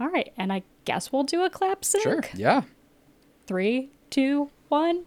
[0.00, 2.02] All right, and I guess we'll do a clap sync.
[2.02, 2.24] Sure.
[2.34, 2.62] Yeah.
[3.46, 5.04] Three, two, one.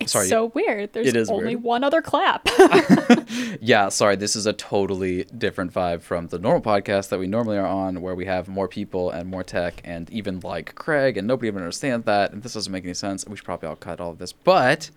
[0.00, 0.92] It's Sorry, so weird.
[0.92, 1.62] There's only weird.
[1.62, 2.48] one other clap.
[3.60, 7.56] Yeah, sorry, this is a totally different vibe from the normal podcast that we normally
[7.56, 11.26] are on, where we have more people and more tech, and even like Craig, and
[11.26, 13.24] nobody even understands that, and this doesn't make any sense.
[13.26, 14.90] We should probably all cut all of this, but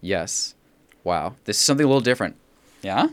[0.00, 0.54] yes,
[1.04, 2.36] wow, this is something a little different.
[2.82, 3.08] Yeah,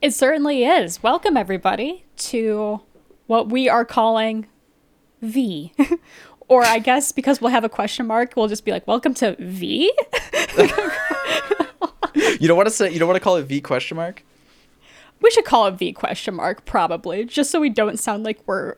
[0.00, 1.02] it certainly is.
[1.02, 2.80] Welcome, everybody, to
[3.28, 4.48] what we are calling
[5.22, 5.72] V.
[6.48, 9.36] or I guess because we'll have a question mark, we'll just be like, welcome to
[9.38, 9.92] V?
[12.14, 14.24] you don't want to say you don't want to call it V question mark.
[15.20, 18.76] We should call it V question mark, probably, just so we don't sound like we're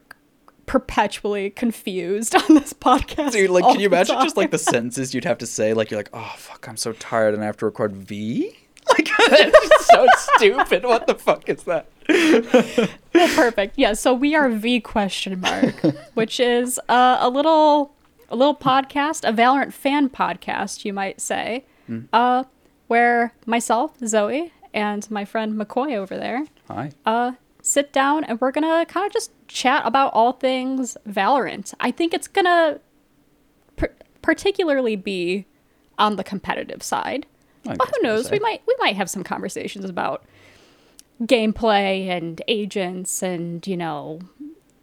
[0.67, 3.33] perpetually confused on this podcast.
[3.33, 5.75] Dude, like, can you imagine just like the sentences you'd have to say?
[5.75, 8.57] Like, you're like, oh fuck, I'm so tired, and I have to record V.
[8.99, 10.85] Like, that's so stupid.
[10.85, 11.87] What the fuck is that?
[12.09, 13.75] Well, perfect.
[13.79, 15.75] Yeah, so we are V question mark,
[16.15, 17.95] which is uh, a little
[18.29, 22.01] a little podcast, a Valorant fan podcast, you might say, Hmm.
[22.13, 22.45] uh,
[22.87, 26.93] where myself, Zoe, and my friend McCoy over there Hi.
[27.05, 31.75] uh, sit down and we're gonna kind of just chat about all things Valorant.
[31.81, 32.79] I think it's gonna
[33.77, 35.47] par- particularly be
[35.99, 37.27] on the competitive side,
[37.79, 38.31] but who knows?
[38.31, 40.25] We might we might have some conversations about
[41.23, 44.21] gameplay and agents and you know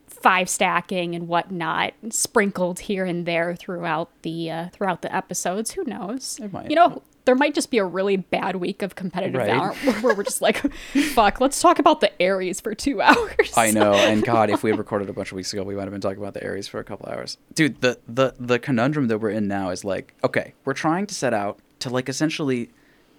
[0.07, 5.71] five stacking and whatnot sprinkled here and there throughout the uh, throughout the episodes.
[5.71, 6.39] Who knows?
[6.69, 7.01] You know.
[7.25, 9.51] There might just be a really bad week of competitive Right.
[9.51, 10.59] Valorant where we're just like,
[11.13, 13.51] fuck, let's talk about the Ares for two hours.
[13.57, 15.81] I know, and God, if we had recorded a bunch of weeks ago, we might
[15.81, 17.37] have been talking about the Ares for a couple hours.
[17.53, 21.13] Dude, the the the conundrum that we're in now is like, okay, we're trying to
[21.13, 22.69] set out to like essentially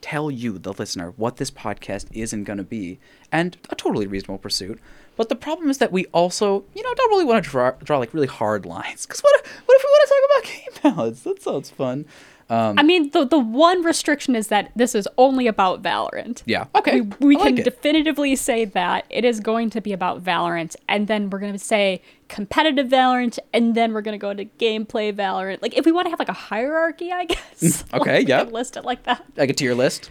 [0.00, 2.98] tell you, the listener, what this podcast is and gonna be,
[3.32, 4.80] and a totally reasonable pursuit.
[5.16, 7.98] But the problem is that we also, you know, don't really want to draw draw
[7.98, 9.04] like really hard lines.
[9.06, 11.22] Because what what if we want to talk about game balance?
[11.22, 12.06] That sounds fun.
[12.50, 16.42] Um, I mean, the the one restriction is that this is only about Valorant.
[16.46, 16.64] yeah.
[16.74, 17.02] Okay.
[17.02, 21.08] We, we can like definitively say that it is going to be about Valorant, and
[21.08, 25.12] then we're going to say competitive Valorant, and then we're going to go to gameplay
[25.14, 25.60] Valorant.
[25.60, 27.38] Like, if we want to have like a hierarchy, I guess.
[27.92, 28.42] Mm, okay, like, yeah.
[28.42, 29.22] List it like that.
[29.36, 30.10] like a tier list.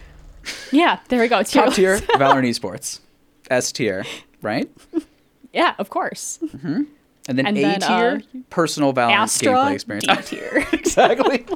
[0.70, 1.42] Yeah, there we go.
[1.42, 2.06] Tier Top tier, list.
[2.08, 3.00] Valorant Esports.
[3.50, 4.04] S tier,
[4.42, 4.70] right?
[5.52, 6.38] yeah, of course.
[7.28, 10.06] And then And A then, tier, uh, personal Valorant Astra, gameplay experience.
[10.06, 10.66] D tier.
[10.72, 11.46] exactly.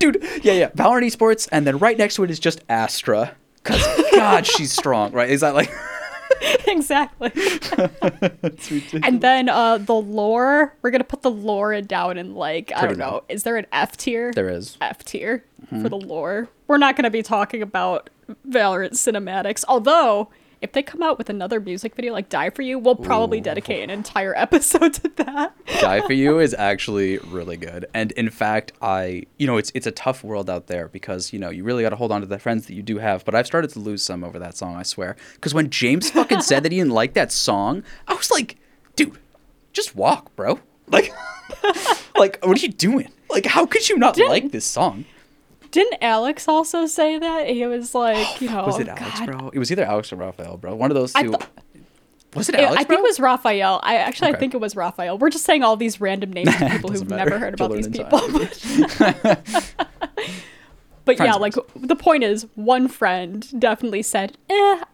[0.00, 0.70] Dude, yeah, yeah.
[0.70, 3.36] Valorant Esports, and then right next to it is just Astra.
[3.62, 3.82] Because,
[4.14, 5.30] God, she's strong, right?
[5.30, 5.70] Is that like.
[6.66, 7.30] exactly.
[9.02, 12.98] And then uh, the lore, we're gonna put the lore down in like I don't
[12.98, 13.10] know.
[13.10, 13.24] low.
[13.28, 14.32] Is there an F tier?
[14.32, 14.76] There is.
[14.80, 15.82] F tier Mm-hmm.
[15.82, 16.48] for the lore.
[16.66, 18.10] We're not gonna be talking about
[18.48, 20.30] Valorant cinematics, although.
[20.62, 23.42] If they come out with another music video like Die For You, we'll probably Ooh.
[23.42, 25.54] dedicate an entire episode to that.
[25.80, 27.86] Die for You is actually really good.
[27.94, 31.38] And in fact, I, you know, it's it's a tough world out there because, you
[31.38, 33.24] know, you really got to hold on to the friends that you do have.
[33.24, 35.16] But I've started to lose some over that song, I swear.
[35.34, 38.56] Because when James fucking said that he didn't like that song, I was like,
[38.96, 39.18] dude,
[39.72, 40.60] just walk, bro.
[40.88, 41.10] Like,
[42.16, 43.08] like, what are you doing?
[43.30, 45.06] Like, how could you not like this song?
[45.70, 47.48] Didn't Alex also say that?
[47.48, 49.26] He was like, you know, Was it Alex, God.
[49.26, 49.50] bro?
[49.54, 50.74] It was either Alex or Raphael, bro.
[50.74, 51.30] One of those two.
[51.30, 51.48] thought-
[52.34, 53.80] was it Alex, I think it was Raphael.
[53.82, 55.18] I actually I think it was Raphael.
[55.18, 57.24] We're just saying all these random names of people who've matter.
[57.24, 58.20] never heard about these people.
[58.28, 58.54] but
[61.06, 64.84] Friends yeah, like the point is, one friend definitely said, "Eh,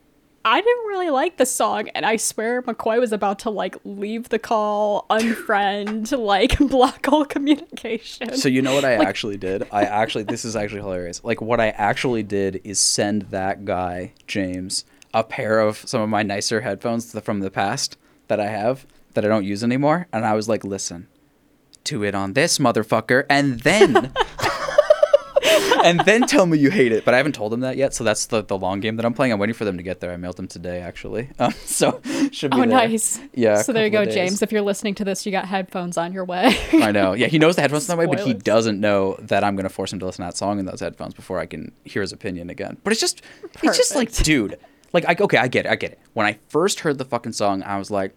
[0.49, 4.29] I didn't really like the song," and I swear McCoy was about to like leave
[4.29, 8.34] the call, unfriend, like block all communication.
[8.37, 9.67] So you know what I Like- actually did?
[9.73, 11.23] I actually this is actually hilarious.
[11.25, 16.09] Like what I actually did is send that guy James a pair of some of
[16.09, 17.97] my nicer headphones from the past
[18.28, 21.09] that I have that I don't use anymore, and I was like, "Listen,
[21.84, 24.13] to it on this motherfucker," and then.
[25.85, 27.95] and then tell me you hate it, but I haven't told him that yet.
[27.95, 29.33] So that's the, the long game that I'm playing.
[29.33, 30.13] I'm waiting for them to get there.
[30.13, 31.31] I mailed them today, actually.
[31.39, 32.01] Um, so
[32.33, 32.67] should be Oh, there.
[32.67, 33.21] nice.
[33.35, 33.61] Yeah.
[33.63, 34.05] So there you go.
[34.05, 34.41] James.
[34.43, 36.57] If you're listening to this, you got headphones on your way.
[36.73, 37.13] I know.
[37.13, 39.65] Yeah, he knows the headphones on that way, but he doesn't know that I'm going
[39.65, 42.01] to force him to listen to that song in those headphones before I can hear
[42.03, 42.79] his opinion again.
[42.84, 43.22] But it's just,
[43.63, 44.59] it's just like, dude,
[44.93, 45.99] like, I, okay, I get it, I get it.
[46.15, 48.15] When I first heard the fucking song, I was like,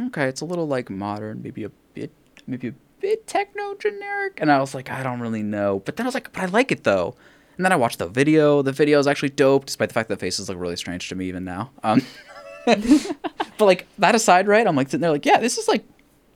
[0.00, 2.10] okay, it's a little like modern, maybe a bit,
[2.46, 5.82] maybe a bit techno generic, and I was like, I don't really know.
[5.84, 7.16] But then I was like, but I like it though.
[7.56, 8.62] And then I watched the video.
[8.62, 11.26] The video is actually dope, despite the fact that faces look really strange to me
[11.26, 11.70] even now.
[11.82, 12.02] Um,
[12.66, 14.66] but like that aside, right?
[14.66, 15.84] I'm like sitting there, like, yeah, this is like,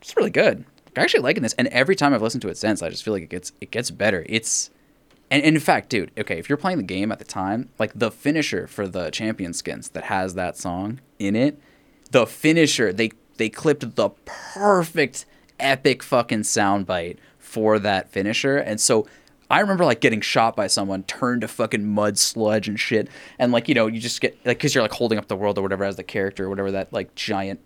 [0.01, 0.65] it's really good.
[0.97, 3.13] I'm actually liking this, and every time I've listened to it since, I just feel
[3.13, 4.25] like it gets it gets better.
[4.29, 4.71] It's
[5.31, 7.93] and, and in fact, dude, okay, if you're playing the game at the time, like
[7.95, 11.61] the finisher for the champion skins that has that song in it,
[12.11, 15.27] the finisher they they clipped the perfect
[15.61, 18.57] epic fucking soundbite for that finisher.
[18.57, 19.07] And so
[19.51, 23.09] I remember like getting shot by someone, turned to fucking mud sludge and shit,
[23.39, 25.59] and like you know you just get like because you're like holding up the world
[25.59, 27.61] or whatever as the character or whatever that like giant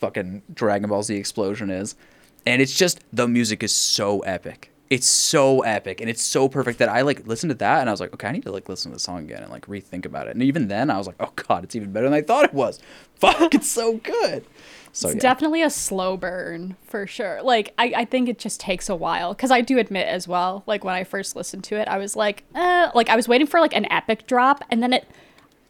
[0.00, 1.96] fucking Dragon Ball Z explosion is,
[2.44, 4.70] and it's just the music is so epic.
[4.90, 7.92] It's so epic and it's so perfect that I like listened to that and I
[7.92, 10.04] was like, okay, I need to like listen to the song again and like rethink
[10.04, 10.34] about it.
[10.34, 12.52] And even then, I was like, oh god, it's even better than I thought it
[12.52, 12.80] was.
[13.14, 14.44] Fuck, it's so good.
[14.92, 15.20] So it's yeah.
[15.20, 17.42] definitely a slow burn for sure.
[17.42, 20.64] Like I, I think it just takes a while because I do admit as well.
[20.66, 23.46] Like when I first listened to it, I was like, uh, like I was waiting
[23.46, 25.06] for like an epic drop, and then it.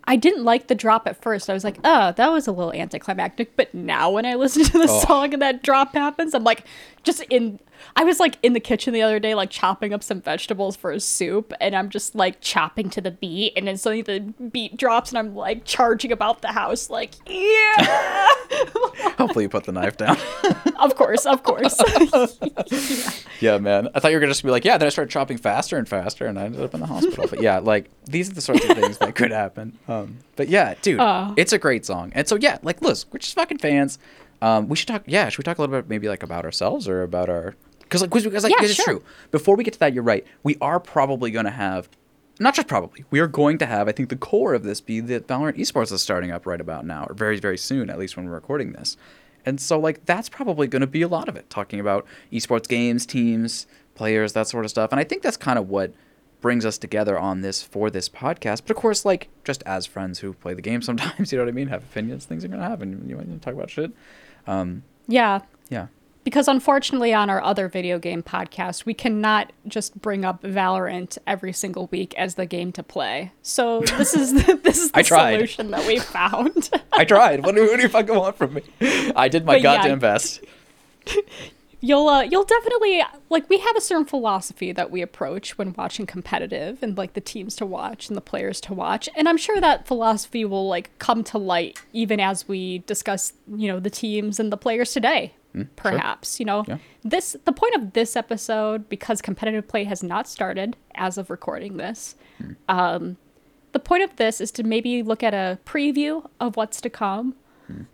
[0.05, 1.49] I didn't like the drop at first.
[1.51, 3.55] I was like, oh, that was a little anticlimactic.
[3.55, 5.01] But now when I listen to the Oh.
[5.05, 6.65] song and that drop happens, I'm like,
[7.03, 7.59] just in.
[7.97, 10.91] I was like in the kitchen the other day, like chopping up some vegetables for
[10.91, 14.21] a soup, and I'm just like chopping to the beat, and then suddenly the
[14.51, 18.27] beat drops, and I'm like charging about the house, like, yeah.
[19.17, 20.19] Hopefully, you put the knife down.
[20.79, 21.79] of course, of course.
[23.41, 23.89] yeah, man.
[23.95, 24.77] I thought you were gonna just be like, yeah.
[24.77, 27.27] Then I started chopping faster and faster, and I ended up in the hospital.
[27.31, 29.79] but yeah, like these are the sorts of things that could happen.
[29.89, 31.33] Um, but yeah, dude, Uh.
[31.37, 32.13] it's a great song.
[32.15, 33.99] And so yeah, like, look, we're just fucking fans.
[34.43, 35.03] Um, we should talk.
[35.07, 37.55] Yeah, should we talk a little bit maybe like about ourselves or about our?
[37.81, 38.85] Because like, because like, Yeah, it's sure.
[38.85, 39.03] true.
[39.31, 40.27] Before we get to that, you're right.
[40.43, 41.89] We are probably gonna have.
[42.39, 43.87] Not just probably, we are going to have.
[43.87, 46.87] I think the core of this be that Valorant Esports is starting up right about
[46.87, 48.97] now, or very, very soon, at least when we're recording this.
[49.45, 52.67] And so, like, that's probably going to be a lot of it, talking about esports
[52.67, 54.91] games, teams, players, that sort of stuff.
[54.91, 55.93] And I think that's kind of what
[56.41, 58.63] brings us together on this for this podcast.
[58.67, 61.51] But of course, like, just as friends who play the game sometimes, you know what
[61.51, 61.69] I mean?
[61.69, 63.05] Have opinions, things are going to happen.
[63.07, 63.93] You want to talk about shit?
[64.51, 65.87] Um, yeah, yeah.
[66.25, 71.53] because unfortunately, on our other video game podcast, we cannot just bring up Valorant every
[71.53, 73.33] single week as the game to play.
[73.43, 76.71] So this is the, this is the solution that we found.
[76.93, 77.45] I tried.
[77.45, 78.63] what, do, what do you fucking want from me?
[79.15, 79.77] I did my But yeah.
[79.77, 80.41] goddamn best.
[81.81, 86.07] you'll uh, you'll definitely like we have a certain philosophy that we approach when watching
[86.07, 89.09] competitive and like the teams to watch and the players to watch.
[89.17, 93.69] And i'm sure that philosophy will like come to light even as we discuss you
[93.69, 95.35] know the teams and the players today
[95.75, 96.65] perhaps you know?
[96.69, 96.79] Yeah.
[97.03, 101.77] this the point of this episode because competitive play has not started as of recording
[101.77, 102.15] this
[102.69, 103.17] um
[103.73, 107.35] the point of this is to maybe look at a preview of what's to come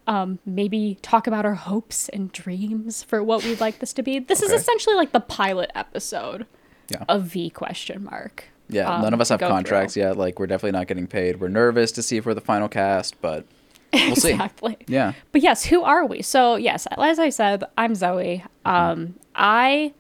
[0.07, 4.19] um, maybe talk about our hopes and dreams for what we'd like this to be.
[4.19, 6.47] This is essentially like the pilot episode
[6.91, 7.05] Yeah.
[7.09, 8.45] of V question mark.
[8.69, 10.03] Yeah, um, none of us have contracts through.
[10.03, 10.17] yet.
[10.17, 11.41] Like, we're definitely not getting paid.
[11.41, 13.45] We're nervous to see if we're the final cast, but
[13.93, 14.33] we'll see.
[14.33, 14.77] Exactly.
[14.89, 15.13] Yeah.
[15.31, 16.21] But yes, who are we?
[16.23, 18.45] So yes, as I said, I'm Zoe.
[18.65, 19.95] Um, I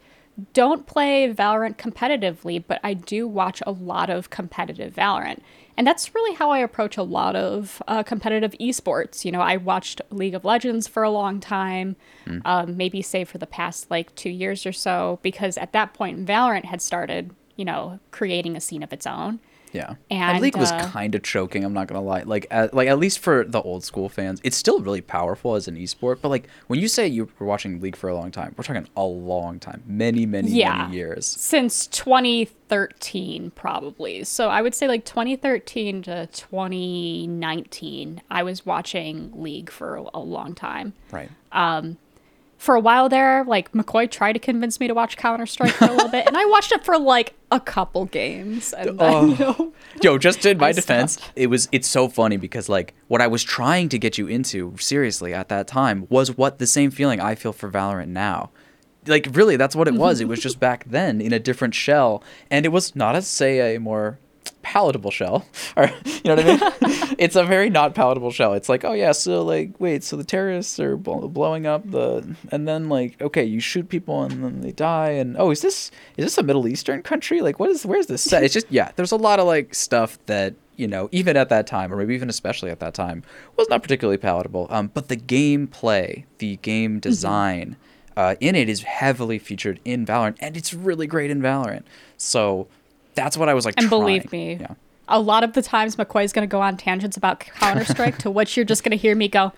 [0.53, 5.39] don't play Valorant competitively, but I do watch a lot of competitive Valorant.
[5.77, 9.25] And that's really how I approach a lot of uh, competitive esports.
[9.25, 11.97] You know, I watched League of Legends for a long time,
[12.45, 16.25] um, maybe say for the past like two years or so, because at that point,
[16.25, 19.39] Valorant had started, you know, creating a scene of its own.
[19.77, 19.95] Yeah,
[20.33, 21.65] And, League was uh, kind of choking.
[21.65, 22.23] I'm not gonna lie.
[22.23, 25.69] Like, at, like at least for the old school fans, it's still really powerful as
[25.69, 26.19] an esport.
[26.23, 28.89] But like when you say you were watching League for a long time, we're talking
[28.97, 30.77] a long time, many, many, Yeah.
[30.87, 31.27] many years.
[31.27, 39.71] since 2013 probably so i would say like 2013 to 2019 i was watching league
[39.71, 41.31] for a, long time Right.
[42.59, 45.93] For a while there like mccoy tried to convince me to watch counter-strike for a
[45.93, 48.97] little bit and i watched it for like a couple games and oh.
[48.97, 49.73] then you know
[50.03, 51.33] Yo, just in my I defense, stopped.
[51.37, 54.77] it was it's so funny because like what I was trying to get you into
[54.79, 58.51] seriously at that time was what the same feeling I feel for Valorant now.
[59.07, 60.21] Like really, that's what it was.
[60.21, 63.75] it was just back then in a different shell, and it was not as say
[63.75, 64.19] a more
[64.67, 65.47] palatable shell,
[65.77, 67.15] or you know what I mean?
[67.19, 68.53] it's a very not palatable shell.
[68.55, 72.37] It's like, oh yeah, so like wait, so the terrorists are bl- blowing up the,
[72.51, 75.93] and then like okay, you shoot people and then they die, and oh, is this
[76.17, 77.41] is this a Middle Eastern country?
[77.41, 78.43] Like what is where's this set?
[78.43, 81.69] It's just yeah, there's a lot of like stuff that you know even at that
[81.69, 83.23] time, or maybe even especially at that time,
[83.57, 84.67] was not particularly palatable.
[84.71, 87.77] Um, but the gameplay, the game design.
[88.19, 91.83] Uh, in it is heavily featured in Valorant, and it's really great in Valorant.
[92.17, 92.67] So
[93.17, 93.75] that's what I was like.
[93.79, 94.75] and believe me yeah.
[95.09, 98.57] a lot of the times mccoy's going to go on tangents about counter-strike to which
[98.57, 99.53] you're just going to hear me go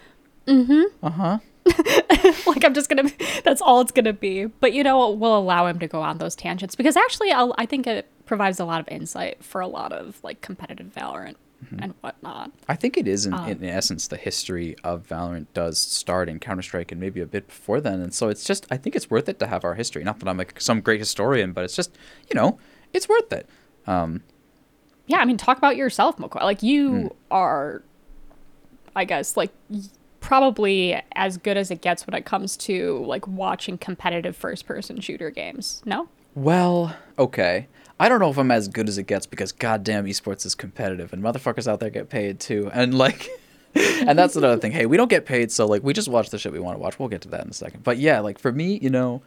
[0.47, 1.39] mm-hmm, Uh huh.
[2.47, 3.11] like I'm just gonna.
[3.45, 4.47] That's all it's gonna be.
[4.47, 7.67] But you know, we'll allow him to go on those tangents because actually, I'll, I
[7.67, 11.35] think it provides a lot of insight for a lot of like competitive Valorant
[11.65, 11.83] Mm-hmm.
[11.83, 12.53] and whatnot.
[12.69, 16.39] I think it is in, Um, in essence the history of Valorant does start in
[16.39, 19.11] Counter Strike and maybe a bit before then, and so it's just I think it's
[19.11, 20.05] worth it to have our history.
[20.05, 21.91] Not that I'm like some great historian, but it's just
[22.31, 22.59] you know
[22.93, 23.49] it's worth it.
[23.87, 24.23] Um,
[25.07, 26.43] Yeah, I mean, talk about yourself, McCoy.
[26.43, 27.07] Like you Hmm.
[27.31, 27.83] are,
[28.95, 29.51] I guess, like
[30.21, 35.01] probably as good as it gets when it comes to like watching competitive first person
[35.01, 35.83] shooter games.
[35.87, 36.09] No?
[36.35, 37.67] Well, okay.
[38.01, 41.13] I don't know if I'm as good as it gets because goddamn esports is competitive
[41.13, 42.71] and motherfuckers out there get paid too.
[42.73, 43.29] And like
[43.75, 44.73] and that's another thing.
[44.73, 46.81] Hey, we don't get paid, so like we just watch the shit we want to
[46.83, 46.99] watch.
[46.99, 47.83] We'll get to that in a second.
[47.85, 49.23] But yeah, like for me, you know,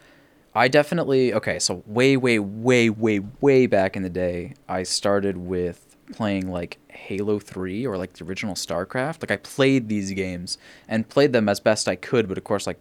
[0.54, 5.38] I definitely okay, so way, way, way, way, way back in the day, I started
[5.38, 9.22] with playing like Halo 3 or like the original StarCraft.
[9.22, 12.68] Like I played these games and played them as best I could, but of course
[12.68, 12.80] like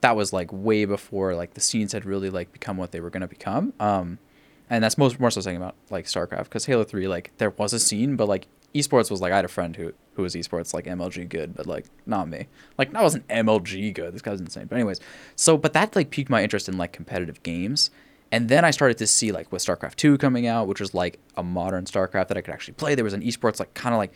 [0.00, 3.10] that was like way before like the scenes had really like become what they were
[3.10, 3.72] to become.
[3.78, 4.18] Um
[4.68, 7.72] and that's most more so saying about like StarCraft cuz Halo 3 like there was
[7.72, 10.74] a scene, but like esports was like I had a friend who who was esports
[10.74, 12.46] like MLG good, but like not me.
[12.78, 14.12] Like I wasn't MLG good.
[14.14, 14.66] This guy's insane.
[14.66, 15.00] But anyways,
[15.36, 17.90] so but that like piqued my interest in like competitive games.
[18.30, 21.18] And then I started to see like with StarCraft 2 coming out, which was like
[21.36, 22.94] a modern StarCraft that I could actually play.
[22.94, 24.12] There was an esports like kind of like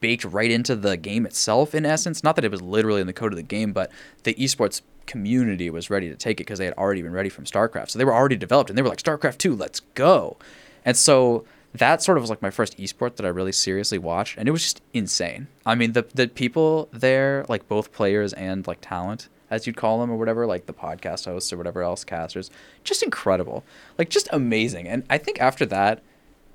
[0.00, 2.22] baked right into the game itself in essence.
[2.22, 3.90] Not that it was literally in the code of the game, but
[4.24, 7.44] the esports community was ready to take it because they had already been ready from
[7.44, 7.90] StarCraft.
[7.90, 10.36] So they were already developed and they were like StarCraft 2, let's go.
[10.84, 14.38] And so that sort of was like my first esport that I really seriously watched,
[14.38, 15.48] and it was just insane.
[15.66, 20.00] I mean, the the people there, like both players and like talent, as you'd call
[20.00, 22.50] them or whatever, like the podcast hosts or whatever else casters,
[22.84, 23.64] just incredible,
[23.98, 24.86] like just amazing.
[24.86, 26.02] And I think after that,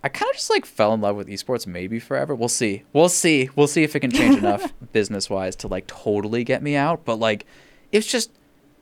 [0.04, 2.34] I kind of just like fell in love with esports maybe forever.
[2.34, 2.84] We'll see.
[2.94, 3.50] We'll see.
[3.56, 7.04] We'll see if it can change enough business wise to like totally get me out.
[7.04, 7.46] But like,
[7.92, 8.32] it's just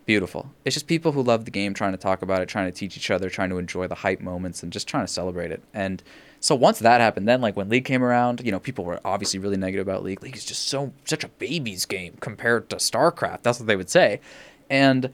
[0.07, 0.49] beautiful.
[0.65, 2.97] It's just people who love the game trying to talk about it, trying to teach
[2.97, 5.61] each other, trying to enjoy the hype moments, and just trying to celebrate it.
[5.73, 6.01] And
[6.39, 9.39] so once that happened, then like when League came around, you know, people were obviously
[9.39, 10.23] really negative about League.
[10.23, 13.43] League is just so such a baby's game compared to StarCraft.
[13.43, 14.21] That's what they would say.
[14.69, 15.11] And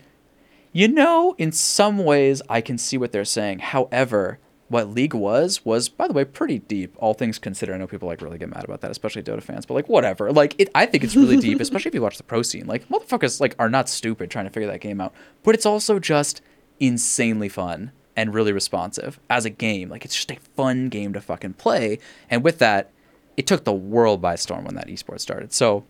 [0.71, 3.59] you know, in some ways I can see what they're saying.
[3.59, 4.39] However,
[4.73, 6.95] what League was was, by the way, pretty deep.
[6.97, 9.65] All things considered, I know people like really get mad about that, especially Dota fans.
[9.65, 10.31] But like, whatever.
[10.31, 12.65] Like, it, I think it's really deep, especially if you watch the pro scene.
[12.65, 15.13] Like, motherfuckers like are not stupid trying to figure that game out.
[15.43, 16.41] But it's also just
[16.79, 19.89] insanely fun and really responsive as a game.
[19.89, 21.99] Like it's just a fun game to fucking play.
[22.29, 22.91] And with that,
[23.37, 25.53] it took the world by storm when that esports started.
[25.53, 25.85] So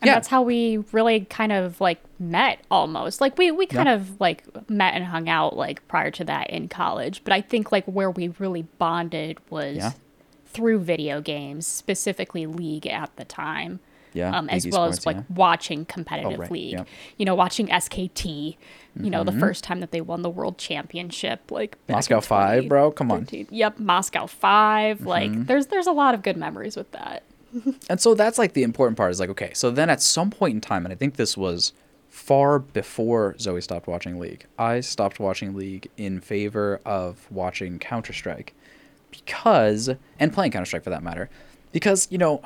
[0.00, 0.14] and yeah.
[0.14, 3.20] that's how we really kind of like met almost.
[3.20, 3.94] Like we we kind yeah.
[3.94, 7.72] of like met and hung out like prior to that in college, but I think
[7.72, 9.92] like where we really bonded was yeah.
[10.44, 13.80] through video games, specifically League at the time
[14.16, 16.50] yeah, um, as well sports, as like watching competitive oh, right.
[16.50, 16.86] league.
[17.18, 18.26] You know, watching SKT.
[18.26, 18.54] You
[19.02, 19.10] mm-hmm.
[19.10, 19.40] know, the mm-hmm.
[19.40, 22.90] first time that they won the world championship, like Moscow Five, bro.
[22.90, 23.28] Come on.
[23.30, 25.06] Yep, Moscow 5 mm-hmm.
[25.06, 27.22] Like, there's there's a lot of good memories with that.
[27.88, 30.54] And so that's like the important part is like, okay, so then at some point
[30.54, 31.72] in time, and I think this was
[32.08, 38.12] far before Zoe stopped watching League, I stopped watching League in favor of watching Counter
[38.12, 38.54] Strike
[39.10, 41.28] because, and playing Counter Strike for that matter,
[41.72, 42.42] because you know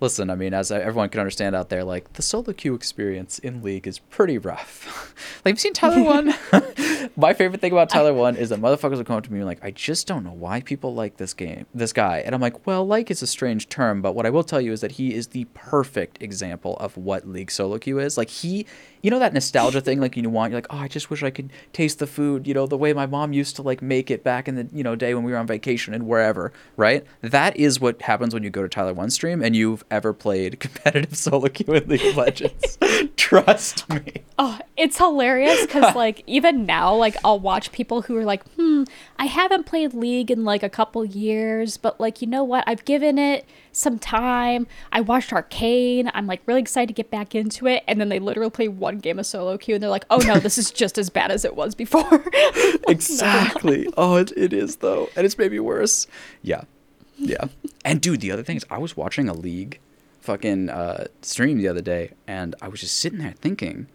[0.00, 3.62] listen, I mean, as everyone can understand out there, like the solo queue experience in
[3.62, 5.14] League is pretty rough.
[5.44, 6.34] like, you've seen Tyler One.
[7.16, 9.46] My favorite thing about Tyler One is that motherfuckers will come up to me and
[9.46, 12.66] like, I just don't know why people like this game, this guy, and I'm like,
[12.66, 15.14] well, like is a strange term, but what I will tell you is that he
[15.14, 18.16] is the perfect example of what League solo queue is.
[18.16, 18.66] Like he
[19.02, 21.30] you know that nostalgia thing like you want you're like oh i just wish i
[21.30, 24.24] could taste the food you know the way my mom used to like make it
[24.24, 27.56] back in the you know day when we were on vacation and wherever right that
[27.56, 31.16] is what happens when you go to tyler one stream and you've ever played competitive
[31.16, 32.78] solo queue in league of legends
[33.16, 34.02] trust me
[34.38, 38.84] oh it's hilarious because like even now like i'll watch people who are like hmm
[39.18, 42.84] i haven't played league in like a couple years but like you know what i've
[42.84, 43.44] given it
[43.78, 44.66] some time.
[44.92, 46.10] I watched Arcane.
[46.12, 47.84] I'm like really excited to get back into it.
[47.86, 50.38] And then they literally play one game of solo queue and they're like, oh no,
[50.38, 52.24] this is just as bad as it was before.
[52.88, 53.88] exactly.
[53.96, 55.08] oh, it, it is though.
[55.16, 56.06] And it's maybe worse.
[56.42, 56.62] Yeah.
[57.16, 57.46] Yeah.
[57.84, 59.80] and dude, the other thing is I was watching a league
[60.20, 63.88] fucking uh, stream the other day and I was just sitting there thinking,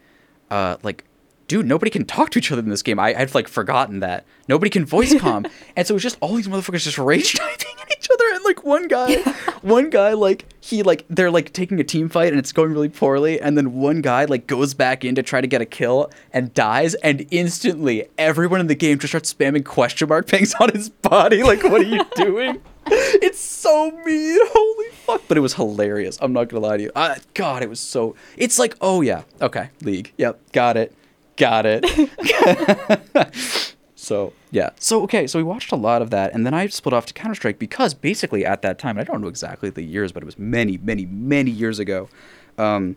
[0.49, 1.05] uh, like,
[1.53, 2.97] dude, nobody can talk to each other in this game.
[2.97, 4.25] I, I'd like forgotten that.
[4.49, 5.45] Nobody can voice com.
[5.75, 8.23] and so it was just all these motherfuckers just rage typing at each other.
[8.33, 9.17] And like one guy,
[9.61, 12.89] one guy, like, he, like, they're like taking a team fight and it's going really
[12.89, 13.39] poorly.
[13.39, 16.51] And then one guy, like, goes back in to try to get a kill and
[16.55, 16.95] dies.
[16.95, 21.43] And instantly, everyone in the game just starts spamming question mark pings on his body.
[21.43, 22.61] Like, what are you doing?
[22.87, 24.39] it's so mean.
[24.41, 25.21] Holy fuck.
[25.27, 26.17] But it was hilarious.
[26.19, 26.91] I'm not gonna lie to you.
[26.95, 28.15] Uh, God, it was so.
[28.37, 30.13] It's like, oh yeah, okay, League.
[30.17, 30.93] Yep, got it.
[31.37, 31.83] Got it.
[33.95, 34.69] so yeah.
[34.77, 35.27] So okay.
[35.27, 37.59] So we watched a lot of that, and then I split off to Counter Strike
[37.59, 40.77] because basically at that time, I don't know exactly the years, but it was many,
[40.77, 42.09] many, many years ago.
[42.57, 42.95] Um,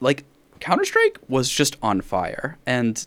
[0.00, 0.24] like
[0.60, 3.06] Counter Strike was just on fire, and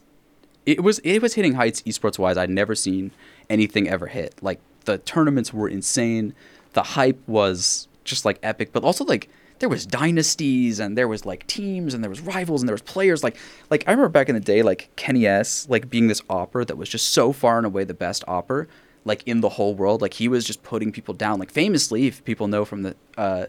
[0.65, 3.11] it was it was hitting heights esports wise I'd never seen
[3.49, 4.35] anything ever hit.
[4.41, 6.35] Like the tournaments were insane.
[6.73, 11.25] The hype was just like epic, but also like there was dynasties and there was
[11.25, 13.23] like teams and there was rivals and there was players.
[13.23, 13.37] Like
[13.69, 16.77] like I remember back in the day like Kenny S like being this opera that
[16.77, 18.67] was just so far and away the best opera
[19.05, 20.01] like in the whole world.
[20.01, 21.39] Like he was just putting people down.
[21.39, 23.45] Like famously if people know from the uh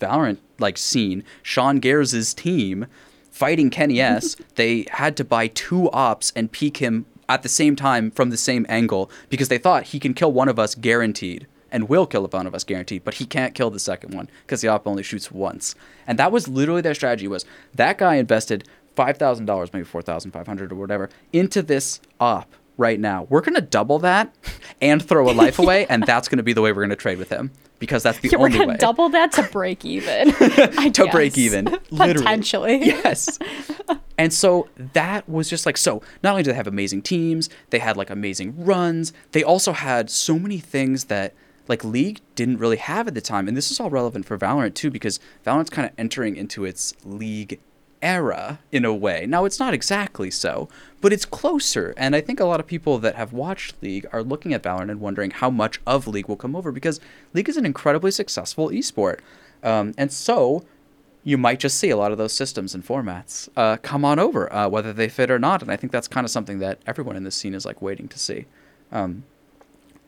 [0.00, 2.86] Valorant like scene Sean Gares' team
[3.30, 7.74] fighting Kenny S they had to buy two ops and peek him at the same
[7.74, 11.46] time from the same angle because they thought he can kill one of us guaranteed
[11.74, 14.60] and will kill one of us guaranteed, but he can't kill the second one because
[14.60, 15.74] the op only shoots once.
[16.06, 20.00] And that was literally their strategy was that guy invested five thousand dollars, maybe four
[20.00, 23.26] thousand five hundred or whatever, into this op right now.
[23.28, 24.32] We're gonna double that
[24.80, 27.28] and throw a life away, and that's gonna be the way we're gonna trade with
[27.28, 27.50] him
[27.80, 30.32] because that's the Yeah, we're only gonna way double that to break even.
[30.92, 31.64] To break even.
[31.90, 32.22] Literally.
[32.22, 32.86] Potentially.
[32.86, 33.38] Yes.
[34.16, 36.02] And so that was just like so.
[36.22, 39.12] Not only do they have amazing teams, they had like amazing runs.
[39.32, 41.34] They also had so many things that
[41.68, 43.48] like League didn't really have at the time.
[43.48, 46.94] And this is all relevant for Valorant too, because Valorant's kind of entering into its
[47.04, 47.60] League
[48.02, 49.24] era in a way.
[49.26, 50.68] Now it's not exactly so,
[51.00, 51.94] but it's closer.
[51.96, 54.90] And I think a lot of people that have watched League are looking at Valorant
[54.90, 57.00] and wondering how much of League will come over because
[57.32, 59.20] League is an incredibly successful esport.
[59.62, 60.64] Um, and so
[61.24, 64.52] you might just see a lot of those systems and formats uh, come on over,
[64.52, 65.62] uh, whether they fit or not.
[65.62, 68.08] And I think that's kind of something that everyone in this scene is like waiting
[68.08, 68.44] to see.
[68.92, 69.24] Um,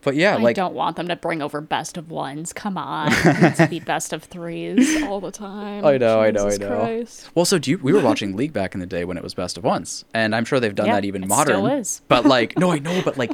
[0.06, 2.52] but yeah, like I like don't want them to bring over best of ones.
[2.52, 5.84] Come on, it needs be best of threes all the time.
[5.84, 6.68] I know, I know, I know.
[6.78, 7.28] Christ.
[7.34, 9.34] Well, so do you, we were watching League back in the day when it was
[9.34, 11.56] best of ones, and I'm sure they've done Yeah, that even it modern.
[11.56, 12.02] still is.
[12.08, 13.32] But like, no, I know, but like,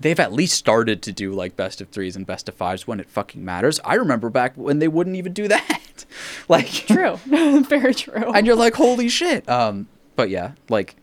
[0.00, 2.98] they've at least started to do like best of threes and best of fives when
[2.98, 3.78] it fucking matters.
[3.84, 6.04] I remember back when they wouldn't even do that.
[6.48, 8.32] like, True, very true.
[8.32, 9.46] and you're like, holy shit.
[9.48, 10.96] Um, but yeah, like,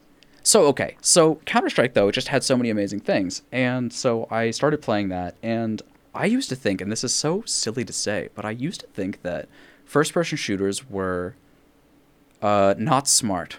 [0.43, 4.51] so okay, so Counter Strike though just had so many amazing things, and so I
[4.51, 5.81] started playing that, and
[6.13, 8.88] I used to think, and this is so silly to say, but I used to
[8.88, 9.47] think that
[9.85, 11.35] first-person shooters were
[12.41, 13.57] uh, not smart.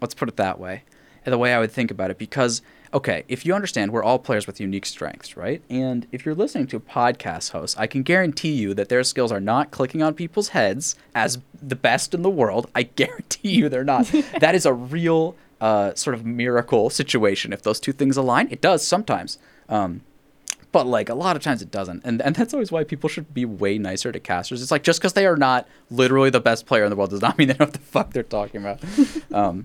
[0.00, 0.84] Let's put it that way.
[1.24, 2.62] And the way I would think about it, because
[2.94, 5.60] okay, if you understand, we're all players with unique strengths, right?
[5.68, 9.32] And if you're listening to a podcast host, I can guarantee you that their skills
[9.32, 12.70] are not clicking on people's heads as the best in the world.
[12.74, 14.06] I guarantee you they're not.
[14.40, 17.52] that is a real uh, sort of miracle situation.
[17.52, 19.38] If those two things align, it does sometimes.
[19.68, 20.02] Um,
[20.72, 23.32] but like a lot of times it doesn't and and that's always why people should
[23.32, 26.66] be way nicer to casters it's like just because they are not literally the best
[26.66, 28.78] player in the world does not mean they know what the fuck they're talking about
[29.32, 29.64] um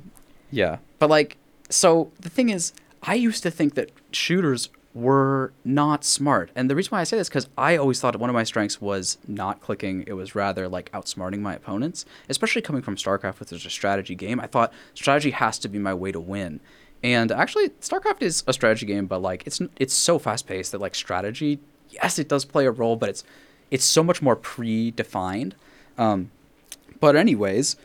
[0.51, 1.35] yeah but like
[1.69, 2.71] so the thing is
[3.03, 7.17] i used to think that shooters were not smart and the reason why i say
[7.17, 10.67] this because i always thought one of my strengths was not clicking it was rather
[10.67, 14.73] like outsmarting my opponents especially coming from starcraft which is a strategy game i thought
[14.93, 16.59] strategy has to be my way to win
[17.03, 20.81] and actually, StarCraft is a strategy game, but like it's it's so fast paced that
[20.81, 23.23] like strategy, yes, it does play a role, but it's
[23.71, 25.53] it's so much more predefined.
[25.97, 26.29] Um,
[26.99, 27.75] but anyways,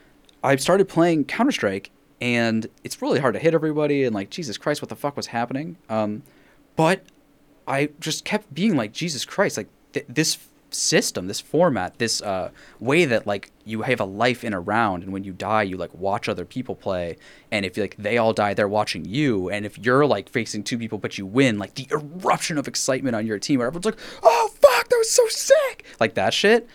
[0.44, 1.90] I started playing Counter Strike,
[2.20, 5.28] and it's really hard to hit everybody, and like Jesus Christ, what the fuck was
[5.28, 5.76] happening?
[5.88, 6.22] Um,
[6.76, 7.02] but
[7.66, 10.38] I just kept being like Jesus Christ, like th- this
[10.70, 15.02] system, this format, this uh, way that like you have a life in a round,
[15.02, 17.16] and when you die, you like watch other people play,
[17.50, 20.78] and if like they all die, they're watching you, and if you're like facing two
[20.78, 23.98] people but you win, like the eruption of excitement on your team, where everyone's like,
[24.22, 26.68] "Oh fuck, that was so sick!" Like that shit.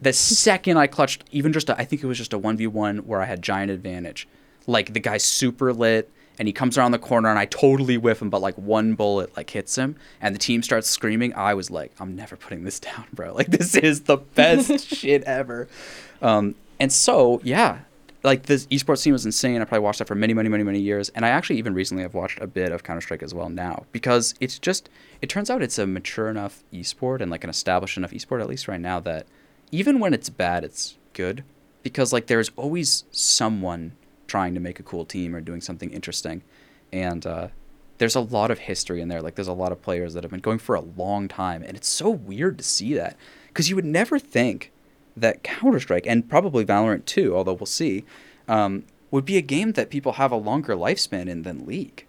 [0.00, 2.66] The second I clutched, even just a, I think it was just a one v
[2.66, 4.26] one where I had giant advantage,
[4.66, 6.10] like the guy's super lit
[6.42, 9.36] and he comes around the corner and I totally whiff him, but like one bullet
[9.36, 11.32] like hits him and the team starts screaming.
[11.34, 13.32] I was like, I'm never putting this down, bro.
[13.32, 15.68] Like this is the best shit ever.
[16.20, 17.82] Um, and so yeah,
[18.24, 19.62] like this esports scene was insane.
[19.62, 21.10] I probably watched that for many, many, many, many years.
[21.10, 23.84] And I actually even recently have watched a bit of Counter Strike as well now
[23.92, 24.88] because it's just
[25.20, 28.48] it turns out it's a mature enough esport and like an established enough esport at
[28.48, 29.28] least right now that
[29.70, 31.44] even when it's bad, it's good
[31.84, 33.92] because like there's always someone
[34.32, 36.42] trying to make a cool team or doing something interesting.
[36.90, 37.48] And uh,
[37.98, 39.20] there's a lot of history in there.
[39.20, 41.76] Like there's a lot of players that have been going for a long time, and
[41.76, 43.14] it's so weird to see that
[43.48, 44.72] because you would never think
[45.16, 48.04] that Counter Strike and probably Valorant too, although we'll see,
[48.48, 52.06] um, would be a game that people have a longer lifespan in than League.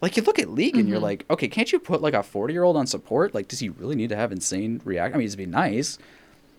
[0.00, 1.02] Like you look at League and you're Mhm.
[1.10, 3.34] like, okay, can't you put like a 40 year old on support?
[3.34, 5.14] Like, does he really need to have insane react?
[5.14, 5.98] I mean, it'd be nice,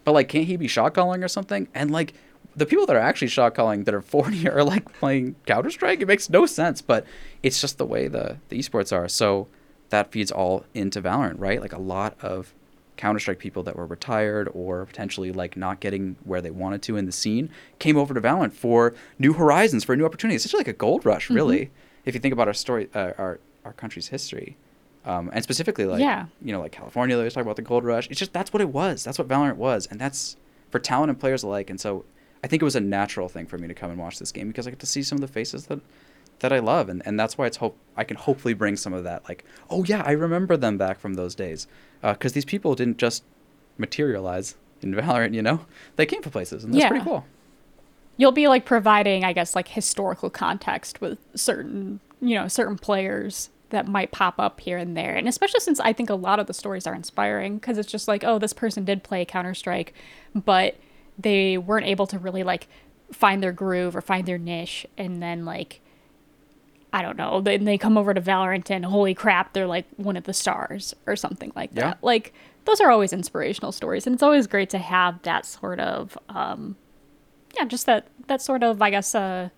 [0.03, 1.67] but like, can't he be shot calling or something?
[1.73, 2.13] And like,
[2.57, 6.01] the people that are actually shot calling that are 40 are like playing Counter Strike.
[6.01, 7.05] It makes no sense, but
[7.43, 9.07] it's just the way the, the esports are.
[9.07, 9.47] So
[9.89, 11.61] that feeds all into Valorant, right?
[11.61, 12.53] Like a lot of
[12.97, 16.97] Counter Strike people that were retired or potentially like not getting where they wanted to
[16.97, 20.35] in the scene came over to Valorant for new horizons, for a new opportunity.
[20.35, 21.69] It's such like a gold rush, really,
[22.05, 24.57] if you think about our story, uh, our our country's history.
[25.05, 26.25] Um, and specifically, like Yeah.
[26.41, 28.09] you know, like California, they always talk about the gold rush.
[28.09, 29.03] It's just that's what it was.
[29.03, 30.35] That's what Valorant was, and that's
[30.71, 31.69] for talent and players alike.
[31.69, 32.03] And so
[32.43, 34.47] I think it was a natural thing for me to come and watch this game
[34.47, 35.79] because I get to see some of the faces that
[36.39, 39.03] that I love, and, and that's why it's hope I can hopefully bring some of
[39.05, 41.65] that like, oh yeah, I remember them back from those days,
[42.01, 43.23] because uh, these people didn't just
[43.77, 45.61] materialize in Valorant, you know,
[45.95, 46.89] they came from places, and that's Yeah.
[46.89, 47.25] pretty cool.
[48.17, 53.49] You'll be like providing, I guess, like historical context with certain, you know, certain players
[53.69, 55.15] that might pop up here and there.
[55.15, 58.07] And especially since I think a lot of the stories are inspiring because it's just
[58.07, 59.93] like, oh, this person did play Counter Strike,
[60.33, 60.75] but
[61.17, 62.67] they weren't able to really like
[63.11, 64.85] find their groove or find their niche.
[64.97, 65.81] And then, like,
[66.93, 70.15] I don't know, then they come over to Valorant and holy crap, they're like one
[70.17, 71.81] of the stars or something like Yeah.
[71.91, 71.97] that.
[72.03, 72.33] Like,
[72.65, 74.05] those are always inspirational stories.
[74.07, 76.75] And it's always great to have that sort of, um,
[77.55, 79.49] yeah, just that that sort of I guess uh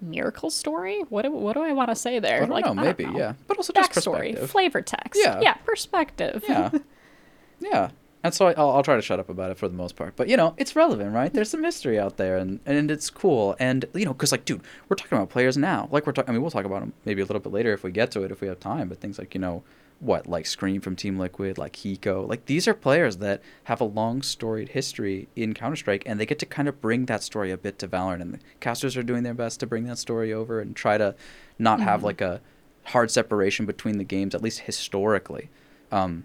[0.00, 1.00] miracle story.
[1.08, 2.42] What do, what do I want to say there?
[2.42, 4.50] I don't know, maybe, yeah, but also just backstory, perspective.
[4.50, 5.20] flavor text.
[5.22, 5.40] Yeah.
[5.40, 6.44] yeah, perspective.
[6.48, 6.70] yeah,
[7.60, 7.90] yeah.
[8.24, 10.16] And so I, I'll, I'll try to shut up about it for the most part.
[10.16, 11.30] But you know, it's relevant, right?
[11.30, 13.54] There's some mystery out there, and and it's cool.
[13.60, 15.88] And you know, because like, dude, we're talking about players now.
[15.92, 16.30] Like we're talking.
[16.30, 18.22] I mean, we'll talk about them maybe a little bit later if we get to
[18.22, 18.88] it, if we have time.
[18.88, 19.62] But things like you know,
[20.00, 23.84] what like Scream from Team Liquid, like Hiko, like these are players that have a
[23.84, 27.50] long storied history in Counter Strike, and they get to kind of bring that story
[27.50, 28.22] a bit to Valorant.
[28.22, 31.14] And the casters are doing their best to bring that story over and try to
[31.58, 32.40] not have like a
[32.84, 35.50] hard separation between the games, at least historically.
[35.92, 36.24] Um,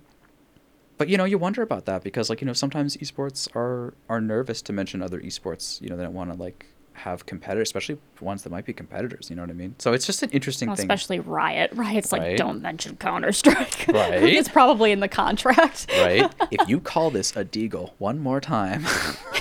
[1.00, 4.22] but you know, you wonder about that because like you know, sometimes esports are are
[4.22, 5.82] nervous to mention other esports.
[5.82, 9.30] You know, they don't want to like have competitors, especially ones that might be competitors.
[9.30, 9.74] You know what I mean?
[9.80, 10.84] So it's just an interesting Well, thing.
[10.84, 11.72] especially Riot.
[11.74, 13.86] Riot's like, don't mention Counter Strike.
[13.88, 14.22] Right.
[14.24, 15.88] it's probably in the contract.
[15.94, 16.30] right?
[16.52, 18.86] if you call this a deagle one more time,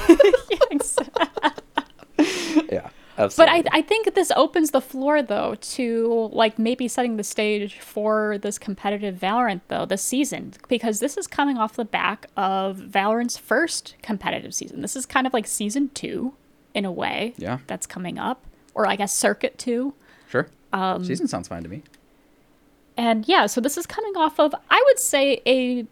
[2.71, 3.69] yeah, absolutely.
[3.73, 8.39] I, I think this opens the floor though to like maybe setting the stage for
[8.39, 13.37] this competitive Valorant though this season because this is coming off the back of Valorant's
[13.37, 14.81] first competitive season.
[14.81, 16.35] This is kind of like season two
[16.75, 17.35] in a way.
[17.37, 17.59] Yeah.
[17.67, 19.95] That's coming up, or I guess circuit two.
[20.29, 20.49] sure.
[20.73, 21.83] Um, Season sounds fine to me.
[22.97, 25.87] And yeah, so this is coming off of I would say a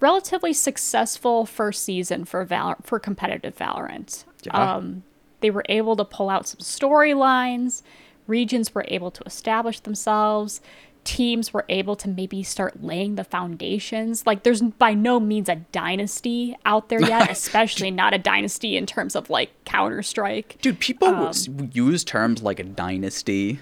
[0.00, 4.24] relatively successful first season for Val- for competitive Valorant.
[4.42, 4.74] Yeah.
[4.76, 5.04] Um,
[5.44, 7.82] they were able to pull out some storylines.
[8.26, 10.62] Regions were able to establish themselves.
[11.04, 14.26] Teams were able to maybe start laying the foundations.
[14.26, 18.86] Like, there's by no means a dynasty out there yet, especially not a dynasty in
[18.86, 20.56] terms of like Counter Strike.
[20.62, 23.60] Dude, people Um, use terms like a dynasty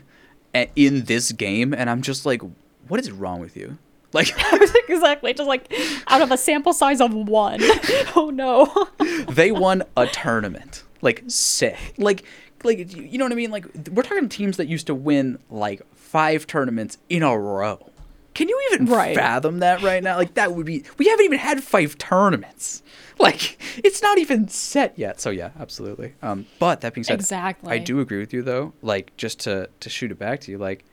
[0.77, 2.43] in this game, and I'm just like,
[2.87, 3.79] what is wrong with you?
[4.13, 4.29] Like,
[4.89, 5.73] exactly, just like
[6.07, 7.59] out of a sample size of one.
[8.15, 8.89] oh no.
[9.29, 10.85] they won a tournament.
[11.03, 11.77] Like, sick.
[11.99, 12.25] Like,
[12.65, 13.51] like you know what I mean?
[13.51, 17.91] Like, we're talking teams that used to win like five tournaments in a row.
[18.35, 19.15] Can you even Right.
[19.15, 20.17] fathom that right now?
[20.17, 20.85] Like, that would be.
[20.97, 22.83] We haven't even had five tournaments.
[23.19, 25.21] Like, it's not even set yet.
[25.21, 26.15] So yeah, absolutely.
[26.23, 27.71] Um, but that being said, Exactly.
[27.71, 28.73] I do agree with you though.
[28.83, 30.85] Like, just to to shoot it back to you, like,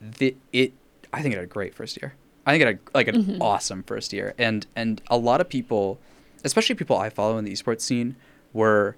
[0.00, 0.72] the it.
[1.12, 2.14] I think it had a great first year.
[2.46, 3.42] I think it had like an Mm-hmm.
[3.42, 5.98] awesome first year, and and a lot of people,
[6.44, 8.16] especially people I follow in the esports scene,
[8.54, 8.96] were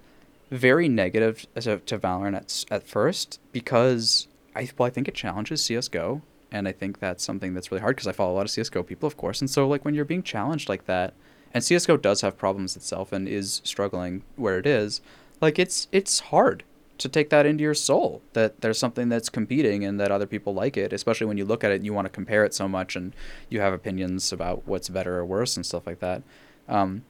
[0.50, 5.62] very negative to, to Valorant at, at first because I well I think it challenges
[5.64, 8.50] CS:GO, and I think that's something that's really hard because I follow a lot of
[8.50, 11.14] CS:GO people, of course, and so like when you're being challenged like that,
[11.52, 15.00] and CS:GO does have problems itself and is struggling where it is,
[15.40, 16.64] like it's it's hard
[16.98, 20.54] to take that into your soul that there's something that's competing and that other people
[20.54, 22.66] like it especially when you look at it and you want to compare it so
[22.66, 23.14] much and
[23.50, 26.22] you have opinions about what's better or worse and stuff like that.
[26.68, 27.04] Um,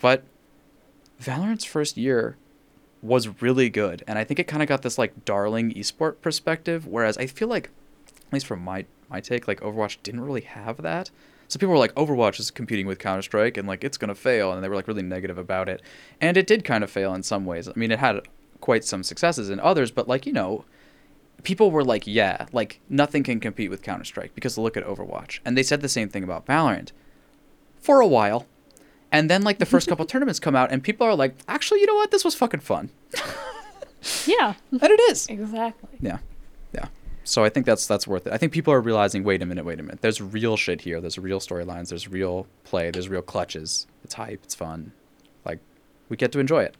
[0.00, 0.24] but
[1.22, 2.36] valorant's first year
[3.04, 4.02] was really good.
[4.08, 7.48] And i think it kind of got this like darling esport perspective whereas i feel
[7.48, 7.70] like
[8.26, 11.10] at least from my my take like overwatch didn't really have that.
[11.46, 14.64] So people were like overwatch is competing with counter-strike and like it's to fail and
[14.64, 15.82] they were like really negative about it.
[16.20, 17.68] And it did kind of fail in some ways.
[17.68, 18.26] I mean it had
[18.60, 20.64] quite some successes in others but like you know
[21.42, 25.40] people were like yeah like nothing can compete with counter-strike because look at overwatch.
[25.44, 26.92] And they said the same thing about valorant.
[27.78, 28.46] For a while
[29.14, 31.86] and then like the first couple tournaments come out and people are like actually you
[31.86, 32.10] know what?
[32.10, 32.90] This was fucking fun.
[34.26, 34.54] Yeah.
[34.70, 35.26] and it is.
[35.28, 35.88] Exactly.
[36.00, 36.18] yeah.
[36.74, 36.88] Yeah.
[37.24, 38.32] So i think that's that's worth it.
[38.34, 40.02] I think people are realizing wait a minute wait a minute.
[40.02, 41.00] There's real shit here.
[41.00, 41.88] There's real storylines.
[41.88, 42.90] There's real play.
[42.90, 43.86] There's real clutches.
[44.04, 44.40] It's hype.
[44.44, 44.92] It's fun.
[45.44, 45.60] Like
[46.10, 46.76] we get to enjoy it.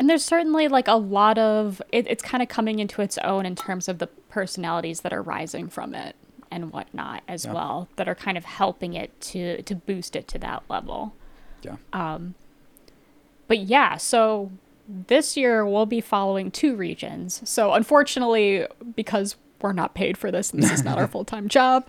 [0.00, 3.46] And there's certainly like a lot of it, it's kind of coming into its own
[3.46, 6.16] in terms of the personalities that are rising from it
[6.50, 7.52] and whatnot as Yeah.
[7.52, 11.14] well that are kind of helping it to to boost it to that level.
[11.64, 11.76] Yeah
[13.46, 14.50] But yeah, so
[14.88, 17.40] this year we'll be following two regions.
[17.48, 21.48] So unfortunately, because we're not paid for this and this is not our full time
[21.48, 21.86] job,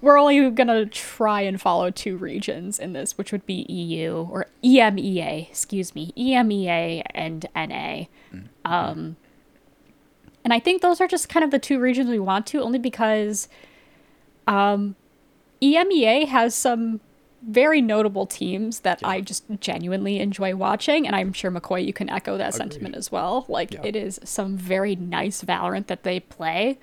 [0.00, 4.46] we're only gonna try and follow two regions in this, which would be EU or
[4.64, 8.04] EMEA, excuse me, EMEA and NA.
[8.64, 9.16] Um,
[10.42, 12.78] and I think those are just kind of the two regions we want to, only
[12.78, 13.48] because
[14.46, 14.96] um,
[15.60, 17.00] EMEA has some
[17.42, 22.10] very notable teams that I just genuinely enjoy watching, and I'm sure McCoy, you can
[22.10, 23.46] echo that sentiment as well.
[23.48, 23.80] Like Yeah.
[23.84, 26.78] it is some very nice Valorant that they play.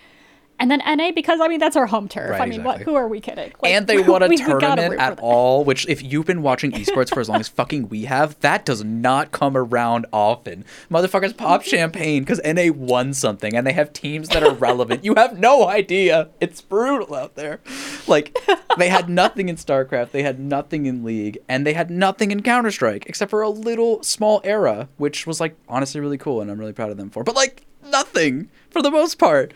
[0.59, 2.31] And then NA because I mean that's our home turf.
[2.31, 3.53] Right, I mean, what who are we kidding?
[3.61, 7.13] Like, and they won a we- tournament at all, which if you've been watching esports
[7.13, 10.65] for as long as fucking we have, that does not come around often.
[10.89, 15.05] Motherfuckers pop champagne because NA won something and they have teams that are relevant.
[15.05, 16.29] you have no idea.
[16.39, 17.59] It's brutal out there.
[18.07, 18.35] Like
[18.77, 22.41] they had nothing in StarCraft, they had nothing in League, and they had nothing in
[22.41, 26.59] Counter-Strike except for a little small era, which was like honestly really cool and I'm
[26.59, 27.23] really proud of them for.
[27.23, 29.53] But like nothing for the most part.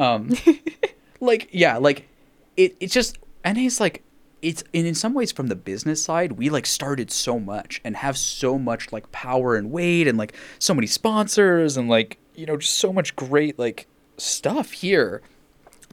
[0.00, 0.30] Um
[1.20, 2.08] like yeah like
[2.56, 4.02] it it's just NA's like
[4.40, 7.96] it's and in some ways from the business side we like started so much and
[7.96, 12.46] have so much like power and weight and like so many sponsors and like you
[12.46, 13.86] know just so much great like
[14.16, 15.22] stuff here.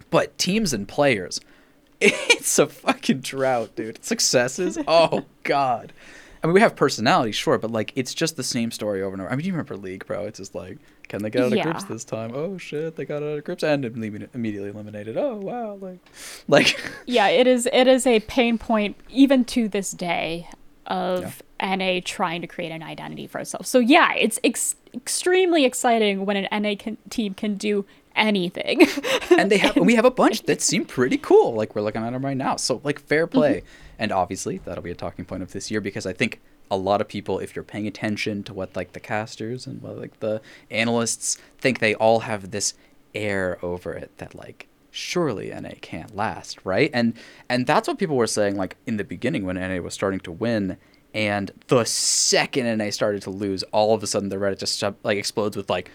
[0.10, 1.42] But teams and players
[2.00, 4.04] it's a fucking drought dude.
[4.06, 4.78] Successes?
[4.88, 5.92] Oh god
[6.48, 9.22] I mean, we have personality, sure, but like it's just the same story over and
[9.22, 9.30] over.
[9.30, 10.26] I mean, you remember League, bro?
[10.26, 10.78] It's just like,
[11.10, 12.32] can they get out of grips this time?
[12.34, 15.18] Oh shit, they got out of groups and imme- immediately eliminated.
[15.18, 16.00] Oh wow, like,
[16.48, 20.48] like Yeah, it is it is a pain point even to this day
[20.86, 23.66] of NA trying to create an identity for itself.
[23.66, 28.88] So yeah, it's ex- extremely exciting when an NA can, team can do anything.
[29.38, 31.56] and they have we have a bunch that seem pretty cool.
[31.56, 32.56] Like we're looking at them right now.
[32.56, 33.38] So like fair mm-hmm.
[33.38, 33.64] play,
[34.00, 37.02] and obviously that'll be a talking point of this year because I think a lot
[37.02, 40.42] of people, if you're paying attention to what like the casters and what like the
[40.70, 42.74] analysts think, they all have this
[43.16, 46.90] air over it that like surely NA can't last, right?
[46.94, 47.14] And
[47.50, 50.32] and that's what people were saying like in the beginning when NA was starting to
[50.32, 50.78] win.
[51.14, 54.92] And the second NA started to lose, all of a sudden the Reddit just uh,
[55.04, 55.90] like explodes with like,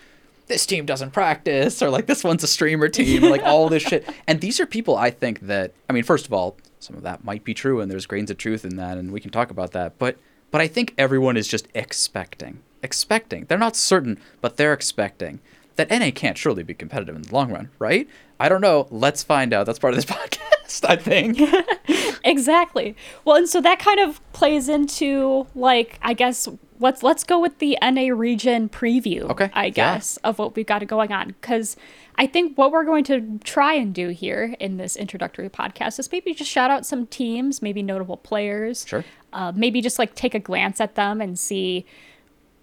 [0.46, 4.06] this team doesn't practice or like this one's a streamer team like all this shit
[4.26, 7.24] and these are people i think that i mean first of all some of that
[7.24, 9.72] might be true and there's grains of truth in that and we can talk about
[9.72, 9.98] that.
[9.98, 10.18] But
[10.50, 13.44] but i think everyone is just expecting expecting.
[13.46, 15.40] They're not certain but they're expecting
[15.76, 18.08] that na can't surely be competitive in the long run right?
[18.40, 18.88] I don't know.
[18.90, 19.66] Let's find out.
[19.66, 21.38] That's part of this podcast i think
[22.24, 22.96] exactly.
[23.24, 27.58] Well, and so that kind of plays into like I guess let's let's go with
[27.58, 29.22] the NA region preview.
[29.30, 29.70] Okay, I yeah.
[29.70, 31.76] guess of what we've got going on because
[32.16, 36.10] I think what we're going to try and do here in this introductory podcast is
[36.12, 38.84] maybe just shout out some teams, maybe notable players.
[38.86, 39.04] Sure.
[39.32, 41.86] Uh, maybe just like take a glance at them and see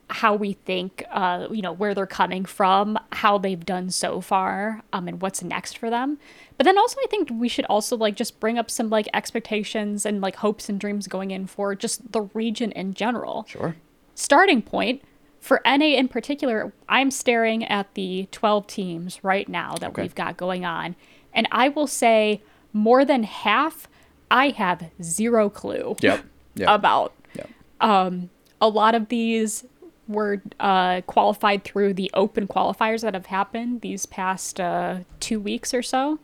[0.09, 4.81] how we think, uh, you know, where they're coming from, how they've done so far,
[4.91, 6.17] um, and what's next for them.
[6.57, 10.05] But then also, I think we should also like just bring up some like expectations
[10.05, 13.45] and like hopes and dreams going in for just the region in general.
[13.47, 13.75] sure
[14.15, 15.01] Starting point
[15.39, 20.01] for NA in particular, I'm staring at the 12 teams right now that Okay.
[20.01, 20.95] we've got going on,
[21.33, 22.41] and I will say
[22.73, 23.87] more than half
[24.31, 26.23] I have zero clue yep
[26.55, 27.49] yep about yep
[28.61, 29.63] a lot of these
[30.09, 35.73] were uh, qualified through the open qualifiers that have happened these past uh, two weeks
[35.73, 36.19] or so.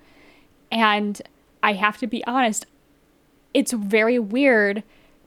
[0.71, 1.21] And
[1.61, 2.65] I have to be honest,
[3.53, 4.83] it's very weird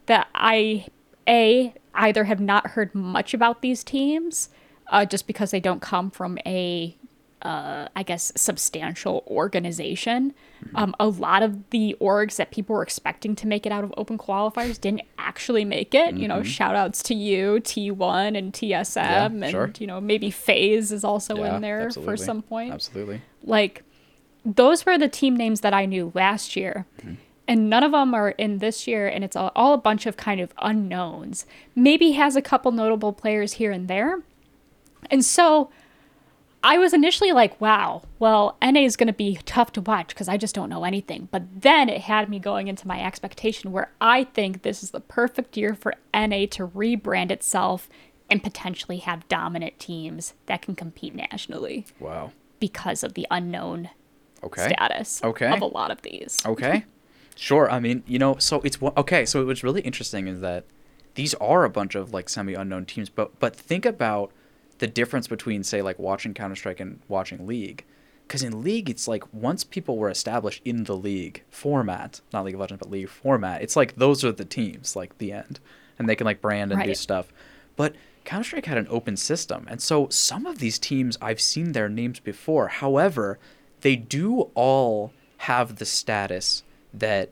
[0.07, 0.87] that I,
[1.27, 4.49] A, either have not heard much about these teams
[4.87, 6.95] uh, just because they don't come from a
[7.41, 10.33] uh, I guess, substantial organization.
[10.75, 13.93] Um, a lot of the orgs that people were expecting to make it out of
[13.95, 16.15] open qualifiers didn't actually make it.
[16.15, 19.71] You know, shout outs to you, T1 and TSM, Yeah, and, sure.
[19.79, 22.73] you know, maybe FaZe is also Yeah, in there for some point.
[22.73, 23.83] absolutely Like,
[24.43, 26.85] those were the team names that I knew last year.
[27.47, 30.17] And none of them are in this year, and it's all, all a bunch of
[30.17, 31.45] kind of unknowns.
[31.73, 34.19] Maybe has a couple notable players here and there.
[35.09, 35.71] And so
[36.61, 40.27] I was initially like, wow, well, NA is going to be tough to watch because
[40.27, 41.29] I just don't know anything.
[41.31, 44.99] But then it had me going into my expectation where I think this is the
[44.99, 47.87] perfect year for NA to rebrand itself
[48.29, 53.89] and potentially have dominant teams that can compete nationally wow because of the unknown
[54.43, 55.51] okay status Okay.
[55.51, 56.39] of a lot of these.
[56.45, 56.85] Okay.
[57.35, 57.71] Sure.
[57.71, 59.25] I mean, you know, so it's okay.
[59.25, 60.65] So what's really interesting is that
[61.15, 64.33] these are a bunch of like semi-unknown teams, but but think about
[64.79, 67.85] the difference between say like watching Counter Strike and watching League,
[68.27, 72.55] because in League it's like once people were established in the League format, not League
[72.55, 75.59] of Legends but League format, it's like those are the teams, like the end,
[75.97, 77.31] and they can like brand and do stuff,
[77.75, 77.95] but.
[78.25, 81.89] Counter Strike had an open system, and so some of these teams I've seen their
[81.89, 82.67] names before.
[82.67, 83.39] However,
[83.81, 86.61] they do all have the status
[86.93, 87.31] that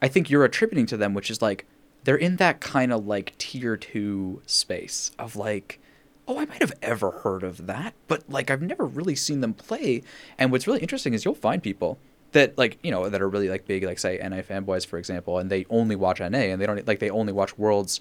[0.00, 1.66] I think you're attributing to them, which is like
[2.04, 5.80] they're in that kind of like tier two space of like,
[6.28, 9.54] oh, I might have ever heard of that, but like I've never really seen them
[9.54, 10.02] play.
[10.38, 11.98] And what's really interesting is you'll find people
[12.32, 15.38] that like you know that are really like big, like say NA fanboys, for example,
[15.38, 18.00] and they only watch NA and they don't like they only watch Worlds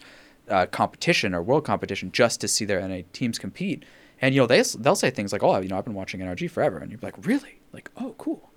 [0.50, 3.84] uh, competition or World competition just to see their NA teams compete.
[4.22, 6.52] And you know they they'll say things like, "Oh, you know, I've been watching NRG
[6.52, 7.60] forever," and you're like, "Really?
[7.72, 8.52] Like, oh, cool."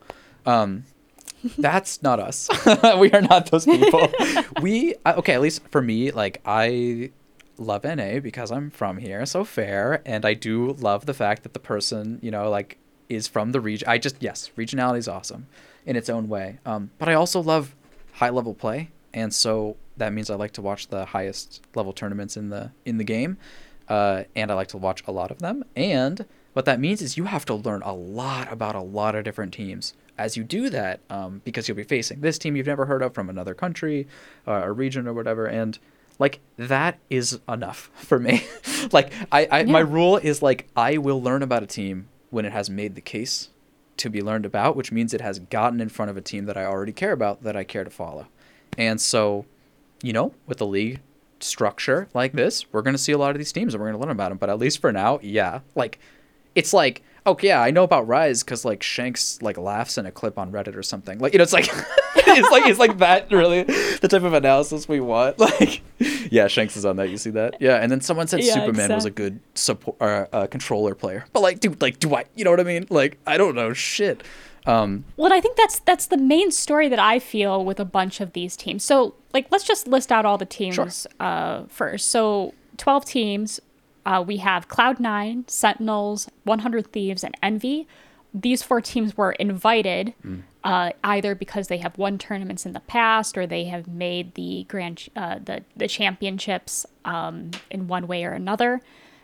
[0.46, 0.84] Um,
[1.58, 2.48] that's not us.
[2.98, 4.08] we are not those people.
[4.62, 7.10] we uh, okay, at least for me, like I
[7.60, 11.52] love NA because I'm from here, so fair, and I do love the fact that
[11.52, 13.88] the person, you know, like is from the region.
[13.88, 15.46] I just yes, regionality is awesome
[15.86, 16.58] in its own way.
[16.66, 17.76] Um, but I also love
[18.14, 22.36] high level play, and so that means I like to watch the highest level tournaments
[22.36, 23.36] in the in the game,
[23.88, 25.64] uh, and I like to watch a lot of them.
[25.76, 29.22] And what that means is you have to learn a lot about a lot of
[29.22, 32.84] different teams as you do that, um, because you'll be facing this team you've never
[32.84, 34.06] heard of from another country,
[34.46, 35.78] uh, a region or whatever, and
[36.20, 38.44] like that is enough for me.
[38.92, 39.72] like I, I yeah.
[39.72, 43.00] my rule is like I will learn about a team when it has made the
[43.00, 43.48] case
[43.96, 46.56] to be learned about, which means it has gotten in front of a team that
[46.56, 48.28] I already care about that I care to follow.
[48.78, 49.46] And so,
[50.02, 51.00] you know, with the league
[51.40, 54.00] structure like this, we're going to see a lot of these teams and we're going
[54.00, 54.38] to learn about them.
[54.38, 55.98] But at least for now, yeah, like
[56.54, 60.12] it's like okay, yeah, I know about Rise because like Shanks like laughs in a
[60.12, 61.18] clip on Reddit or something.
[61.18, 61.70] Like you know, it's like
[62.16, 65.38] it's like it's like that really the type of analysis we want.
[65.50, 65.82] Like
[66.30, 67.10] yeah, Shanks is on that.
[67.10, 67.56] You see that?
[67.60, 68.94] Yeah, and then someone said yeah, Superman exactly.
[68.94, 72.24] was a good support uh, uh, controller player, but like, dude, like, do I?
[72.36, 72.86] You know what I mean?
[72.88, 74.22] Like, I don't know shit.
[74.66, 78.20] Um, well, I think that's that's the main story that I feel with a bunch
[78.20, 78.84] of these teams.
[78.84, 80.88] So, like, let's just list out all the teams sure.
[81.18, 82.08] uh, first.
[82.08, 83.60] So, twelve teams
[84.06, 87.86] uh, we have Cloud9, Sentinels, 100 Thieves, and Envy.
[88.32, 90.42] These four teams were invited mm.
[90.62, 94.64] uh, either because they have won tournaments in the past or they have made the
[94.68, 98.80] grand uh, the the championships um, in one way or another.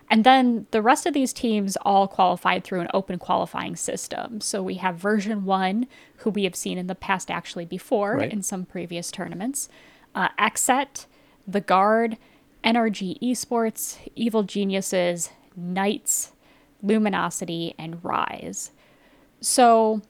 [0.09, 4.41] And then the rest of these teams all qualified through an open qualifying system.
[4.41, 5.87] So we have version one,
[6.19, 8.33] who we have seen in the past actually before right.
[8.33, 9.69] in some previous tournaments,
[10.15, 11.07] uh, Xset,
[11.47, 12.19] The Guard,
[12.65, 16.33] NRG Esports, Evil Geniuses, Knights,
[16.83, 18.71] Luminosity, and Rise.
[19.41, 20.03] So,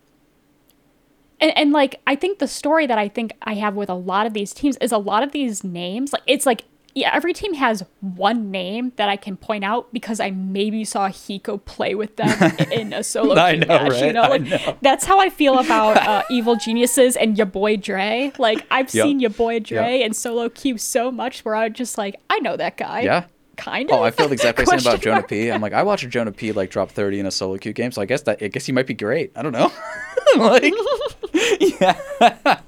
[1.41, 4.27] and, and like, I think the story that I think I have with a lot
[4.27, 6.65] of these teams is a lot of these names, like, it's like
[6.97, 11.11] yeah, every team has one name that I can point out because I maybe saw
[11.11, 13.93] Hiko play with them in a solo I know, match.
[13.93, 14.07] Right?
[14.07, 14.79] You know, like know.
[14.81, 18.33] that's how I feel about uh, Evil Geniuses and your boy Dre.
[18.39, 19.05] Like I've yep.
[19.05, 20.07] seen your boy Dre yep.
[20.07, 23.03] and solo queue so much where I'm just like, I know that guy.
[23.03, 23.25] Yeah.
[23.57, 24.01] Kind oh, of.
[24.01, 25.51] Oh, I feel exactly the exact same about Jonah P.
[25.51, 28.03] I'm like, I watched Jonah P like drop 30 in a solo queue game, so
[28.03, 29.33] I guess that I guess he might be great.
[29.35, 29.73] I don't know.
[30.37, 30.75] like,
[31.81, 32.61] yeah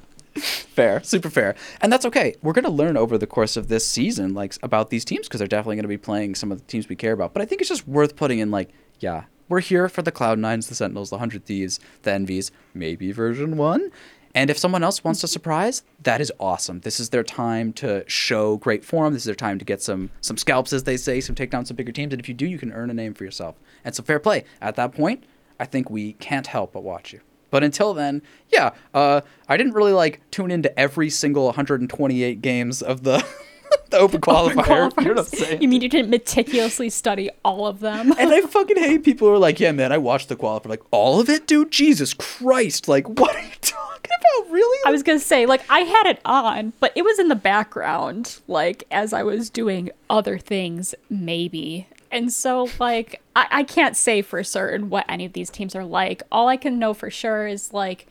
[0.78, 2.36] fair, super fair, and that's okay.
[2.40, 5.48] We're gonna learn over the course of this season, like about these teams, because they're
[5.48, 7.32] definitely gonna be playing some of the teams we care about.
[7.32, 8.70] But I think it's just worth putting in, like,
[9.00, 13.10] yeah, we're here for the Cloud Nines, the Sentinels, the Hundred Thieves, the Envies, maybe
[13.10, 13.90] version one.
[14.38, 16.78] And if someone else wants to surprise, that is awesome.
[16.82, 19.12] This is their time to show great form.
[19.12, 21.66] This is their time to get some some scalps, as they say, some take down
[21.66, 22.12] some bigger teams.
[22.12, 23.56] And if you do, you can earn a name for yourself.
[23.84, 24.44] And so fair play.
[24.60, 25.24] At that point,
[25.58, 27.20] I think we can't help but watch you.
[27.50, 32.80] But until then, yeah, uh, I didn't really like tune into every single 128 games
[32.80, 33.26] of the
[33.90, 34.86] the open qualifier.
[34.86, 35.62] Open you know what I'm saying?
[35.62, 38.12] You mean you didn't meticulously study all of them?
[38.18, 40.66] and I fucking hate people who are like, yeah, man, I watched the qualifier.
[40.66, 41.70] Like, all of it, dude?
[41.70, 42.88] Jesus Christ.
[42.88, 44.52] Like, what are you talking about?
[44.52, 44.78] Really?
[44.86, 47.36] I was going to say, like, I had it on, but it was in the
[47.36, 51.86] background, like, as I was doing other things, maybe.
[52.10, 55.84] And so, like, I, I can't say for certain what any of these teams are
[55.84, 56.22] like.
[56.32, 58.06] All I can know for sure is, like,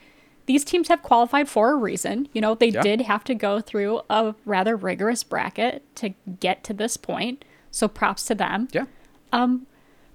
[0.47, 2.27] these teams have qualified for a reason.
[2.33, 2.81] You know, they yeah.
[2.81, 7.45] did have to go through a rather rigorous bracket to get to this point.
[7.69, 8.69] So props to them.
[8.71, 8.85] Yeah.
[9.31, 9.67] Um,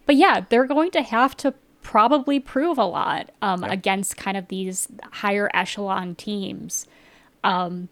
[0.06, 3.72] but yeah, they're going to have to probably prove a lot um, yeah.
[3.72, 6.86] against kind of these higher echelon teams.
[7.44, 7.88] Um,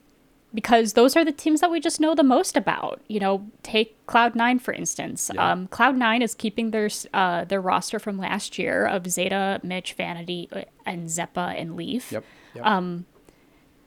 [0.52, 3.00] because those are the teams that we just know the most about.
[3.06, 5.30] You know, take Cloud Nine for instance.
[5.32, 5.52] Yeah.
[5.52, 9.92] Um, Cloud Nine is keeping their uh, their roster from last year of Xeta, Mitch,
[9.92, 12.10] Vanity, uh, and Xeppaa and Leaf.
[12.10, 12.24] Yep.
[12.54, 12.66] Yep.
[12.66, 13.06] Um,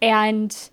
[0.02, 0.70] and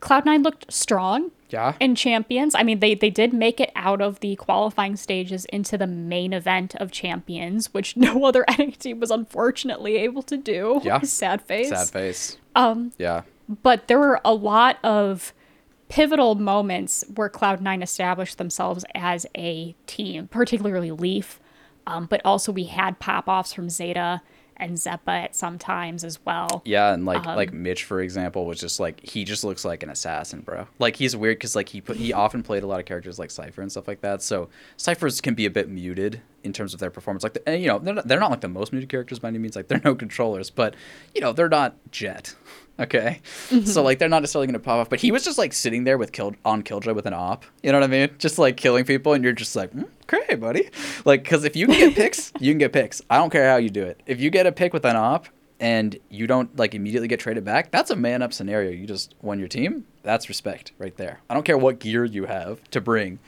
[0.00, 1.30] Cloud Nine looked strong.
[1.50, 1.74] Yeah.
[1.80, 5.76] In champions, I mean, they they did make it out of the qualifying stages into
[5.76, 10.80] the main event of champions, which no other NA team was unfortunately able to do.
[10.84, 11.00] Yeah.
[11.02, 11.70] Sad face.
[11.70, 12.38] Sad face.
[12.54, 12.92] Um.
[12.98, 13.22] Yeah
[13.62, 15.34] but there were a lot of
[15.88, 21.40] pivotal moments where Cloud9 established themselves as a team, particularly Leaf.
[21.86, 24.20] Um, but also, we had pop offs from Xeta
[24.60, 26.62] and Xeppaa at some times as well.
[26.64, 29.82] Yeah, and like Um, like Mitch for example was just like he just looks like
[29.82, 30.66] an assassin, bro.
[30.78, 33.30] Like he's weird because like he put he often played a lot of characters like
[33.30, 34.22] Cypher and stuff like that.
[34.22, 37.22] So Cyphers can be a bit muted in terms of their performance.
[37.22, 39.28] Like the, and, you know they're not, they're not like the most muted characters by
[39.28, 39.56] any means.
[39.56, 40.74] Like they're no controllers, but
[41.14, 42.34] you know they're not Jett.
[42.80, 43.20] Okay,
[43.64, 44.88] so like they're not necessarily gonna pop off.
[44.88, 47.44] But he was just like sitting there with kill on Killjoy with an op.
[47.62, 48.10] You know what I mean?
[48.18, 50.70] Just like killing people, and you're just like, mm, great, buddy.
[51.04, 53.02] Like because if you can get picks, you can get picks.
[53.10, 54.02] I don't care how you do it.
[54.06, 55.26] If you get a pick with an op
[55.60, 58.70] and you don't like immediately get traded back, that's a man up scenario.
[58.70, 59.84] You just won your team.
[60.02, 61.20] That's respect right there.
[61.28, 63.18] I don't care what gear you have to bring.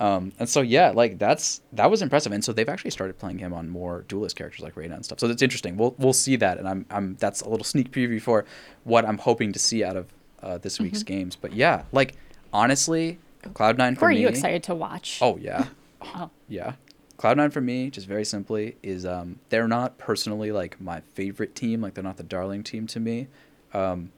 [0.00, 2.32] Um, and so yeah, like that's that was impressive.
[2.32, 5.20] And so they've actually started playing him on more duelist characters like Reyna and stuff.
[5.20, 5.76] So that's interesting.
[5.76, 8.46] We'll we'll see that, and I'm I'm that's a little sneak preview for
[8.84, 10.06] what I'm hoping to see out of
[10.42, 11.36] uh, this week's games.
[11.36, 12.14] But yeah, like
[12.52, 13.18] honestly,
[13.52, 14.22] Cloud Nine Who for are me.
[14.22, 15.18] you excited to watch?
[15.20, 15.66] Oh yeah.
[16.02, 16.30] Oh.
[16.48, 16.72] Yeah.
[17.18, 21.82] Cloud9 for me, just very simply, is um, they're not personally like my favorite team.
[21.82, 23.26] Like they're not the darling team to me.
[23.74, 24.10] Um,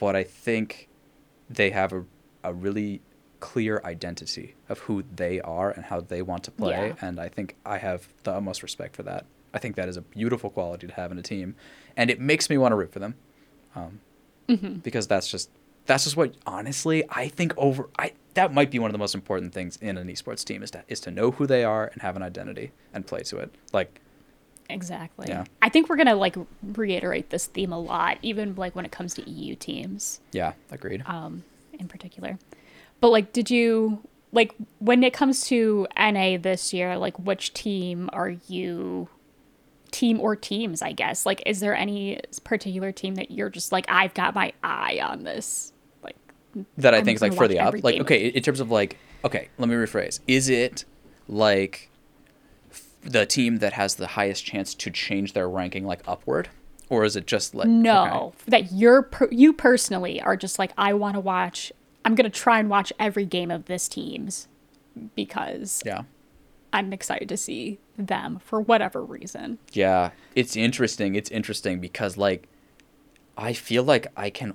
[0.00, 0.88] but I think
[1.48, 2.04] they have a,
[2.42, 3.00] a really
[3.52, 6.88] clear identity of who they are and how they want to play.
[6.88, 7.06] Yeah.
[7.06, 9.26] And I think I have the utmost respect for that.
[9.52, 11.54] I think that is a beautiful quality to have in a team.
[11.96, 13.14] And it makes me want to root for them.
[13.76, 14.00] Um,
[14.46, 14.74] Mm-hmm.
[14.80, 15.48] because that's just
[15.86, 19.14] that's just what honestly I think over I that might be one of the most
[19.14, 22.02] important things in an esports team is to is to know who they are and
[22.02, 23.54] have an identity and play to it.
[23.72, 24.02] Like
[24.68, 25.26] Exactly.
[25.28, 25.44] Yeah.
[25.62, 29.14] I think we're gonna like reiterate this theme a lot, even like when it comes
[29.14, 31.02] to EU teams, yeah, agreed.
[31.06, 31.42] um,
[31.78, 32.38] in particular.
[33.04, 34.00] But like, did you
[34.32, 36.96] like when it comes to NA this year?
[36.96, 39.10] Like, which team are you?
[39.90, 41.26] Team or teams, I guess.
[41.26, 45.24] Like, is there any particular team that you're just like, I've got my eye on
[45.24, 45.74] this?
[46.02, 46.16] Like,
[46.78, 47.74] that I I'm think is like for the up.
[47.84, 50.20] Like okay, in terms of like okay, let me rephrase.
[50.26, 50.86] Is it
[51.28, 51.90] like
[53.02, 56.48] the team that has the highest chance to change their ranking like upward,
[56.88, 58.36] or is it just like no, okay.
[58.46, 61.70] that you're per- you personally are just like, I want to watch.
[62.04, 64.48] I'm gonna try and watch every game of this team's
[65.14, 66.02] because Yeah.
[66.72, 69.58] I'm excited to see them for whatever reason.
[69.72, 71.14] Yeah, it's interesting.
[71.14, 72.48] It's interesting because like
[73.38, 74.54] I feel like I can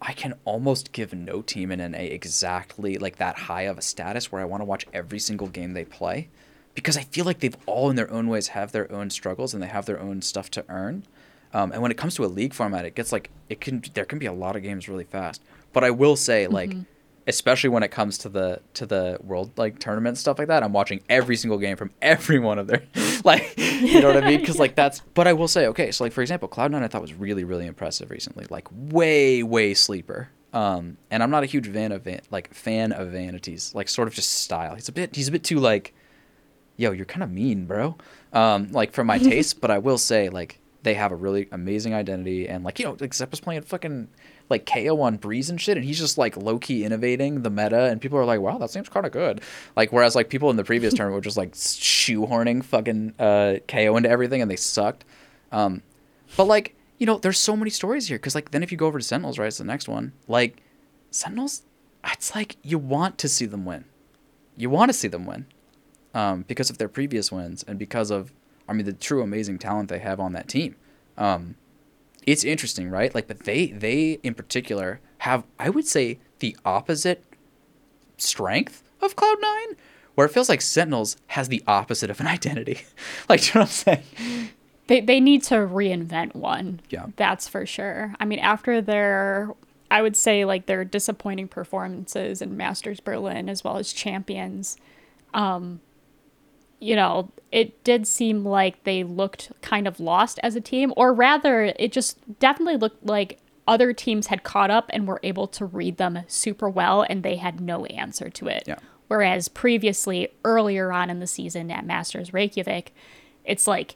[0.00, 4.30] I can almost give no team in NA exactly like that high of a status
[4.30, 6.28] where I want to watch every single game they play
[6.74, 9.62] because I feel like they've all in their own ways have their own struggles and
[9.62, 11.04] they have their own stuff to earn.
[11.54, 14.04] Um, and when it comes to a league format, it gets like it can there
[14.04, 15.42] can be a lot of games really fast.
[15.76, 16.74] But I will say like
[17.26, 20.72] especially when it comes to the to the world like tournament stuff like that i'm
[20.72, 22.82] watching every single game from every one of their
[23.24, 24.40] like you know what i mean?
[24.40, 27.02] Because like that's but i will say okay so like for example cloud9 i thought
[27.02, 30.30] was really really impressive recently like way way sleeper.
[30.54, 34.08] Um and i'm not a huge fan of van- like fan of vanities like sort
[34.08, 34.76] of just style.
[34.76, 35.92] He's a bit he's a bit too like
[36.78, 37.96] yo you're kind of mean bro.
[38.32, 41.92] Um like for my taste but i will say like they have a really amazing
[41.92, 44.06] identity and like you know like Xeppaa's playing fucking
[44.48, 47.84] like KAY/O on Breeze and shit and he's just like low key innovating the meta
[47.84, 49.40] and people are like wow that seems kind of good.
[49.76, 53.96] Like whereas like people in the previous tournament were just like shoehorning fucking uh KAY/O
[53.96, 55.04] into everything and they sucked.
[55.52, 55.82] Um
[56.36, 58.86] but like you know there's so many stories here because like then if you go
[58.86, 60.62] over to Sentinels right it's the next one like
[61.10, 61.62] Sentinels
[62.12, 63.84] it's like you want to see them win.
[64.56, 65.46] You want to see them win
[66.14, 68.32] um, because of their previous wins and because of,
[68.68, 70.76] I mean, the true amazing talent they have on that team.
[71.18, 71.56] Um,
[72.26, 73.14] it's interesting, right?
[73.14, 77.24] Like, but they they in particular have, I would say, the opposite
[78.18, 79.76] strength of Cloud Nine,
[80.14, 82.80] where it feels like Sentinels has the opposite of an identity.
[83.28, 84.50] like, do you know what I'm saying?
[84.88, 86.80] They they need to reinvent one.
[86.90, 87.06] Yeah.
[87.16, 88.14] That's for sure.
[88.20, 89.54] I mean, after their
[89.90, 94.76] I would say like their disappointing performances in Masters Berlin as well as Champions,
[95.32, 95.80] um,
[96.80, 101.12] you know, it did seem like they looked kind of lost as a team, or
[101.12, 105.64] rather, it just definitely looked like other teams had caught up and were able to
[105.64, 108.64] read them super well, and they had no answer to it.
[108.66, 108.78] Yeah.
[109.08, 112.92] Whereas previously, earlier on in the season at Masters Reykjavik,
[113.44, 113.94] it's like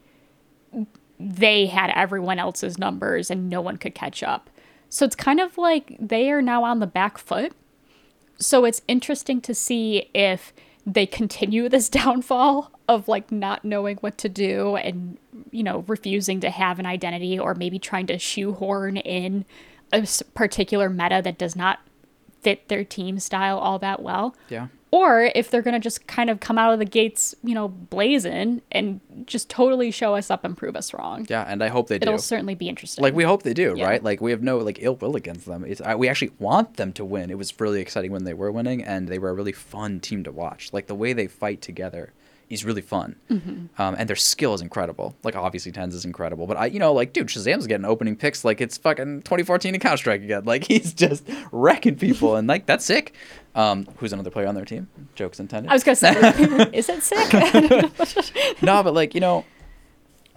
[1.18, 4.48] they had everyone else's numbers and no one could catch up.
[4.88, 7.52] So it's kind of like they are now on the back foot.
[8.38, 10.52] So it's interesting to see if
[10.86, 15.18] they continue this downfall of like not knowing what to do and
[15.50, 19.44] you know refusing to have an identity or maybe trying to shoehorn in
[19.92, 21.80] a particular meta that does not
[22.42, 24.68] fit their team style all that well Yeah.
[24.92, 27.68] Or if they're going to just kind of come out of the gates, you know,
[27.68, 31.26] blazing and just totally show us up and prove us wrong.
[31.28, 32.08] Yeah, and I hope they do.
[32.08, 33.02] It'll certainly be interesting.
[33.02, 33.86] Like we hope they do, Yeah.
[33.86, 34.02] right?
[34.02, 35.64] Like we have no like ill will against them.
[35.64, 37.30] It's I, we actually want them to win.
[37.30, 40.24] It was really exciting when they were winning, and they were a really fun team
[40.24, 40.72] to watch.
[40.72, 42.12] Like the way they fight together
[42.50, 43.80] is really fun, Mm-hmm.
[43.80, 45.16] um, and their skill is incredible.
[45.22, 48.44] Like obviously TenZ is incredible, but I you know like dude ShahZaM's getting opening picks
[48.44, 50.42] like it's fucking 2014 in Counter Strike again.
[50.50, 53.14] Like he's just wrecking people, and like that's sick.
[53.54, 54.88] Um, who's another player on their team?
[55.14, 55.70] Jokes intended.
[55.70, 56.10] I was gonna say,
[56.72, 57.32] is it sick?
[58.62, 59.44] no, but like you know,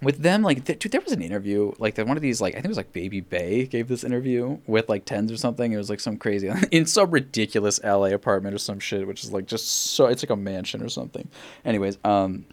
[0.03, 1.97] with them, like th- dude, there was an interview like.
[1.97, 4.89] One of these, like I think it was like Baby Bay gave this interview with
[4.89, 5.71] like TenZ or something.
[5.71, 9.31] It was like some crazy in some ridiculous LA apartment or some shit, which is
[9.31, 11.27] like just so it's like a mansion or something.
[11.65, 12.45] Anyways, um.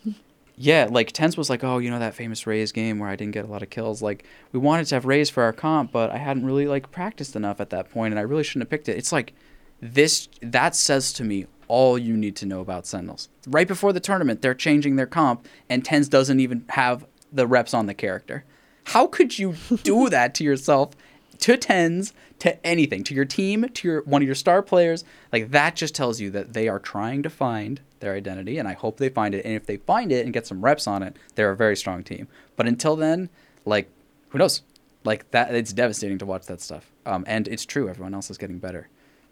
[0.63, 3.33] Yeah, like TenZ was like, oh, you know that famous Raze game where I didn't
[3.33, 4.03] get a lot of kills.
[4.03, 7.35] Like we wanted to have Raze for our comp, but I hadn't really like practiced
[7.35, 8.99] enough at that point, and I really shouldn't have picked it.
[8.99, 9.33] It's like
[9.81, 13.29] this that says to me all you need to know about Sentinels.
[13.47, 17.75] Right before the tournament, they're changing their comp, and TenZ doesn't even have the reps
[17.75, 18.45] on the character.
[18.85, 20.91] How could you do that to yourself,
[21.39, 25.05] to TenZ, to anything, to your team, to your one of your star players?
[25.33, 28.73] Like that just tells you that they are trying to find their identity, and I
[28.73, 29.45] hope they find it.
[29.45, 32.03] And if they find it and get some reps on it, they're a very strong
[32.03, 32.29] team.
[32.57, 33.29] But until then,
[33.65, 33.91] like
[34.31, 34.63] who knows?
[35.05, 36.91] Like that, it's devastating to watch that stuff.
[37.07, 38.89] Um, and it's true, everyone else is getting better.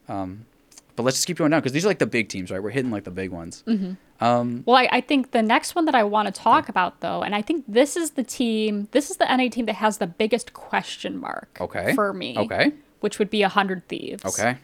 [0.09, 0.47] Um,
[0.97, 2.63] but let's just keep going down because these are like the big teams, right?
[2.63, 3.63] We're hitting like the big ones.
[4.21, 7.23] Um, well, I, I think the next one that I want to talk about, though,
[7.23, 10.09] and I think this is the team, this is the NA team that has the
[10.09, 11.95] biggest question mark Okay.
[11.95, 12.37] for me.
[12.37, 12.73] Okay.
[13.01, 14.25] Which would be 100 Thieves.
[14.25, 14.57] okay.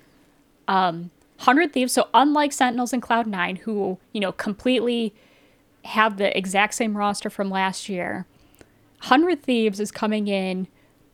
[0.66, 1.92] 100 Thieves.
[1.92, 5.14] So, unlike Sentinels and Cloud9, who, you know, completely
[5.84, 8.26] have the exact same roster from last year,
[9.02, 10.66] 100 Thieves is coming in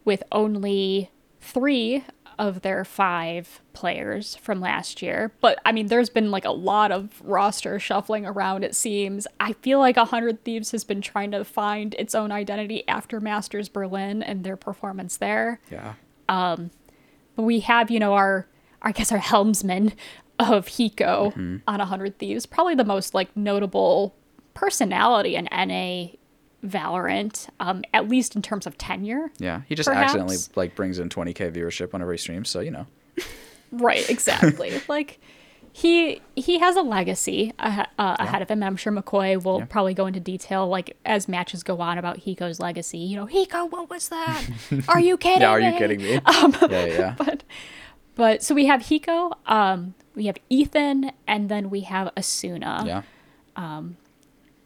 [0.04, 2.04] with only three
[2.40, 5.30] of their five players from last year.
[5.40, 9.26] But, I mean, there's been like a lot of roster shuffling around, it seems.
[9.38, 13.68] I feel like 100 Thieves has been trying to find its own identity after Masters
[13.68, 15.94] Berlin and their performance there Yeah.
[16.26, 18.46] but we have you know our
[18.82, 19.92] I guess our helmsman
[20.38, 21.56] of Hiko Mm-hmm.
[21.68, 24.14] on 100 Thieves, probably the most like notable
[24.54, 26.16] personality in NA
[26.64, 29.30] Valorant, um, at least in terms of tenure.
[29.38, 29.62] Yeah.
[29.68, 30.06] He just Perhaps.
[30.14, 32.86] accidentally like brings in 20k viewership whenever he streams, so you know.
[33.72, 34.80] Right, exactly.
[34.88, 35.20] like
[35.72, 38.64] he he has a legacy uh, uh, ahead of him.
[38.64, 39.66] I'm sure McCoy will Yeah.
[39.66, 42.98] probably go into detail like as matches go on about Hiko's legacy.
[42.98, 44.42] You know, Hiko, what was that?
[44.88, 45.42] Are you kidding?
[45.42, 46.16] Yeah, are you me?" kidding me?
[46.16, 47.14] Um, yeah, yeah.
[47.16, 47.44] but
[48.16, 52.84] but so we have Hiko, um, we have Ethan, and then we have Asuna.
[52.84, 53.02] Yeah.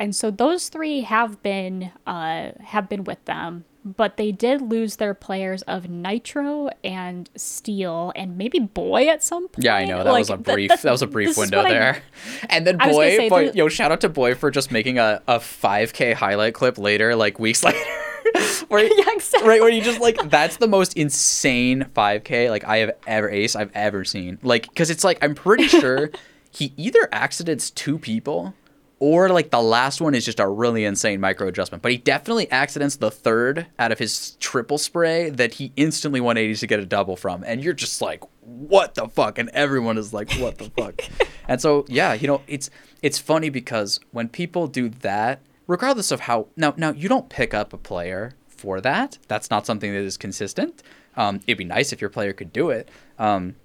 [0.05, 4.97] And so those three have been uh, have been with them, but they did lose
[4.97, 9.65] their players of Nitro and Steel and maybe Boy at some point.
[9.65, 10.05] Yeah, I know.
[10.05, 12.03] That was a Like, brief th- that was a brief window what I- there.
[12.51, 14.51] And then I was gonna boy, say, boy there- yo, shout out to boy for
[14.51, 17.79] just making a, a 5k highlight clip later, like weeks later.
[18.69, 19.49] where, Yeah, exactly.
[19.49, 23.57] Right, where you just like that's the most insane 5k like I have ever ace
[23.57, 24.39] I've ever seen.
[24.43, 26.11] Like cuz it's like I'm pretty sure
[26.51, 28.53] he either accidents two people
[28.99, 31.83] or like the last one is just a really insane micro adjustment.
[31.83, 36.61] But he definitely accidents the third out of his triple spray that he instantly 180s
[36.61, 37.45] to get a double from.
[37.45, 39.39] And you're just like, what the fuck?
[39.39, 41.03] And everyone is like, what the fuck?
[41.49, 42.71] and so yeah, you know, it's
[43.03, 47.53] it's funny because when people do that, regardless of how now now you don't pick
[47.53, 48.35] up a player
[48.65, 49.19] for that.
[49.29, 50.83] That's not something that is consistent.
[51.17, 52.89] Um, it'd be nice if your player could do it.
[53.19, 53.57] Um,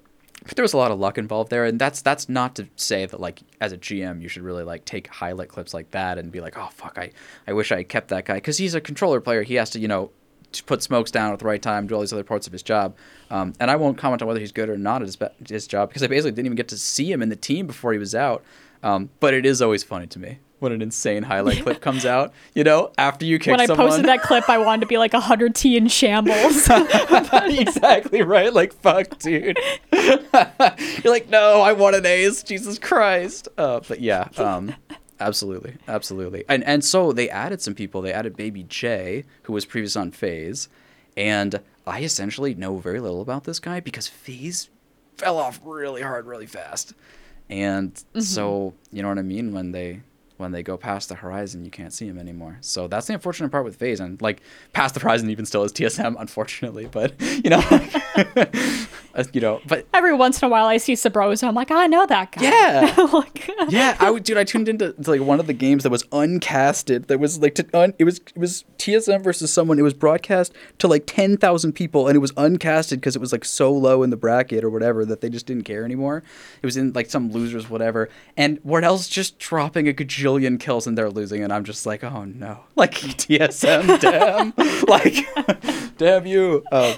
[0.44, 3.06] but there was a lot of luck involved there, and that's that's not to say
[3.06, 6.32] that like as a GM you should really like take highlight clips like that and
[6.32, 7.12] be like, oh fuck, I
[7.48, 9.44] I wish I kept that guy because he's a controller player.
[9.44, 10.12] He has to you know
[10.52, 12.64] to put smokes down at the right time, do all these other parts of his
[12.64, 12.96] job.
[13.30, 15.18] Um, and I won't comment on whether he's good or not at his,
[15.48, 17.94] his job because I basically didn't even get to see him in the team before
[17.94, 18.44] he was out.
[18.82, 22.34] Um, but it is always funny to me when an insane highlight clip comes out.
[22.53, 25.14] You know, after you kick When I posted that clip, I wanted to be like
[25.14, 26.70] 100 T in shambles.
[26.70, 28.53] exactly right.
[28.53, 29.57] Like, fuck, dude.
[29.91, 32.43] You're like, no, I want an ace.
[32.43, 33.47] Jesus Christ.
[33.57, 34.76] Uh, but yeah, um,
[35.20, 36.45] absolutely, absolutely.
[36.47, 38.01] And and so they added some people.
[38.01, 40.70] They added Baby J, who was previous on Phase,
[41.18, 44.70] and I essentially know very little about this guy because Phase
[45.18, 46.93] fell off really hard, really fast.
[47.49, 49.53] And so, you know what I mean?
[49.53, 50.01] When they
[50.40, 52.58] when they go past the horizon, you can't see them anymore.
[52.62, 55.74] So that's the unfortunate part with Phase, and like past the horizon even still is
[55.74, 56.90] TSM, unfortunately.
[57.00, 57.62] But you know,
[59.34, 61.48] you know, but Every once in a while, I see Subroza.
[61.48, 62.44] I'm like, "Oh, I know that guy.
[62.44, 63.08] Yeah.
[63.14, 64.38] like, yeah, I would, dude.
[64.38, 67.08] I tuned into to, like one of the games that was uncasted.
[67.10, 69.78] That was like to un, it was it was TSM versus someone.
[69.78, 73.32] It was broadcast to like ten thousand people, and it was uncasted because it was
[73.32, 76.24] like so low in the bracket or whatever that they just didn't care anymore.
[76.62, 80.29] It was in like some losers whatever, and Wardell's just dropping a gajillion
[80.60, 84.54] kills and they're losing, and I'm just like, oh no, like TSM, damn,
[84.88, 86.64] like damn you.
[86.72, 86.96] Um,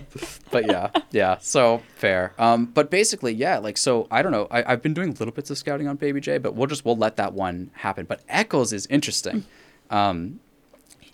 [0.52, 1.38] but yeah, yeah.
[1.40, 2.34] So fair.
[2.38, 3.58] Um, but basically, yeah.
[3.60, 4.48] Like, so I don't know.
[4.52, 6.98] I, I've been doing little bits of scouting on Baby J, but we'll just we'll
[6.98, 8.06] let that one happen.
[8.06, 9.46] But Eccles is interesting.
[9.90, 10.40] Um,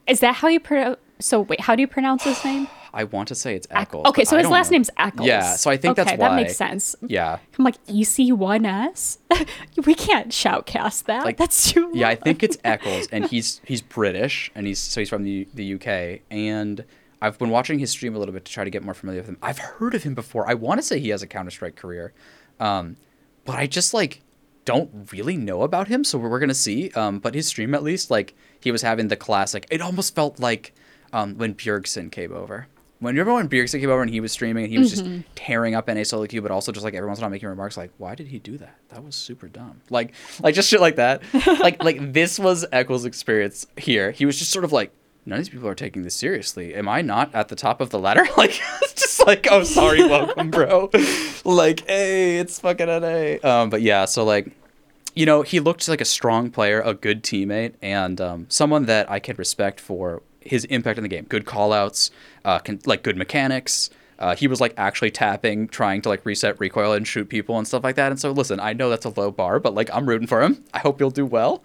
[0.08, 0.98] Is that how you pronounce?
[1.20, 2.68] So wait, how do you pronounce his name?
[2.94, 4.06] I want to say it's Ec- Eccles.
[4.08, 4.76] okay, so his last know.
[4.76, 5.28] name's Eccles.
[5.28, 6.96] Yeah, so I think that's okay, that makes sense.
[7.06, 7.40] Yeah.
[7.58, 9.18] I'm like EC1S.
[9.86, 11.26] we can't shoutcast that.
[11.26, 11.92] Like, That's too.
[11.94, 15.48] Yeah, I think it's Eccles, and he's he's British, and he's so he's from the
[15.54, 16.84] the UK, and
[17.22, 19.30] I've been watching his stream a little bit to try to get more familiar with
[19.30, 19.38] him.
[19.42, 20.50] I've heard of him before.
[20.50, 22.14] I want to say he has a Counter Strike career,
[22.60, 22.98] um,
[23.46, 24.22] but I just like
[24.66, 26.04] don't really know about him.
[26.04, 26.92] So we're gonna see.
[26.92, 29.66] Um, but his stream at least, like he was having the classic.
[29.72, 30.74] It almost felt like
[31.14, 32.68] um, when Bjergsen came over.
[33.00, 35.18] When you remember when Bjergsen came over and he was streaming and he was Mm-hmm.
[35.22, 37.32] just tearing up NA solo queue, but also just like every once in a while
[37.32, 38.76] making remarks like, "Why did he do that?
[38.90, 41.22] That was super dumb." Like, like just shit like that.
[41.60, 44.12] like, like this was Eccles' experience here.
[44.12, 44.92] He was just sort of like,
[45.28, 46.74] "None of these people are taking this seriously.
[46.74, 50.00] Am I not at the top of the ladder?" Like, it's just like, "Oh, sorry,
[50.08, 50.90] welcome, bro."
[51.46, 53.38] like, hey, it's fucking NA.
[53.48, 54.52] Um, but yeah, so like,
[55.14, 59.10] you know, he looked like a strong player, a good teammate, and um, someone that
[59.12, 61.26] I can respect for his impact in the game.
[61.26, 62.10] Good callouts,
[62.46, 63.90] uh, can, like good mechanics.
[64.20, 67.68] Uh, he was like actually tapping, trying to like reset recoil and shoot people and
[67.68, 68.12] stuff like that.
[68.12, 70.64] And so, listen, I know that's a low bar, but like I'm rooting for him.
[70.74, 71.64] I hope he'll do well.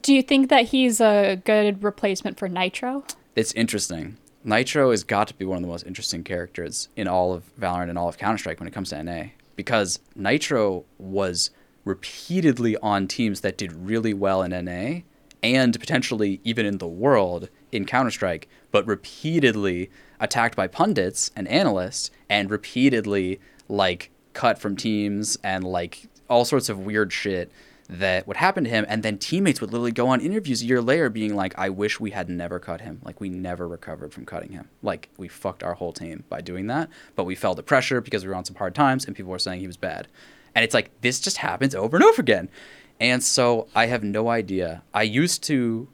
[0.00, 3.04] Do you think that he's a good replacement for Nitro?
[3.34, 4.18] It's interesting.
[4.44, 7.88] Nitro has got to be one of the most interesting characters in all of Valorant
[7.88, 11.50] and all of Counter Strike when it comes to NA because Nitro was
[11.84, 15.00] repeatedly on teams that did really well in NA
[15.42, 19.90] and potentially even in the world in Counter Strike, but repeatedly
[20.20, 26.68] attacked by pundits and analysts and repeatedly like cut from teams and like all sorts
[26.68, 27.50] of weird shit
[27.88, 28.84] that would happen to him.
[28.88, 31.98] And then teammates would literally go on interviews a year later being like i wish
[31.98, 33.00] we had never cut him.
[33.02, 34.68] Like we never recovered from cutting him.
[34.82, 38.24] Like we fucked our whole team by doing that but we fell to pressure because
[38.24, 40.08] we were on some hard times and people were saying he was bad.
[40.54, 42.48] And it's like this just happens over and over again.
[43.00, 44.82] And so i have no idea.
[44.92, 45.88] I used to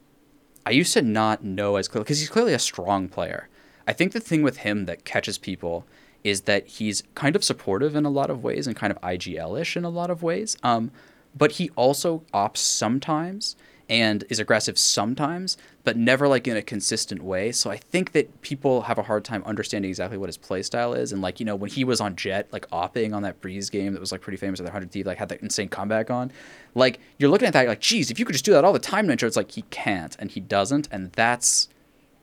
[0.65, 3.47] i used to not know as clearly because he's clearly a strong player.
[3.87, 5.85] I think the thing with him that catches people
[6.23, 9.77] is that he's kind of supportive in a lot of ways and kind of igl-ish
[9.77, 10.91] in a lot of ways um,
[11.35, 13.55] but he also opts sometimes
[13.89, 17.51] and is aggressive sometimes, but never like in a consistent way.
[17.51, 20.93] So I think that people have a hard time understanding exactly what his play style
[20.93, 21.11] is.
[21.11, 23.93] And like, you know, when he was on Jett, like opping on that Breeze game
[23.93, 26.31] that was like pretty famous at the 100 Thief, like had that insane comeback on,
[26.73, 28.79] like you're looking at that, like, geez, if you could just do that all the
[28.79, 30.87] time, Nitro, it's like he can't and he doesn't.
[30.91, 31.69] And that's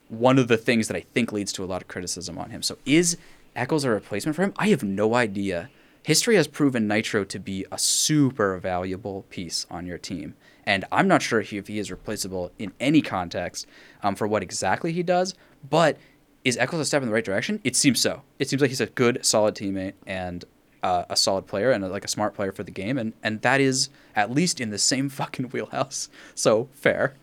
[0.09, 2.63] one of the things that I think leads to a lot of criticism on him.
[2.63, 3.17] So is
[3.55, 4.53] Eccles a replacement for him?
[4.57, 5.71] I have no idea.
[6.03, 10.35] History has proven Nitro to be a super valuable piece on your team.
[10.65, 13.67] And I'm not sure if he is replaceable in any context
[14.03, 15.35] um, for what exactly he does,
[15.69, 15.97] but
[16.45, 17.61] is Eccles a step in the right direction?
[17.65, 18.23] It seems so.
[18.39, 20.45] It seems like he's a good, solid teammate and
[20.83, 22.99] uh, a solid player and like a smart player for the game.
[22.99, 26.09] And, and that is at least in the same fucking wheelhouse.
[26.35, 27.15] So fair.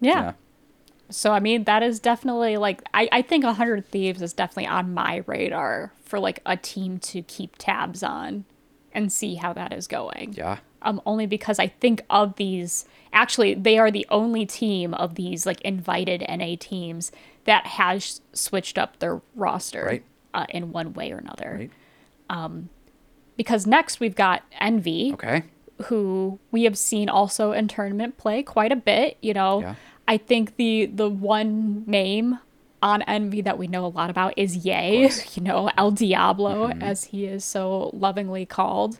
[0.00, 0.32] Yeah.
[1.08, 4.94] So I mean, that is definitely like I, I think hundred thieves is definitely on
[4.94, 8.44] my radar for like a team to keep tabs on
[8.92, 10.34] and see how that is going.
[10.36, 10.58] Yeah.
[10.84, 15.46] Um, only because I think of these actually they are the only team of these
[15.46, 17.12] like invited NA teams
[17.44, 20.04] that has switched up their roster Right.
[20.34, 21.68] uh, in one way or another.
[22.30, 22.50] Right.
[23.36, 25.42] Because next we've got Envy, Okay.
[25.84, 29.16] who we have seen also in tournament play quite a bit.
[29.22, 29.74] You know, Yeah.
[30.06, 32.38] I think the the one name
[32.82, 35.08] on Envy that we know a lot about is yay.
[35.34, 36.82] You know, El Diablo, Mm-hmm.
[36.82, 38.98] as he is so lovingly called.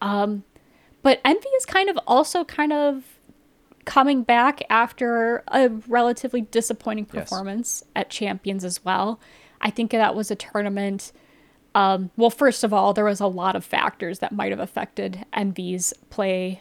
[0.00, 0.44] Um,
[1.06, 3.04] but Envy is kind of also kind of
[3.84, 7.22] coming back after a relatively disappointing Yes.
[7.30, 9.20] performance at Champions as well.
[9.60, 11.12] I think that was a tournament.
[11.76, 15.24] Um, well, first of all, there was a lot of factors that might have affected
[15.32, 16.58] Envy's play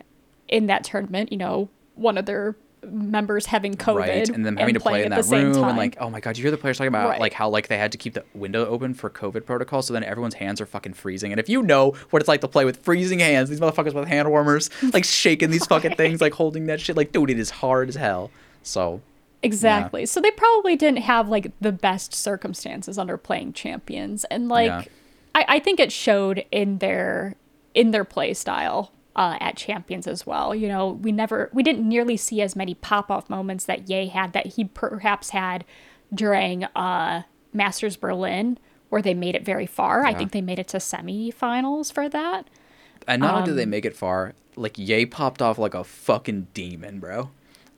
[0.48, 1.32] in that tournament.
[1.32, 2.56] You know, one of their
[2.92, 6.10] members having COVID right and them having to play in that room and like oh
[6.10, 7.20] my god you hear the players talking about Right.
[7.20, 10.04] like how like they had to keep the window open for covid protocol so then
[10.04, 12.78] everyone's hands are fucking freezing and if you know what it's like to play with
[12.84, 16.80] freezing hands these motherfuckers with hand warmers like shaking these fucking things like holding that
[16.82, 18.32] shit like dude it is hard as hell
[18.64, 19.02] so
[19.44, 20.08] Exactly.
[20.08, 24.24] So they probably didn't have like the best circumstances under playing champions.
[24.26, 24.84] And like Yeah.
[25.36, 27.36] I, I think it showed in their
[27.76, 30.54] in their play style uh, at champions as well.
[30.54, 34.08] You know, we never we didn't nearly see as many pop off moments that yay
[34.08, 35.64] had that he perhaps had
[36.14, 38.60] during uh Masters Berlin
[38.90, 40.06] where they made it very far.
[40.06, 42.48] I think they made it to semifinals for that.
[43.08, 45.84] and not only did they Um, make it far like yay popped off like a
[45.84, 47.30] fucking demon bro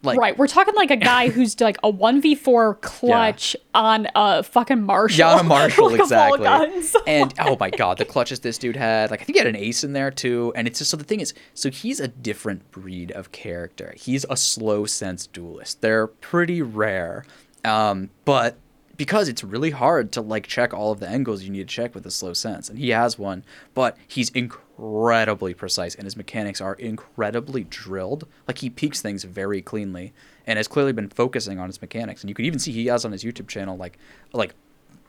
[0.03, 4.07] Like right, we're talking like a guy who's like a one v four clutch on
[4.15, 5.19] a fucking Marshal.
[5.19, 6.39] Yeah, on a Marshal, like, exactly.
[6.39, 6.95] guns.
[7.07, 9.11] and oh my god, the clutches this dude had.
[9.11, 10.53] Like I think he had an ace in there too.
[10.55, 13.93] And it's just so the thing is, so he's a different breed of character.
[13.97, 15.81] He's a slow sense duelist.
[15.81, 17.25] They're pretty rare.
[17.65, 18.57] Um, but
[18.97, 21.95] because it's really hard to like check all of the angles you need to check
[21.95, 23.43] with a slow sense, and he has one,
[23.73, 24.31] but he's
[24.77, 28.27] incredibly precise, and his mechanics are incredibly drilled.
[28.47, 30.13] Like he peaks things very cleanly,
[30.45, 32.21] and has clearly been focusing on his mechanics.
[32.21, 33.97] And you can even see he has on his YouTube channel like
[34.33, 34.53] like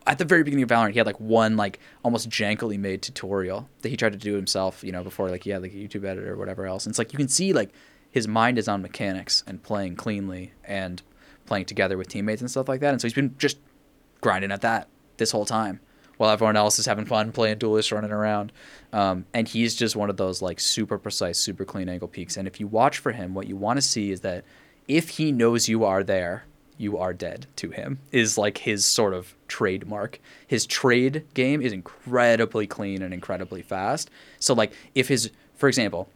[0.07, 3.69] at the very beginning of Valorant, he had like one like almost jankily made tutorial
[3.83, 6.05] that he tried to do himself, you know, before like he had like a YouTube
[6.05, 6.87] editor or whatever else.
[6.87, 7.71] And it's like you can see like
[8.11, 11.03] his mind is on mechanics and playing cleanly and
[11.45, 12.93] playing together with teammates and stuff like that.
[12.93, 13.59] And so he's been just
[14.21, 14.89] grinding at that
[15.19, 15.81] this whole time
[16.19, 18.53] while everyone else is having fun playing duelist running around.
[18.93, 22.37] Um, and he's just one of those like super precise, super clean angle peaks.
[22.37, 24.45] And if you watch for him, what you want to see is that
[24.87, 26.45] if he knows you are there,
[26.79, 30.21] you are dead to him is like his sort of trademark.
[30.47, 34.11] His trade game is incredibly clean and incredibly fast.
[34.39, 36.09] So like if his for example,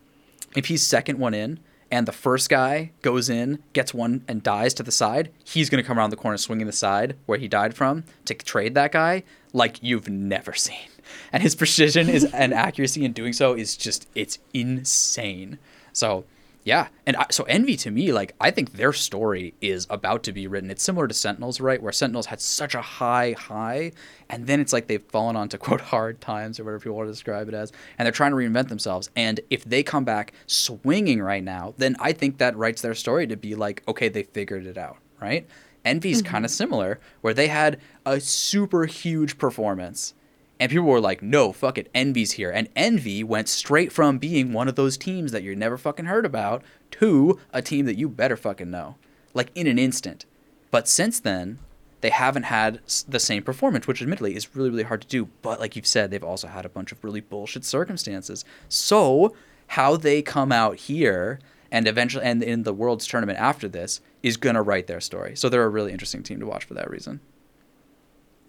[0.56, 1.58] if he's second one in
[1.90, 5.82] and the first guy goes in, gets one and dies to the side, he's going
[5.82, 8.92] to come around the corner swinging the side where he died from to trade that
[8.92, 10.88] guy like you've never seen.
[11.32, 15.58] And his precision is and accuracy in doing so is just it's insane.
[15.92, 16.24] So
[16.64, 20.32] yeah, and I, so Envy to me, like I think their story is about to
[20.32, 20.70] be written.
[20.70, 21.82] It's similar to Sentinels, right?
[21.82, 23.92] Where Sentinels had such a high high,
[24.28, 27.12] and then it's like they've fallen onto quote hard times or whatever people want to
[27.12, 29.10] describe it as, and they're trying to reinvent themselves.
[29.16, 33.26] And if they come back swinging right now, then I think that writes their story
[33.26, 35.46] to be like, okay, they figured it out, right?
[35.84, 36.56] Envy's kind of mm-hmm.
[36.56, 40.14] similar, where they had a super huge performance.
[40.60, 42.50] And people were like, no, fuck it, Envy's here.
[42.50, 46.24] And Envy went straight from being one of those teams that you never fucking heard
[46.24, 48.96] about to a team that you better fucking know.
[49.34, 50.24] Like in an instant.
[50.70, 51.58] But since then,
[52.00, 55.28] they haven't had the same performance, which admittedly is really, really hard to do.
[55.40, 58.44] But like you've said, they've also had a bunch of really bullshit circumstances.
[58.68, 59.34] So
[59.68, 61.38] how they come out here
[61.70, 65.34] and eventually and in the world's tournament after this is gonna write their story.
[65.34, 67.20] So they're a really interesting team to watch for that reason.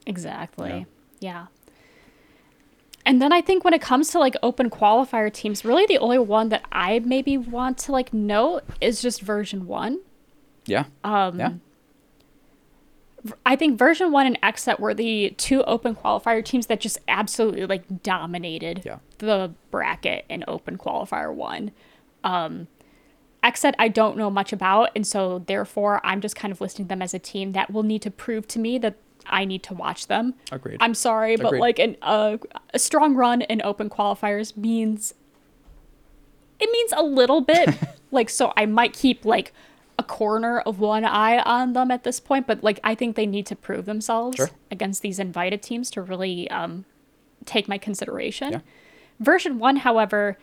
[0.05, 0.85] Exactly.
[1.19, 1.45] Yeah.
[3.05, 6.19] And then I think when it comes to like open qualifier teams, really the only
[6.19, 9.99] one that I maybe want to like note is just version one.
[10.65, 10.85] Yeah.
[11.03, 11.51] Um, yeah.
[13.45, 17.65] I think version one and XSET were the two open qualifier teams that just absolutely
[17.65, 18.97] like dominated Yeah.
[19.19, 21.71] the bracket in open qualifier one.
[22.23, 22.67] Um,
[23.43, 27.01] XSET I don't know much about, and so therefore I'm just kind of listing them
[27.01, 28.95] as a team that will need to prove to me that
[29.27, 30.33] I need to watch them.
[30.51, 30.77] Agreed.
[30.79, 32.37] I'm sorry, but like an uh,
[32.73, 35.13] a strong run in open qualifiers means
[36.59, 37.69] it means a little bit.
[38.11, 39.53] like so I might keep like
[39.99, 43.25] a corner of one eye on them at this point, but like I think they
[43.25, 44.49] need to prove themselves Sure.
[44.71, 46.85] against these invited teams to really um,
[47.45, 48.53] take my consideration.
[48.53, 48.59] Yeah.
[49.19, 50.39] Version 1, however,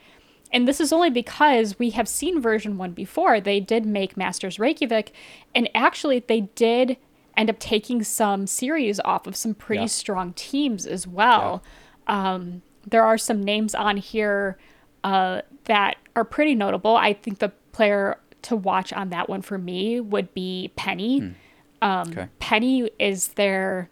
[0.53, 4.59] and this is only because we have seen version 1 before, they did make Masters
[4.59, 5.12] Reykjavik,
[5.55, 6.97] and actually they did
[7.37, 9.87] end up taking some series off of some pretty Yeah.
[9.87, 11.62] strong teams as well.
[12.07, 14.57] Um, there are some names on here
[15.05, 16.97] uh, that are pretty notable.
[16.97, 21.35] I think the player to watch on that one for me would be Penny.
[21.83, 22.28] Um, Okay.
[22.39, 23.89] Penny is their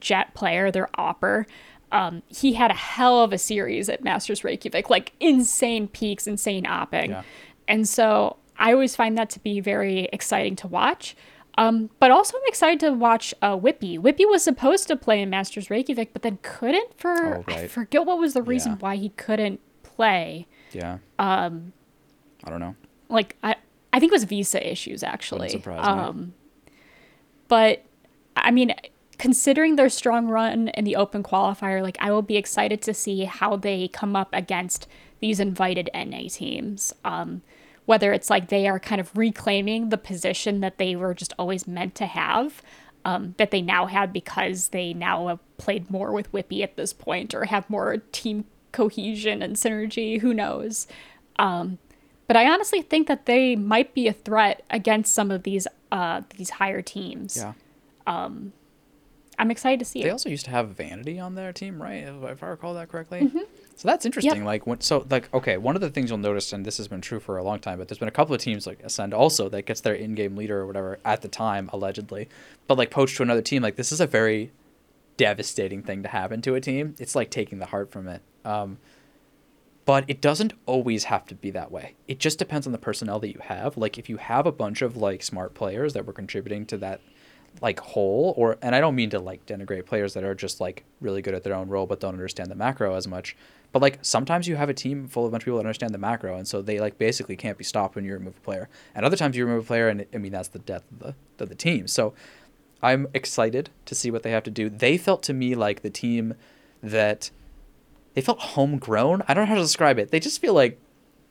[0.00, 1.46] Jett player, their opper.
[1.90, 6.64] Um, he had a hell of a series at Masters Reykjavik, like insane peaks, insane
[6.64, 7.08] opping.
[7.10, 7.22] Yeah.
[7.68, 11.16] And so I always find that to be very exciting to watch.
[11.58, 13.98] Um, but also, I'm excited to watch uh, Wippie.
[13.98, 18.06] Wippie was supposed to play in Masters Reykjavik, but then couldn't for Oh, I forget
[18.06, 18.78] what was the reason Yeah.
[18.78, 20.46] why he couldn't play.
[20.72, 20.98] Yeah.
[21.18, 21.72] Um.
[22.44, 22.74] I don't know.
[23.08, 23.56] Like I,
[23.92, 25.62] I think it was visa issues actually.
[25.66, 26.32] Um,
[27.48, 27.84] but
[28.34, 28.74] I mean,
[29.18, 33.24] considering their strong run in the open qualifier, like I will be excited to see
[33.24, 34.86] how they come up against
[35.20, 36.94] these invited NA teams.
[37.04, 37.42] Um,
[37.86, 41.66] whether it's like they are kind of reclaiming the position that they were just always
[41.66, 42.62] meant to have,
[43.04, 46.92] um, that they now have because they now have played more with Wippie at this
[46.92, 50.20] point or have more team cohesion and synergy.
[50.20, 50.86] Who knows?
[51.38, 51.78] Um,
[52.28, 56.22] but I honestly think that they might be a threat against some of these uh,
[56.36, 57.36] these higher teams.
[57.36, 57.52] Yeah.
[59.38, 60.12] I'm excited to see They it.
[60.12, 62.04] also used to have Vanity on their team, right?
[62.04, 63.22] If if I recall that correctly.
[63.22, 63.38] Mm-hmm.
[63.76, 64.44] So that's interesting.
[64.44, 67.00] Like when, so like okay, one of the things you'll notice, and this has been
[67.00, 69.48] true for a long time, but there's been a couple of teams like Ascend also
[69.48, 72.28] that gets their in-game leader or whatever at the time allegedly,
[72.66, 73.62] but like poached to another team.
[73.62, 74.52] Like this is a very
[75.16, 76.94] devastating thing to happen to a team.
[76.98, 78.22] It's like taking the heart from it.
[78.44, 78.78] Um,
[79.84, 81.94] but it doesn't always have to be that way.
[82.06, 83.76] It just depends on the personnel that you have.
[83.76, 87.00] Like if you have a bunch of like smart players that were contributing to that
[87.60, 90.84] like whole or and I don't mean to like denigrate players that are just like
[91.00, 93.36] really good at their own role but don't understand the macro as much.
[93.70, 95.94] But like sometimes you have a team full of a bunch of people that understand
[95.94, 98.68] the macro and so they like basically can't be stopped when you remove a player.
[98.94, 101.42] And other times you remove a player and I mean that's the death of the
[101.44, 101.86] of the team.
[101.88, 102.14] So
[102.82, 104.68] I'm excited to see what they have to do.
[104.68, 106.34] They felt to me like the team
[106.82, 107.30] that
[108.14, 109.22] they felt homegrown.
[109.28, 110.10] I don't know how to describe it.
[110.10, 110.78] They just feel like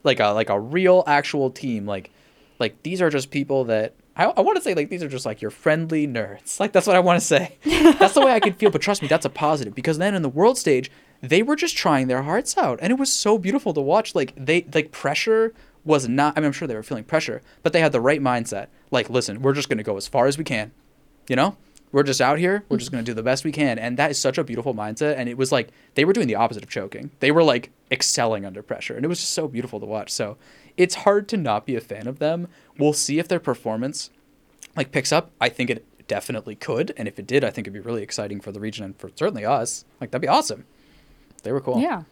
[0.03, 1.85] like a like a real actual team.
[1.85, 2.11] Like
[2.59, 5.25] like these are just people that I, I want to say like these are just
[5.25, 6.59] like your friendly nerds.
[6.59, 7.57] Like that's what I want to say.
[7.63, 8.69] that's the way I could feel.
[8.69, 10.91] But trust me, that's a positive because then in the world stage,
[11.21, 14.13] they were just trying their hearts out, and it was so beautiful to watch.
[14.15, 15.53] Like they like pressure
[15.83, 16.37] was not.
[16.37, 18.67] I mean, I'm sure they were feeling pressure, but they had the right mindset.
[18.91, 20.71] Like, listen, we're just gonna go as far as we can.
[21.27, 21.57] You know,
[21.91, 22.63] we're just out here.
[22.69, 25.15] We're just gonna do the best we can, and that is such a beautiful mindset.
[25.17, 27.11] And it was like they were doing the opposite of choking.
[27.19, 30.11] They were like excelling under pressure, and it was just so beautiful to watch.
[30.11, 30.37] So
[30.77, 32.47] it's hard to not be a fan of them.
[32.77, 34.09] We'll see if their performance
[34.75, 35.31] like picks up.
[35.39, 38.41] I think it definitely could, and if it did, I think it'd be really exciting
[38.41, 39.85] for the region and for certainly us.
[39.99, 40.65] Like that'd be awesome.
[41.43, 41.79] They were cool.
[41.79, 42.03] Yeah.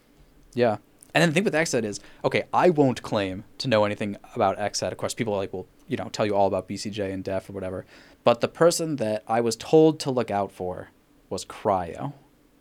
[0.53, 0.77] Yeah.
[1.13, 4.57] And then the thing with XSET is, okay, I won't claim to know anything about
[4.57, 4.91] XSET.
[4.91, 7.53] Of course, people like will, you know, tell you all about BCJ and dephh or
[7.53, 7.85] whatever.
[8.23, 10.89] But the person that I was told to look out for
[11.29, 12.13] was Cryo.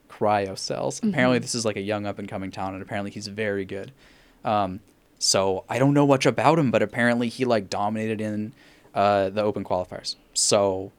[0.08, 1.00] Cryo Cells.
[1.02, 3.92] Apparently, this is like a young up and coming talent, and apparently he's very good.
[4.44, 4.80] Um,
[5.18, 8.52] so I don't know much about him, but apparently he like dominated in
[8.94, 10.16] uh, the open qualifiers.
[10.34, 10.92] So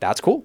[0.00, 0.44] that's cool.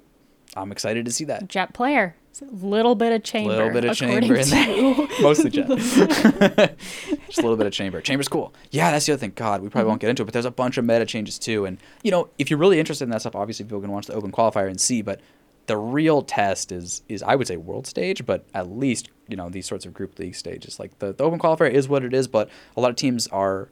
[0.55, 1.47] I'm excited to see that.
[1.47, 2.15] Jett player.
[2.51, 3.53] Little bit of chamber.
[3.53, 5.07] little bit of chamber in there.
[5.22, 5.68] Mostly Jett.
[5.68, 7.99] Just a little bit of chamber.
[7.99, 8.53] Chamber's cool.
[8.70, 9.34] Yeah, that's the other thing.
[9.36, 11.65] God, we probably won't get into it, but there's a bunch of meta changes too.
[11.65, 14.13] And you know, if you're really interested in that stuff, obviously people can watch the
[14.13, 15.01] open qualifier and see.
[15.01, 15.20] But
[15.68, 19.49] the real test is is I would say world stage, but at least you know
[19.49, 20.80] these sorts of group league stages.
[20.80, 23.70] Like the, the open qualifier is what it is, but a lot of teams are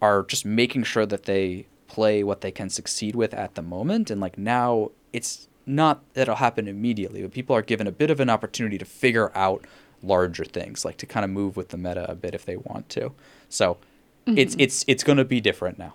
[0.00, 4.10] are just making sure that they play what they can succeed with at the moment.
[4.10, 8.10] And like now, it's not that it'll happen immediately, but people are given a bit
[8.10, 9.64] of an opportunity to figure out
[10.02, 12.88] larger things, like to kind of move with the meta a bit if they want
[12.90, 13.12] to.
[13.48, 13.78] So
[14.26, 15.94] it's it's it's going to be different now,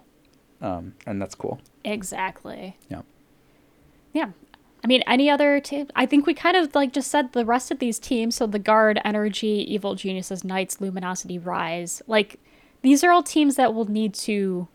[0.61, 1.59] um, and that's cool.
[1.85, 2.77] Exactly.
[2.89, 3.01] Yeah.
[4.13, 4.31] Yeah.
[4.87, 5.89] I mean, any other team?
[5.97, 8.35] I think we kind of like just said the rest of these teams.
[8.37, 12.01] So the Guard, NRG, Evil Geniuses, Knights, Luminosity, Rise.
[12.07, 12.39] Like
[12.83, 14.69] these are all teams that will need to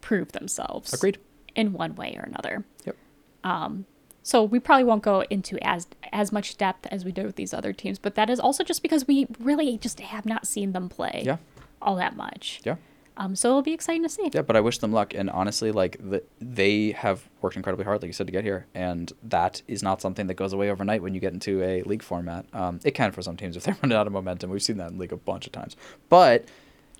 [0.00, 0.94] prove themselves.
[0.94, 1.18] Agreed.
[1.54, 2.64] In one way or another.
[2.86, 2.96] Yep.
[3.44, 3.84] Um,
[4.22, 7.52] So we probably won't go into as as much depth as we did with these
[7.52, 10.88] other teams, but that is also just because we really just have not seen them
[10.88, 11.36] play Yeah.
[11.82, 12.62] all that much.
[12.64, 12.76] Yeah.
[13.16, 14.30] Um, so it'll be exciting to see.
[14.32, 15.12] Yeah, but I wish them luck.
[15.14, 18.66] And honestly, like the, they have worked incredibly hard, like you said, to get here,
[18.74, 22.02] and that is not something that goes away overnight when you get into a league
[22.02, 22.46] format.
[22.54, 24.50] Um, it can for some teams if they're running out of momentum.
[24.50, 25.76] We've seen that in league a bunch of times,
[26.08, 26.46] but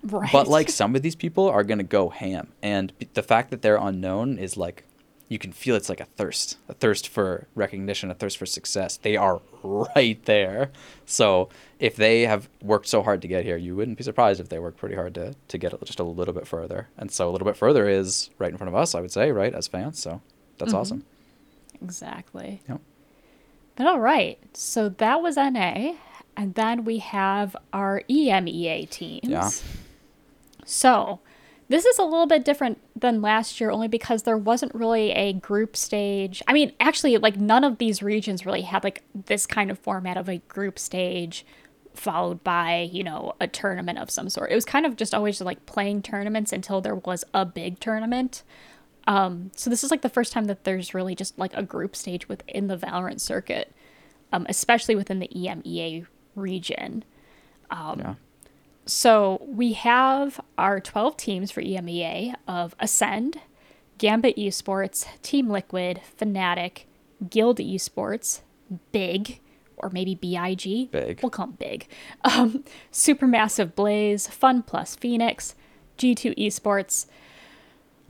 [0.03, 0.29] Right.
[0.31, 3.61] but like some of these people are gonna go ham, and b- the fact that
[3.61, 4.83] they're unknown is like
[5.29, 8.97] you can feel it's like a thirst, a thirst for recognition, a thirst for success.
[8.97, 10.69] They are right there.
[11.05, 11.49] So
[11.79, 14.59] if they have worked so hard to get here, you wouldn't be surprised if they
[14.59, 16.89] worked pretty hard to to get it just a little bit further.
[16.97, 19.31] And so a little bit further is right in front of us, I would say,
[19.31, 19.99] right as fans.
[19.99, 20.21] So
[20.59, 20.77] that's Mhm.
[20.77, 21.05] awesome.
[21.81, 22.61] Exactly.
[22.69, 22.81] Yep.
[23.75, 24.37] But all right.
[24.53, 25.95] So that was NA.
[26.37, 29.21] And then we have our EMEA teams.
[29.27, 29.49] Yeah.
[30.65, 31.19] So
[31.69, 35.33] this is a little bit different than last year only because there wasn't really a
[35.33, 36.43] group stage.
[36.47, 40.17] I mean, actually, like none of these regions really had like this kind of format
[40.17, 41.45] of a group stage
[41.93, 44.51] followed by, you know, a tournament of some sort.
[44.51, 48.43] It was kind of just always like playing tournaments until there was a big tournament.
[49.05, 51.95] Um, so this is like the first time that there's really just like a group
[51.95, 53.73] stage within the Valorant circuit,
[54.31, 57.03] um, especially within the EMEA region.
[57.69, 58.13] Um, yeah.
[58.85, 63.37] So we have our 12 teams for EMEA of Ascend,
[63.97, 66.83] Gambit Esports, Team Liquid, Fnatic,
[67.29, 68.41] Guild Esports,
[68.91, 69.39] Big,
[69.77, 70.91] or maybe BIG.
[70.91, 71.21] Big.
[71.21, 71.87] We'll call them Big.
[72.23, 75.55] Um, Supermassive Blaze, Fun Plus Phoenix,
[75.97, 77.05] G2 Esports,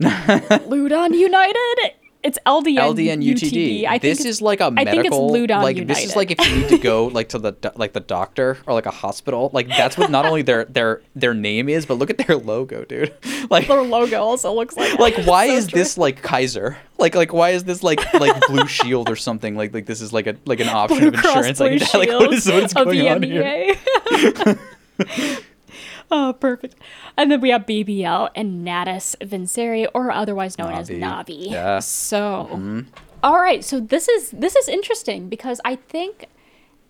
[0.00, 1.94] Ludon United.
[2.24, 3.84] It's LDN, LDN UTD.
[3.86, 5.30] I think this is like a I think it's medical.
[5.30, 5.88] Ludon like United.
[5.88, 8.56] this is like if you need to go like to the do- like the doctor
[8.66, 9.50] or like a hospital.
[9.52, 12.84] Like that's what not only their their their name is, but look at their logo,
[12.86, 13.12] dude.
[13.50, 15.78] Like their logo also looks like like why So is true.
[15.78, 16.78] this like Kaiser?
[16.96, 19.54] Like like why is this like like Blue Shield or something?
[19.54, 21.58] Like like this is like a like an option Blue of Cross insurance.
[21.58, 21.98] Blue like, that.
[21.98, 24.56] like what is what is going on here?
[26.16, 26.76] Oh, perfect.
[27.16, 31.00] And then we have BBL and Natus Vincere, or otherwise known as Navi.
[31.00, 31.50] Navi.
[31.50, 31.80] Yeah.
[31.80, 32.84] So,
[33.24, 33.64] all right.
[33.64, 36.28] So this is this is interesting because I think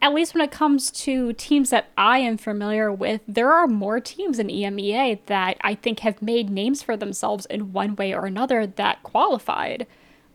[0.03, 3.99] at least when it comes to teams that I am familiar with, there are more
[3.99, 8.27] teams in EMEA that I think have made names for themselves in one way or
[8.27, 9.87] another that qualified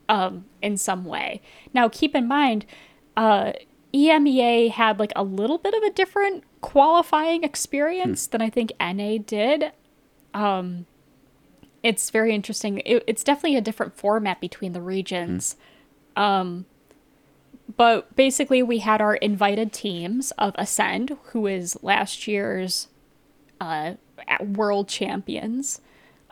[0.10, 1.44] um, in some way.
[1.76, 2.66] Now, keep in mind,
[3.16, 3.54] uh,
[3.94, 8.32] EMEA had like a little bit of a different qualifying experience hmm.
[8.32, 9.72] than I think NA did.
[10.34, 10.86] Um,
[11.82, 12.80] it's very interesting.
[12.80, 15.56] It, it's definitely a different format between the regions.
[16.16, 16.24] Hmm.
[16.24, 16.66] Um,
[17.78, 22.88] but basically, we had our invited teams of Ascend, who is last year's
[23.62, 23.94] uh,
[24.42, 25.82] world champions,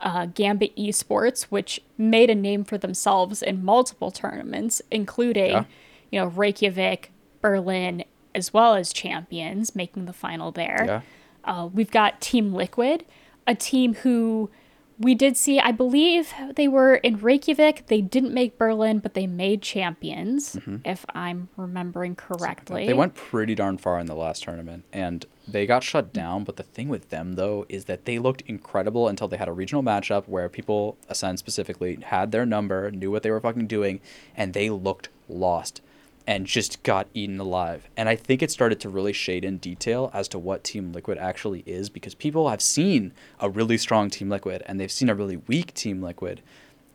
[0.00, 5.64] uh, Gambit Esports, which made a name for themselves in multiple tournaments, including, yeah.
[6.10, 10.84] you know, Reykjavik, Berlin, as well as champions, making the final there.
[10.86, 11.00] Yeah.
[11.44, 13.04] Uh, we've got Team Liquid,
[13.46, 14.50] a team who
[14.98, 17.86] we did see, I believe they were in Reykjavik.
[17.86, 20.78] They didn't make Berlin, but they made champions, mm-hmm.
[20.84, 22.86] if I'm remembering correctly.
[22.86, 26.42] They went pretty darn far in the last tournament, and they got shut down.
[26.42, 29.52] But the thing with them, though, is that they looked incredible until they had a
[29.52, 34.00] regional matchup where people, Ascend specifically, had their number, knew what they were fucking doing,
[34.36, 35.80] and they looked lost
[36.28, 37.88] and just got eaten alive.
[37.96, 41.16] And I think it started to really shade in detail as to what Team Liquid
[41.16, 45.14] actually is because people have seen a really strong Team Liquid and they've seen a
[45.14, 46.42] really weak Team Liquid.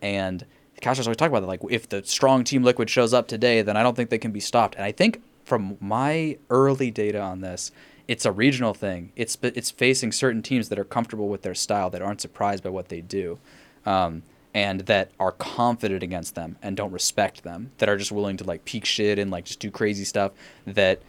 [0.00, 0.46] And
[0.80, 1.48] Casters always talk about that.
[1.48, 4.30] Like, if the strong Team Liquid shows up today, then I don't think they can
[4.30, 4.76] be stopped.
[4.76, 7.72] And I think from my early data on this,
[8.06, 9.10] it's a regional thing.
[9.16, 12.70] It's it's facing certain teams that are comfortable with their style that aren't surprised by
[12.70, 13.40] what they do.
[13.84, 14.22] Um,
[14.54, 18.44] and that are confident against them and don't respect them, that are just willing to
[18.44, 20.32] like peek shit and like just do crazy stuff
[20.64, 21.00] that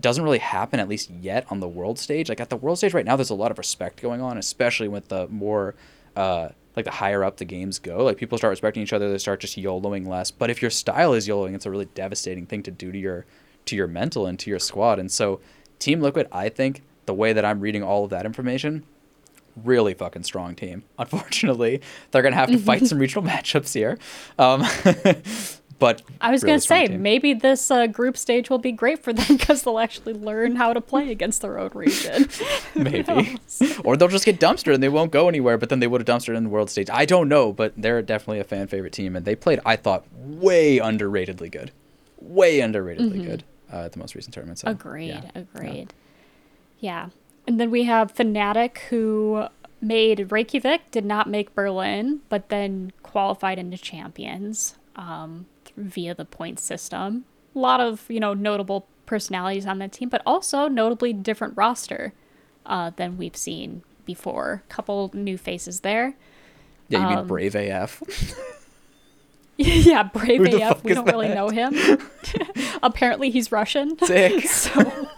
[0.00, 2.28] doesn't really happen at least yet on the world stage.
[2.28, 4.88] Like at the world stage right now, there's a lot of respect going on, especially
[4.88, 5.74] with the more
[6.16, 8.04] uh, like the higher up the games go.
[8.04, 10.30] Like people start respecting each other, they start just YOLOing less.
[10.30, 13.26] But if your style is YOLOing, it's a really devastating thing to do to your
[13.64, 14.98] to your mental and to your squad.
[14.98, 15.40] And so
[15.78, 18.84] Team Liquid, I think the way that I'm reading all of that information
[19.56, 20.84] really fucking strong team.
[20.98, 21.80] Unfortunately,
[22.10, 23.98] they're gonna have to fight some regional matchups here.
[24.38, 24.60] Um,
[25.78, 27.02] but I was really gonna say team.
[27.02, 30.72] maybe this uh, group stage will be great for them because they'll actually learn how
[30.72, 32.28] to play against their own region.
[32.74, 33.38] maybe,
[33.84, 35.58] or they'll just get dumpstered and they won't go anywhere.
[35.58, 36.88] But then they would have dumpstered in the world stage.
[36.90, 39.60] I don't know, but they're definitely a fan favorite team, and they played.
[39.64, 41.72] I thought way underratedly good,
[42.20, 43.24] way underratedly mm-hmm.
[43.24, 44.58] good uh, at the most recent tournament.
[44.58, 45.08] So, agreed.
[45.08, 45.30] Yeah.
[45.34, 45.92] Agreed.
[46.78, 47.06] yeah.
[47.06, 47.08] yeah.
[47.46, 49.46] And then we have Fnatic, who
[49.80, 56.60] made Reykjavik, did not make Berlin, but then qualified into champions um, via the point
[56.60, 57.24] system.
[57.54, 62.14] A lot of you know notable personalities on that team, but also notably different roster
[62.64, 64.62] uh, than we've seen before.
[64.68, 66.14] Couple new faces there.
[66.88, 68.02] Yeah, you um, mean Brave AF?
[69.56, 70.84] yeah, Brave AF.
[70.84, 71.74] We don't really know him.
[72.82, 73.98] Apparently, he's Russian.
[73.98, 74.46] Sick.
[74.46, 75.08] so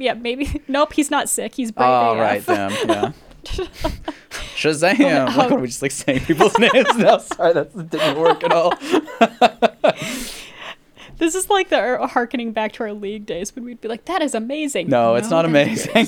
[0.00, 0.62] yeah, maybe.
[0.68, 1.54] Nope, he's not sick.
[1.54, 1.88] He's brave.
[1.88, 2.18] Oh, AF.
[2.18, 3.12] right, damn, yeah.
[4.54, 5.36] ShahZaM!
[5.36, 7.18] Why are we just like saying people's names now?
[7.18, 8.74] Sorry, that didn't work at all.
[11.18, 14.20] this is like the harkening back to our league days when we'd be like, "That
[14.20, 16.06] is amazing." No, no it's not amazing.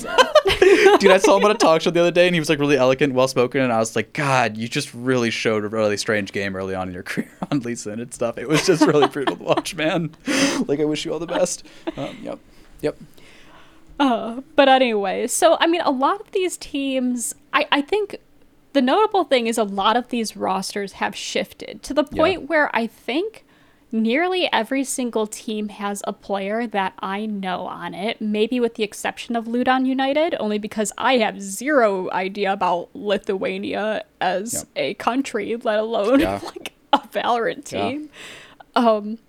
[0.99, 2.59] Dude, I saw him on a talk show the other day, and he was like
[2.59, 5.97] really elegant, well spoken, and I was like, "God, you just really showed a really
[5.97, 8.37] strange game early on in your career on Sin and stuff.
[8.37, 10.11] It was just really brutal to watch, man.
[10.67, 11.65] Like, I wish you all the best."
[11.97, 12.39] Um, yep,
[12.81, 12.97] yep.
[14.01, 18.17] Uh, but anyway, so I mean, a lot of these teams, I, I think
[18.73, 22.47] the notable thing is a lot of these rosters have shifted to the point yeah.
[22.47, 23.45] where I think
[23.91, 28.81] nearly every single team has a player that I know on it, maybe with the
[28.81, 35.55] exception of Ludon United, only because I have zero idea about Lithuania as a country,
[35.57, 36.39] let alone yeah.
[36.43, 38.09] like a Valorant team.
[38.75, 39.19] Um,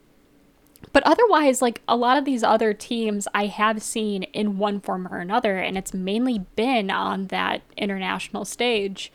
[0.93, 5.09] but otherwise, like a lot of these other teams I have seen in one form
[5.11, 9.13] or another, and it's mainly been on that international stage.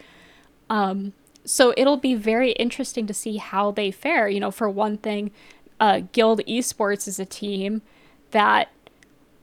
[0.70, 1.14] Um,
[1.46, 4.28] so it'll be very interesting to see how they fare.
[4.28, 5.32] You know, for one thing,
[5.80, 7.82] uh, Guild Esports is a team
[8.32, 8.70] that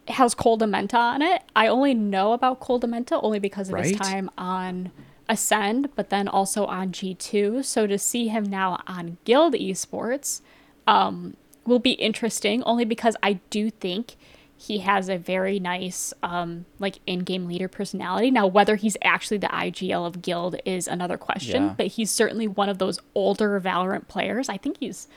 [0.09, 1.43] has Koldamenta on it.
[1.57, 3.87] I only know about Koldamenta only because of right?
[3.87, 4.91] his time on
[5.29, 7.65] Ascend, but then also on G2.
[7.65, 10.43] So to see him now on Guild Esports,
[10.87, 14.17] um, will be interesting only because I do think
[14.57, 18.31] he has a very nice um like in-game leader personality.
[18.31, 21.75] Now whether he's actually the IGL of Guild is another question, yeah.
[21.77, 24.49] but he's certainly one of those older Valorant players.
[24.49, 25.09] I think he's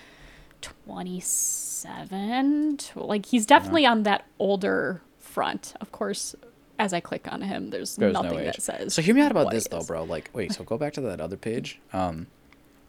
[0.62, 2.80] 27.
[2.96, 3.92] Like he's definitely yeah.
[3.92, 5.76] on that older front.
[5.80, 6.36] Of course,
[6.80, 8.94] as I click on him, there's, there's nothing no that says.
[8.94, 10.04] So hear me out about this though, bro.
[10.04, 11.80] Like, wait, so go back to that other page.
[11.94, 12.28] Um,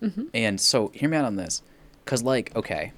[0.02, 0.24] mm-hmm.
[0.34, 1.62] and so hear me out on this,
[2.04, 2.92] cause like, okay,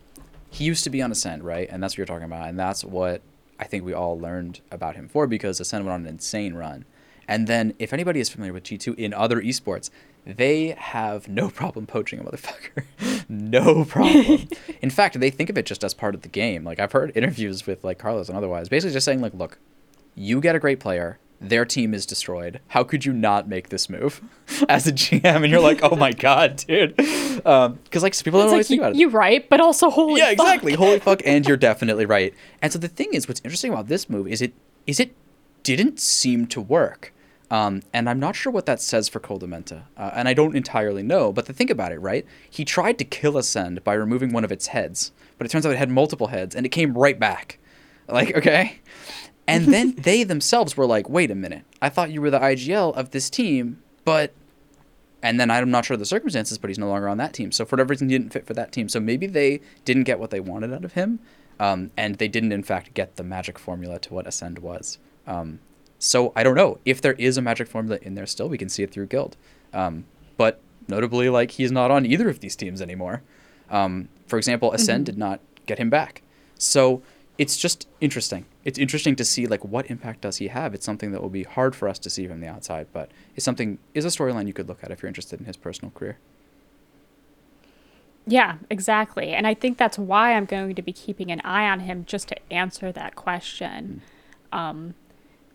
[0.51, 1.68] he used to be on Ascend, right?
[1.70, 3.22] And that's what you're talking about, and that's what
[3.59, 6.84] I think we all learned about him for because Ascend went on an insane run.
[7.28, 9.90] And then, if anybody is familiar with G2 in other esports,
[10.26, 12.84] they have no problem poaching a motherfucker.
[13.28, 14.48] no problem.
[14.82, 16.64] in fact, they think of it just as part of the game.
[16.64, 19.59] Like, I've heard interviews with, like, Carlos and otherwise, basically just saying, like, look,
[20.16, 22.61] you get a great player, their team is destroyed.
[22.68, 24.20] How could you not make this move
[24.68, 25.24] as a GM?
[25.24, 26.95] And you're like, oh my god, dude.
[26.97, 28.99] Because um, like people don't It's always like think you, about it.
[28.99, 30.47] you're right, but also holy yeah, fuck.
[30.47, 30.74] exactly.
[30.74, 32.34] Holy fuck, and you're definitely right.
[32.61, 34.53] And so the thing is, what's interesting about this move is it
[34.86, 35.14] is it
[35.62, 37.12] didn't seem to work.
[37.51, 41.03] Um, and I'm not sure what that says for Koldamenta, uh, and I don't entirely
[41.03, 41.32] know.
[41.32, 42.24] But to think about it, right?
[42.49, 45.72] He tried to kill Ascend by removing one of its heads, but it turns out
[45.72, 47.59] it had multiple heads, and it came right back.
[48.09, 48.78] Like, okay,
[49.51, 51.64] and then they themselves were like, "Wait a minute!
[51.80, 54.32] I thought you were the IGL of this team, but."
[55.22, 57.53] And then I'm not sure of the circumstances, but he's no longer on that team.
[57.53, 58.88] So for whatever reason, he didn't fit for that team.
[58.88, 61.18] So maybe they didn't get what they wanted out of him,
[61.59, 64.96] um, and they didn't in fact get the magic formula to what Ascend was.
[65.26, 65.61] Um,
[65.98, 68.48] so I don't know if there is a magic formula in there still.
[68.48, 69.36] We can see it through Guild,
[69.74, 70.07] um,
[70.38, 73.22] but notably, like he's not on either of these teams anymore.
[73.70, 76.22] Um, for example, Ascend did not get him back.
[76.57, 77.03] So
[77.41, 78.45] it's just interesting.
[78.66, 80.74] It's interesting to see like what impact does he have.
[80.74, 83.47] It's something that will be hard for us to see from the outside, but it's
[83.47, 86.18] something is a storyline you could look at if you're interested in his personal career.
[88.26, 89.30] Yeah, exactly.
[89.30, 92.28] And I think that's why I'm going to be keeping an eye on him just
[92.28, 94.03] to answer that question.
[94.53, 94.93] Um,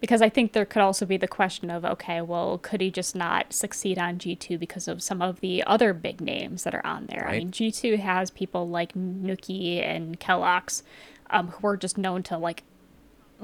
[0.02, 3.16] because I think there could also be the question of okay, well, could he just
[3.16, 7.06] not succeed on G2 because of some of the other big names that are on
[7.06, 7.28] there?
[7.28, 10.82] I mean, G2 has people like nukkye and Keloqz
[11.30, 12.64] um, who are just known to like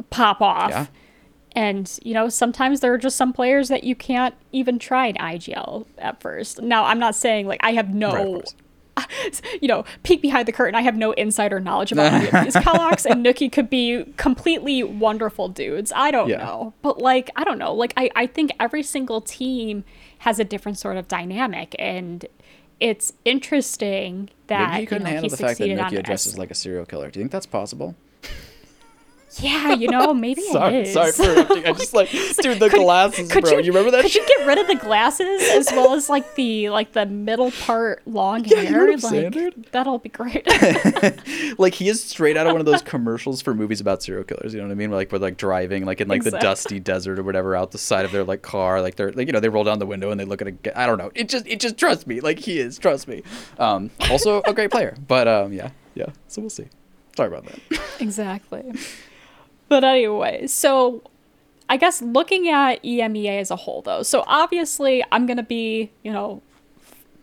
[0.09, 0.69] pop off.
[0.69, 0.85] Yeah.
[1.53, 5.15] And, you know, sometimes there are just some players that you can't even try in
[5.15, 6.61] IGL at first.
[6.61, 8.41] Now, I'm not saying like I have no
[8.97, 10.75] Right, you know, peek behind the curtain.
[10.75, 12.55] I have no insider knowledge about any of these.
[12.63, 15.91] Keloqz and nukkye could be completely wonderful dudes.
[15.95, 16.37] I don't Yeah.
[16.37, 16.73] know.
[16.81, 17.73] But like, I don't know.
[17.73, 19.83] Like I, I think every single team
[20.19, 22.25] has a different sort of dynamic and
[22.81, 26.37] it's interesting that Maybe he couldn't you know, handle he the fact that nukkye dresses
[26.37, 27.09] like a serial killer.
[27.11, 27.95] Do you think that's possible?
[29.39, 30.93] Yeah, you know, maybe sorry, it is.
[30.93, 31.65] sorry for interrupting.
[31.65, 33.59] I just like, dude, the glasses, could bro.
[33.59, 34.01] You, remember that?
[34.01, 34.27] Could shit?
[34.27, 38.01] you get rid of the glasses as well as like the like the middle part
[38.05, 38.87] long Yeah, you know hair?
[38.97, 40.45] what I'm like that'll be great.
[41.57, 44.53] like he is straight out of one of those commercials for movies about serial killers.
[44.53, 44.91] You know what I mean?
[44.91, 48.05] Like with like driving, like in like the dusty desert or whatever, out the side
[48.05, 48.81] of their like car.
[48.81, 50.79] Like they're like you know they roll down the window and they look at a.
[50.79, 51.11] I don't know.
[51.15, 52.19] It just it just trust me.
[52.19, 52.77] Like he is.
[52.77, 53.23] Trust me.
[53.57, 56.07] Um, also a great player, but um, yeah, yeah.
[56.27, 56.67] So we'll see.
[57.15, 57.81] Sorry about that.
[57.99, 58.63] Exactly.
[59.71, 61.01] But anyway, so
[61.69, 65.91] I guess looking at EMEA as a whole, though, so obviously I'm going to be,
[66.03, 66.41] you know,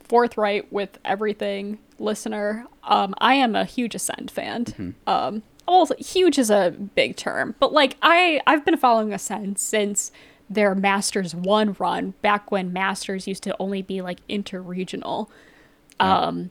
[0.04, 2.64] forthright with everything, listener.
[2.84, 4.94] Um, I am a huge Ascend fan.
[5.06, 10.10] Um, well, huge is a big term, but like I, I've been following Ascend since
[10.48, 15.28] their Masters One run, back when Masters used to only be like interregional.
[16.00, 16.50] Um,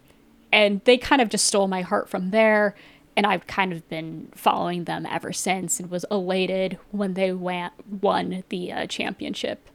[0.52, 2.76] and they kind of just stole my heart from there.
[3.18, 7.72] And I've kind of been following them ever since and was elated when they won,
[8.01, 9.70] won the uh, championship.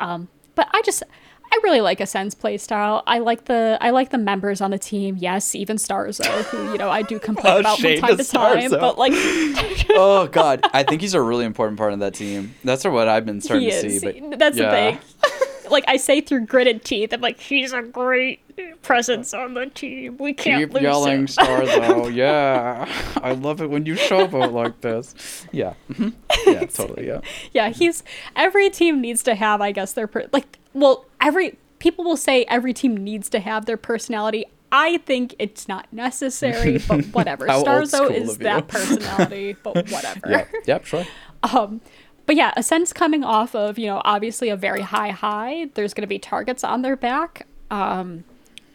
[0.00, 1.04] Um, but I just,
[1.50, 3.02] I really like Ascend's playstyle.
[3.06, 5.16] I like the, I like the members on the team.
[5.16, 8.30] Yes, even starxo, who you know I do complain Oh, about from time to to
[8.30, 8.70] time.
[8.70, 9.12] But like,
[9.90, 12.54] oh God, I think he's a really important part of that team.
[12.64, 14.00] That's what I've been starting to see.
[14.00, 14.70] But That's yeah.
[14.92, 15.37] the thing.
[15.70, 18.40] Like I say through gritted teeth, I'm like, he's a great
[18.82, 20.16] presence on the team.
[20.18, 21.26] We can't Keep lose yelling, him.
[21.26, 22.14] starxo.
[22.14, 22.88] yeah,
[23.22, 25.46] I love it when you showboat like this.
[25.52, 26.12] Yeah, mhm.
[26.46, 27.06] yeah, totally.
[27.06, 27.20] Yeah.
[27.52, 28.02] yeah, he's
[28.36, 30.58] every team needs to have, I guess, their per- like.
[30.74, 34.44] Well, every people will say every team needs to have their personality.
[34.70, 37.46] I think it's not necessary, but whatever.
[37.46, 40.28] starxo is that personality, but whatever.
[40.28, 40.44] Yeah.
[40.66, 40.84] Yep.
[40.84, 41.06] Sure.
[41.42, 41.80] Um,
[42.28, 45.70] but yeah, Ascend's coming off of, you know, obviously a very high high.
[45.72, 47.46] There's going to be targets on their back.
[47.70, 48.24] Um,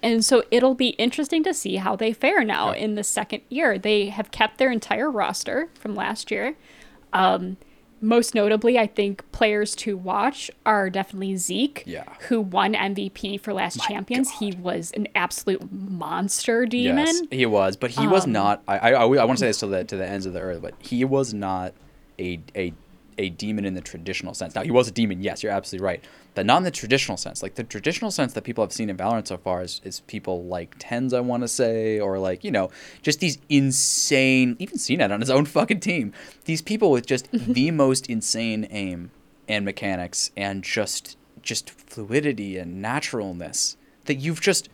[0.01, 2.77] and so it'll be interesting to see how they fare now Yeah.
[2.83, 3.77] in the second year.
[3.77, 6.55] They have kept their entire roster from last year.
[7.13, 7.57] Um,
[8.01, 12.05] most notably, I think players to watch are definitely Zeek, Yeah.
[12.27, 14.29] who won MVP for last champions.
[14.39, 17.05] He was an absolute monster demon.
[17.05, 18.63] Yes, he was, but he was Um, not.
[18.67, 20.61] I I, I want to say this to the to the ends of the earth,
[20.61, 21.73] but he was not
[22.19, 22.73] a a
[23.17, 24.55] a demon in the traditional sense.
[24.55, 26.03] Now he was a demon, yes, you're absolutely right,
[26.35, 27.41] but not in the traditional sense.
[27.43, 30.43] Like the traditional sense that people have seen in Valorant so far is, is people
[30.45, 32.71] like TenZ, I want to say, or like you know,
[33.01, 34.55] just these insane.
[34.59, 36.13] Even cNed on his own fucking team.
[36.45, 39.11] These people with just the most insane aim
[39.47, 43.75] and mechanics and just just fluidity and naturalness
[44.05, 44.69] that you've just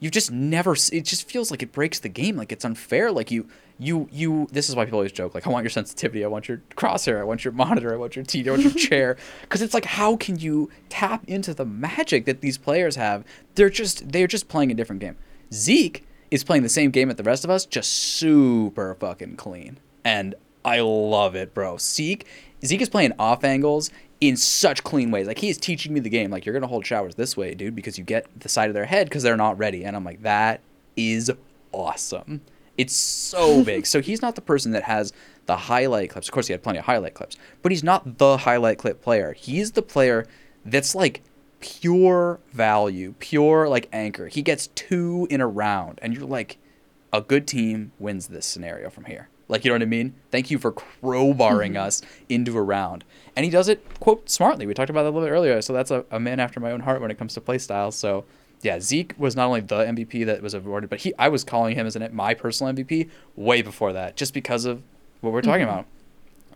[0.00, 0.72] you've just never.
[0.92, 2.36] It just feels like it breaks the game.
[2.36, 3.12] Like it's unfair.
[3.12, 3.48] Like you,
[3.80, 4.46] you, you.
[4.52, 5.34] This is why people always joke.
[5.34, 6.24] Like I want your sensitivity.
[6.24, 7.18] I want your crosshair.
[7.18, 7.92] I want your monitor.
[7.92, 8.46] I want your TV.
[8.48, 9.16] I want your chair.
[9.40, 13.24] Because it's like, how can you tap into the magic that these players have?
[13.54, 15.16] They're just, they're just playing a different game.
[15.52, 19.78] Zeek is playing the same game that the rest of us, just super fucking clean.
[20.04, 20.34] And
[20.64, 21.78] I love it, bro.
[21.78, 22.26] Zeek,
[22.64, 23.90] Zeek is playing off angles
[24.20, 25.26] in such clean ways.
[25.26, 26.30] Like he is teaching me the game.
[26.30, 28.84] Like you're gonna hold showers this way, dude, because you get the side of their
[28.84, 29.84] head because they're not ready.
[29.84, 30.60] And I'm like, that
[30.96, 31.32] is
[31.72, 32.42] awesome.
[32.80, 33.86] It's so big.
[33.86, 35.12] so he's not the person that has
[35.46, 36.28] the highlight clips.
[36.28, 39.34] Of course, he had plenty of highlight clips, but he's not the highlight clip player.
[39.34, 40.26] He's the player
[40.64, 41.22] that's like
[41.60, 44.28] pure value, pure like anchor.
[44.28, 46.58] He gets two in a round, and you're like,
[47.12, 49.28] a good team wins this scenario from here.
[49.48, 50.14] Like, you know what I mean?
[50.30, 51.86] Thank you for crowbarring mm-hmm.
[51.86, 53.04] us into a round.
[53.34, 54.64] And he does it, quote, smartly.
[54.64, 55.60] We talked about that a little bit earlier.
[55.60, 57.96] So that's a, a man after my own heart when it comes to play styles.
[57.96, 58.24] So,
[58.62, 61.74] yeah, Zeek was not only the MVP that was awarded, but he I was calling
[61.74, 64.82] him as an, my personal MVP way before that, just because of
[65.20, 65.86] what we're talking about.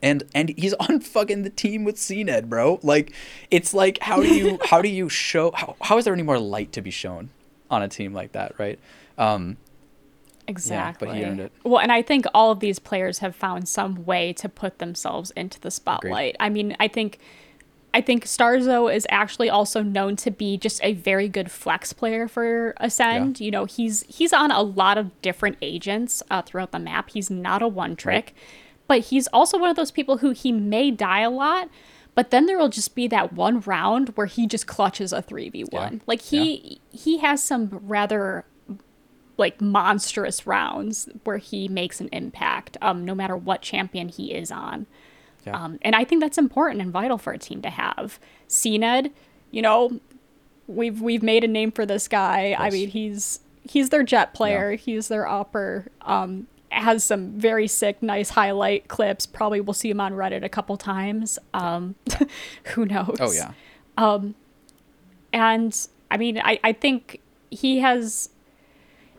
[0.02, 2.81] And and he's on fucking the team with cNed, bro.
[2.82, 3.12] Like,
[3.51, 6.39] it's like how do you how do you show how, how is there any more
[6.39, 7.31] light to be shown
[7.70, 8.78] on a team like that, right?
[9.18, 9.56] Um,
[10.47, 11.09] Exactly.
[11.09, 11.52] But he earned it.
[11.64, 15.31] Well, and I think all of these players have found some way to put themselves
[15.31, 16.36] into the spotlight.
[16.39, 17.18] I mean, I think
[17.95, 22.27] I think starxo is actually also known to be just a very good flex player
[22.27, 23.39] for Ascend.
[23.39, 27.11] You know, he's he's on a lot of different agents uh, throughout the map.
[27.11, 28.35] He's not a one trick,
[28.89, 31.69] but he's also one of those people who he may die a lot.
[32.16, 35.49] But then there will just be that one round where he just clutches a three
[35.49, 35.95] v one.
[35.95, 36.01] Yeah.
[36.09, 38.45] Like he he has some rather
[39.39, 44.51] like monstrous rounds where he makes an impact um, no matter what champion he is
[44.51, 44.87] on
[45.45, 45.62] Yeah.
[45.62, 48.19] um, and i think that's important and vital for a team to have.
[48.49, 49.11] cNed
[49.51, 50.01] you know
[50.66, 52.55] we've we've made a name for this guy.
[52.59, 54.73] I mean he's he's their Jett player.
[54.73, 55.87] He's their upper.
[56.03, 59.27] Um, has some very sick nice highlight clips.
[59.27, 61.39] Probably we'll see him on reddit a couple times.
[61.53, 61.95] Um,
[62.75, 63.16] who knows?
[63.21, 63.53] Oh yeah.
[65.33, 68.31] and I mean, I, I think he has.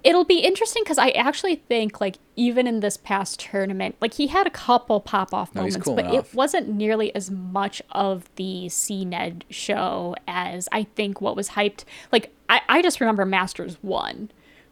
[0.06, 4.28] It'll be interesting because I actually think, like, even in this past tournament, like, he
[4.28, 6.14] had a couple pop off No, moments, but off.
[6.14, 11.86] it wasn't nearly as much of the cNed show as I think what was hyped.
[12.12, 14.30] Like, I, I just remember Masters 1,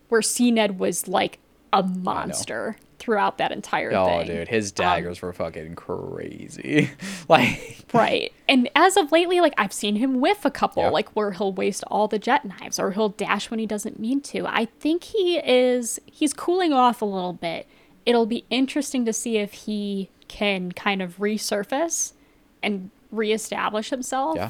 [0.10, 1.40] where cNed was, like,
[1.74, 4.28] a monster throughout that entire Oh, thing.
[4.28, 6.90] dude, his um, daggers were fucking crazy.
[7.28, 8.32] like, Right.
[8.48, 10.90] And as of lately, like I've seen him whiff a couple, Yeah.
[10.90, 14.22] like where he'll waste all the Jett knives or he'll dash when he doesn't mean
[14.22, 14.48] to.
[14.48, 17.68] I think he is he's cooling off a little bit.
[18.06, 22.14] It'll be interesting to see if he can kind of resurface
[22.64, 24.50] and reestablish himself Yeah.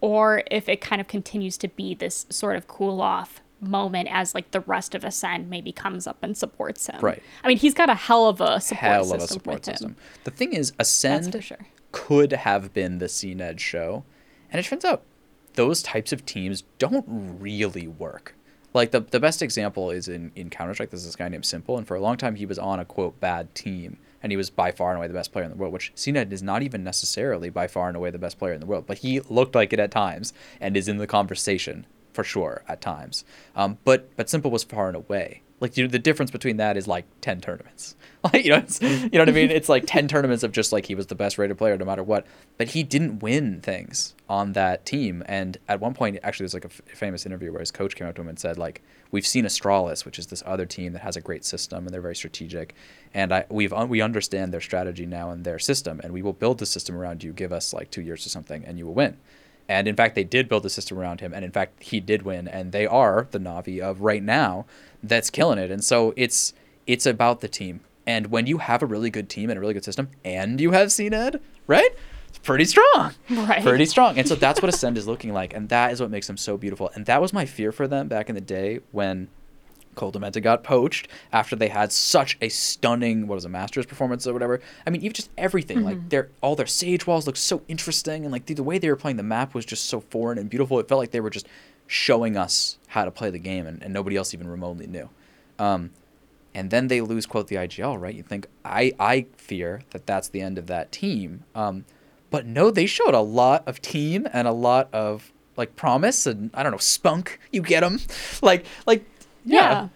[0.00, 4.34] or if it kind of continues to be this sort of cool off moment as
[4.34, 7.00] like the rest of Ascend maybe comes up and supports him.
[7.00, 7.22] Right.
[7.42, 9.68] I mean, he's got a hell of a support hell system of a support with
[9.68, 9.74] him.
[9.74, 9.96] system.
[10.24, 11.58] The thing is, Ascend sure.
[11.92, 14.04] could have been the cNed show,
[14.50, 15.02] and it turns out
[15.54, 18.34] those types of teams don't really work.
[18.74, 20.90] Like the the best example is in in Counter Strike.
[20.90, 23.18] There's this guy named s1mple, and for a long time he was on a quote
[23.18, 25.72] bad team, and he was by far and away the best player in the world.
[25.72, 28.66] Which cNed is not even necessarily by far and away the best player in the
[28.66, 31.86] world, but he looked like it at times, and is in the conversation
[32.18, 33.24] for sure at times.
[33.54, 35.42] Um, but but s1mple was far and away.
[35.60, 37.94] Like you know, the difference between that is like ten tournaments.
[38.24, 39.52] Like you know, you know what I mean.
[39.52, 42.02] It's like ten tournaments of just like he was the best rated player no matter
[42.02, 42.26] what.
[42.56, 45.22] But he didn't win things on that team.
[45.26, 48.08] And at one point, actually, there's like a f- famous interview where his coach came
[48.08, 48.82] up to him and said like,
[49.12, 52.00] "We've seen Astralis, which is this other team that has a great system and they're
[52.00, 52.74] very strategic,
[53.14, 56.32] and I we've un- we understand their strategy now and their system, and we will
[56.32, 57.32] build the system around you.
[57.32, 59.16] Give us like two years or something, and you will win."
[59.68, 62.22] And in fact, they did build a system around him, and in fact, he did
[62.22, 62.48] win.
[62.48, 64.64] And they are the Navi of right now
[65.02, 65.70] that's killing it.
[65.70, 66.54] And so it's
[66.86, 67.80] it's about the team.
[68.06, 70.70] And when you have a really good team and a really good system, and you
[70.70, 71.90] have cNed, right?
[72.28, 73.62] It's pretty strong, Right.
[73.62, 74.18] Pretty strong.
[74.18, 76.56] And so that's what Ascend is looking like, and that is what makes them so
[76.56, 76.90] beautiful.
[76.94, 79.28] And that was my fear for them back in the day when
[79.98, 84.32] Koldamenta got poached after they had such a stunning what was a Masters performance or
[84.32, 84.60] whatever.
[84.86, 88.32] I mean, even just everything like their all their sage walls looked so interesting, and
[88.32, 90.78] like the, the way they were playing the map was just so foreign and beautiful.
[90.78, 91.46] It felt like they were just
[91.86, 95.10] showing us how to play the game, and, and nobody else even remotely knew.
[95.58, 95.90] Um,
[96.54, 98.14] and then they lose quote the IGL, right?
[98.14, 101.44] You think I I fear that that's the end of that team.
[101.54, 101.84] Um,
[102.30, 106.50] but no, they showed a lot of team and a lot of like promise and
[106.54, 107.40] I don't know spunk.
[107.52, 108.00] You get them,
[108.42, 109.04] like like
[109.44, 109.88] yeah.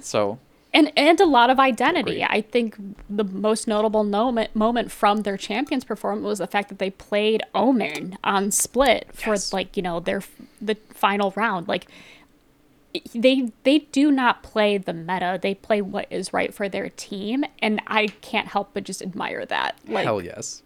[0.00, 0.38] So
[0.72, 2.22] and and a lot of identity.
[2.22, 2.26] Agreed.
[2.30, 2.76] I think
[3.08, 7.42] the most notable moment moment from their champions performance was the fact that they played
[7.54, 9.52] Omen on split for Yes.
[9.52, 10.22] like you know their
[10.60, 11.66] the final round.
[11.68, 11.86] Like
[13.14, 15.38] they they do not play the meta.
[15.40, 19.44] They play what is right for their team, and I can't help but just admire
[19.46, 19.76] that.
[19.86, 20.62] Like Hell yes.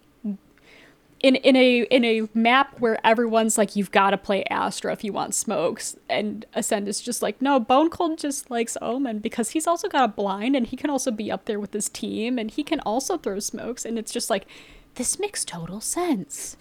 [1.25, 5.03] In in a in a map where everyone's like, you've got to play Astra if
[5.03, 9.49] you want smokes, and Ascend is just like, no, Bone Cold just likes Omen because
[9.49, 12.37] he's also got a blind, and he can also be up there with his team,
[12.37, 14.45] and he can also throw smokes, and it's just like,
[14.95, 16.57] this makes total sense.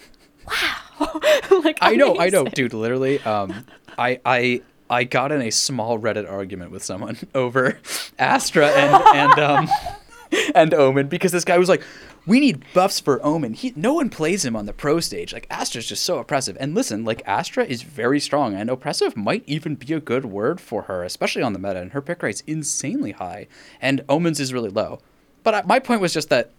[0.46, 1.20] Wow,
[1.62, 2.72] like I know, I know, dude.
[2.72, 3.66] Literally, um,
[3.98, 7.78] I, I, I got in a small Reddit argument with someone over
[8.18, 9.68] Astra and and um,
[10.54, 11.82] and Omen because this guy was like,
[12.26, 13.54] "We need buffs for Omen.
[13.54, 15.32] He, no one plays him on the pro stage.
[15.32, 19.44] Like Astra's just so oppressive." And listen, like Astra is very strong, and oppressive might
[19.46, 21.80] even be a good word for her, especially on the meta.
[21.80, 23.46] And her pick rate's insanely high,
[23.80, 25.00] and Omen's is really low.
[25.42, 26.50] But I, my point was just that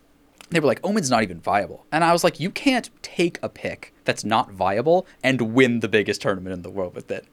[0.49, 1.85] they were like, Omen's not even viable.
[1.91, 5.87] And I was like, you can't take a pick that's not viable and win the
[5.87, 7.25] biggest tournament in the world with it.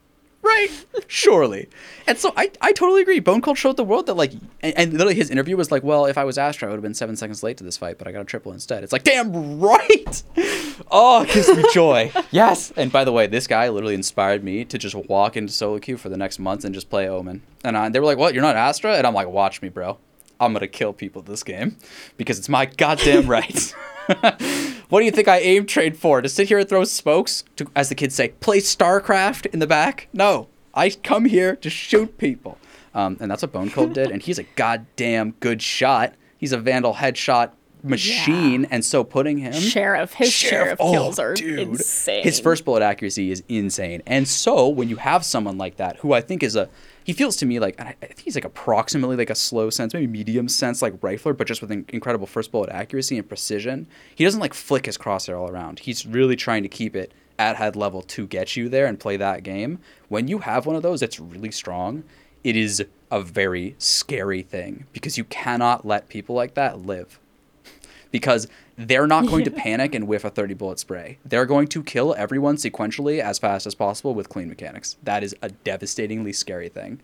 [0.52, 0.68] Right?
[1.06, 1.68] Surely.
[2.06, 3.20] And so I, I totally agree.
[3.20, 6.06] Bone Cold showed the world that, like, and, and literally his interview was like, well,
[6.06, 8.06] if I was Astra, I would have been seven seconds late to this fight, but
[8.06, 8.82] I got a triple instead.
[8.84, 10.22] It's like, damn right!
[10.90, 12.10] Oh, it gives me joy.
[12.30, 12.72] yes!
[12.76, 15.96] And by the way, this guy literally inspired me to just walk into solo queue
[15.96, 17.42] for the next month and just play Omen.
[17.62, 18.96] And I, they were like, what, you're not Astra?
[18.96, 19.98] And I'm like, watch me, bro.
[20.40, 21.76] I'm gonna kill people this game
[22.16, 23.74] because it's my goddamn right.
[24.88, 26.20] what do you think I aim trade for?
[26.20, 27.44] To sit here and throw smokes?
[27.56, 30.08] To, as the kids say, play StarCraft in the back?
[30.12, 32.58] No, I come here to shoot people.
[32.94, 34.10] Um, and that's what Bone Cold did.
[34.10, 36.14] And he's a goddamn good shot.
[36.36, 37.52] He's a Vandal headshot
[37.82, 38.62] machine.
[38.62, 38.68] Yeah.
[38.70, 41.58] And so putting him Sheriff, his sheriff, oh, kills are dude.
[41.58, 42.22] insane.
[42.22, 44.02] His first bullet accuracy is insane.
[44.06, 46.68] And so when you have someone like that, who I think is a,
[47.04, 50.06] he feels to me like I think he's like approximately like a slow sense, maybe
[50.06, 53.86] medium sense like rifler, but just with in- incredible first bullet accuracy and precision.
[54.14, 55.80] He doesn't like flick his crosshair all around.
[55.80, 59.16] He's really trying to keep it at head level to get you there and play
[59.16, 59.78] that game.
[60.08, 62.04] When you have one of those that's really strong,
[62.44, 67.18] it is a very scary thing because you cannot let people like that live
[68.10, 71.18] because they're not going to panic and whiff a 30 bullet spray.
[71.24, 74.96] They're going to kill everyone sequentially as fast as possible with clean mechanics.
[75.02, 77.00] That is a devastatingly scary thing.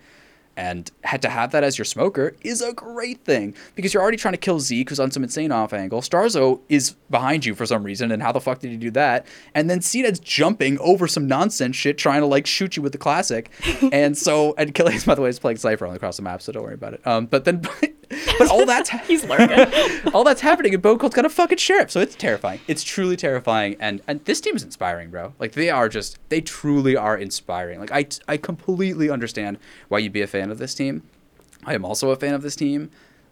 [0.57, 4.17] And had to have that as your smoker is a great thing because you're already
[4.17, 6.01] trying to kill Zeek, who's on some insane off angle.
[6.01, 9.25] starxo is behind you for some reason, and how the fuck did he do that?
[9.55, 12.99] And then cNed's jumping over some nonsense shit, trying to like shoot you with the
[12.99, 13.53] classic.
[13.93, 16.51] and so, and Killian, by the way, is playing Cypher on across the map, so
[16.51, 17.07] don't worry about it.
[17.07, 17.63] Um, but then,
[18.09, 19.73] but all that's He's learning.
[20.15, 22.61] all that's happening and Bone Cold's got a fucking sheriff, so it's terrifying.
[22.67, 25.35] It's truly terrifying, and and this team is inspiring, bro.
[25.39, 27.81] Like they are just, they truly are inspiring.
[27.81, 29.59] Like I I completely understand
[29.89, 31.03] why you'd be a fan of this team.
[31.65, 32.91] I am also a fan of this team.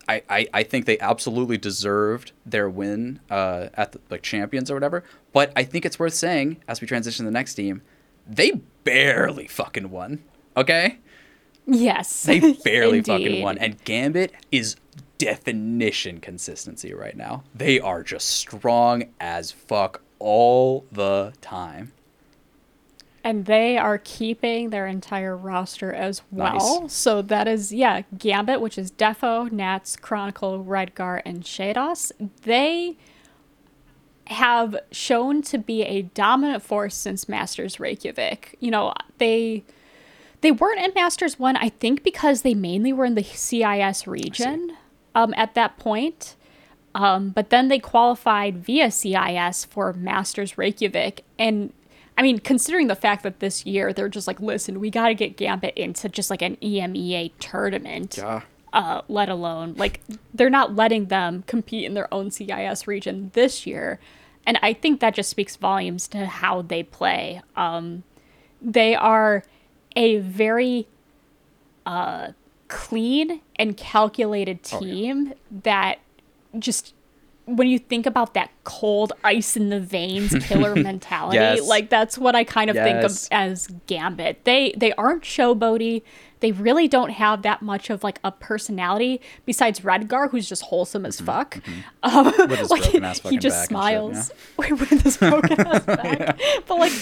[0.08, 4.74] I, I, I think they absolutely deserved their win uh, at the, like champions or
[4.74, 5.02] whatever.
[5.32, 7.82] But I think it's worth saying as we transition to the next team,
[8.26, 8.52] they
[8.84, 10.22] barely fucking won.
[10.56, 10.98] Okay,
[11.66, 12.22] yes.
[12.24, 13.58] they barely fucking won.
[13.58, 14.76] And Gambit is
[15.18, 17.42] definition consistency right now.
[17.54, 21.92] They are just strong as fuck all the time.
[23.24, 26.82] And they are keeping their entire roster as well.
[26.82, 26.92] Nice.
[26.92, 32.12] So that is, yeah, Gambit, which is Defo, Nats, Chronicle, Redgar, and sheydos.
[32.42, 32.96] They
[34.28, 38.56] have shown to be a dominant force since Masters Reykjavik.
[38.60, 39.64] You know, they
[40.46, 44.76] they weren't in Masters 1, I think because they mainly were in the CIS region
[45.12, 46.36] um, at that point.
[46.94, 51.24] Um, but then they qualified via CIS for Masters Reykjavik.
[51.36, 51.72] And
[52.16, 55.14] I mean, considering the fact that this year they're just like, listen, we got to
[55.14, 58.42] get Gambit into just like an EMEA tournament, Yeah.
[58.72, 60.00] uh, let alone like
[60.32, 63.98] they're not letting them compete in their own CIS region this year.
[64.46, 67.42] And I think that just speaks volumes to how they play.
[67.56, 68.04] Um,
[68.62, 69.42] they are
[69.96, 70.86] a very
[71.84, 72.32] uh,
[72.68, 74.92] clean and calculated Oh, yeah.
[74.92, 75.98] team that
[76.58, 76.94] just
[77.44, 81.68] when you think about that cold ice in the veins killer mentality Yes.
[81.68, 84.44] like that's what i kind of think of as gambit.
[84.44, 86.02] They they aren't showboaty.
[86.40, 91.06] They really don't have that much of like a personality besides redgar who's just wholesome
[91.06, 91.58] as fuck.
[92.02, 92.82] um, With his like,
[93.24, 96.38] he just smiles and with his broken ass back.
[96.66, 96.92] But like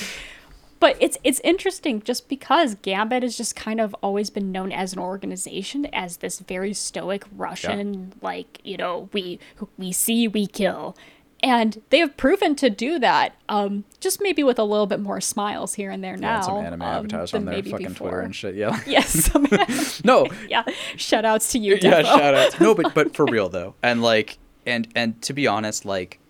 [0.85, 4.93] but it's it's interesting just because Gambit has just kind of always been known as
[4.93, 9.40] an organization as this very stoic Russian like you know we
[9.78, 10.94] we see we kill
[11.43, 15.23] and they have proven to do that um just maybe with a little bit more
[15.23, 18.11] smiles here and there Yeah, now and some anime um, avatars on their fucking before.
[18.11, 18.55] Twitter and shit.
[18.55, 18.78] Yeah.
[18.86, 19.31] yes
[20.05, 20.65] no, yeah
[20.97, 22.61] shout outs to you yeah, shout out.
[22.61, 24.36] No, but but for real though, and like,
[24.66, 26.20] and and to be honest, like,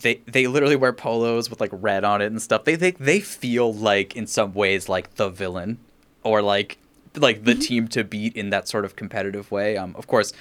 [0.00, 2.64] they they literally wear polos with like red on it and stuff.
[2.64, 5.78] They they they feel like in some ways like the villain,
[6.22, 6.78] or like
[7.16, 9.76] like the team to beat in that sort of competitive way.
[9.76, 10.32] Um, of course,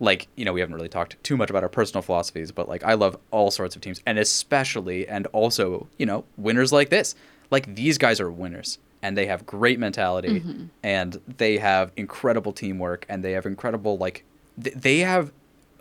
[0.00, 2.82] like you know we haven't really talked too much about our personal philosophies, but like
[2.84, 7.14] I love all sorts of teams, and especially and also you know winners like this.
[7.50, 10.64] Like these guys are winners and they have great mentality Mm-hmm.
[10.82, 14.24] and they have incredible teamwork and they have incredible like
[14.60, 15.30] th- they have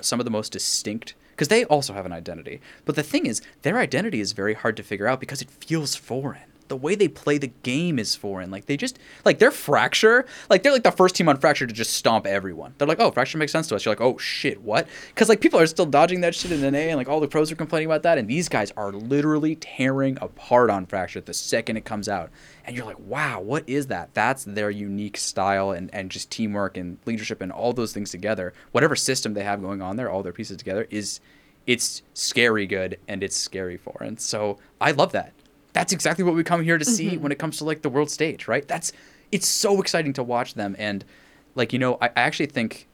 [0.01, 2.61] some of the most distinct because they also have an identity.
[2.85, 5.93] But the thing is their identity is very hard to figure out because it feels
[5.93, 8.49] foreign the way they play the game is foreign.
[8.49, 11.73] Like they just like they're fracture like they're like the first team on fracture to
[11.73, 12.73] just stomp everyone.
[12.79, 13.85] They're like oh fracture makes sense to us.
[13.85, 14.87] You're like oh shit what?
[15.09, 17.51] Because like people are still dodging that shit in NA and like all the pros
[17.51, 21.77] are complaining about that and these guys are literally tearing apart on fracture the second
[21.77, 22.31] it comes out.
[22.65, 24.15] And you're like wow what is that?
[24.15, 28.51] That's their unique style and, and just teamwork and leadership and all those things together.
[28.71, 31.19] Whatever system they have going on there all their pieces together is
[31.67, 34.17] it's scary good and it's scary foreign.
[34.17, 35.33] So i love that
[35.73, 38.09] that's exactly what we come here to see when it comes to like the world
[38.09, 38.91] stage right that's
[39.31, 41.03] it's so exciting to watch them and
[41.55, 42.87] like you know i, I actually think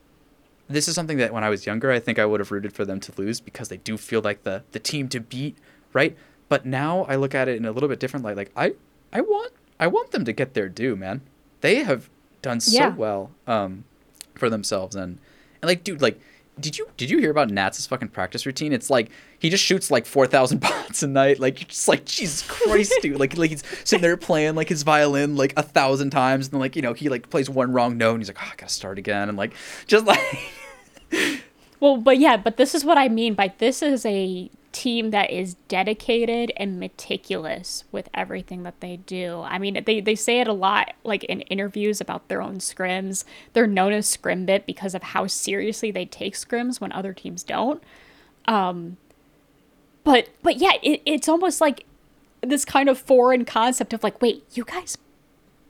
[0.67, 2.85] this is something that when I was younger, I think I would have rooted for
[2.85, 5.57] them to lose because they do feel like the the team to beat,
[5.93, 6.15] right?
[6.47, 8.37] But now I look at it in a little bit different light.
[8.37, 8.73] Like I
[9.11, 11.21] I want I want them to get their due, man.
[11.61, 12.07] They have
[12.43, 12.93] done so Yeah.
[12.95, 13.83] well um,
[14.35, 15.17] for themselves and
[15.63, 16.19] and like dude, like
[16.59, 18.73] did you did you hear about Nats' fucking practice routine?
[18.73, 19.09] It's like
[19.39, 21.39] he just shoots like four thousand pots a night.
[21.39, 23.19] Like you're just like Jesus Christ, dude.
[23.19, 26.75] Like like he's sitting there playing like his violin like a thousand times, and like
[26.75, 28.97] you know he like plays one wrong note, and he's like, oh, I gotta start
[28.97, 29.53] again, and like
[29.87, 30.19] just like
[31.79, 35.31] Well, but yeah, but this is what I mean by this is a team that
[35.31, 39.41] is dedicated and meticulous with everything that they do.
[39.41, 43.23] I mean, they, they say it a lot, like in interviews about their own scrims.
[43.53, 47.83] They're known as Scrimbit because of how seriously they take scrims when other teams don't.
[48.45, 48.97] Um,
[50.03, 51.85] but but yeah, it, it's almost like
[52.41, 54.97] this kind of foreign concept of like, wait, you guys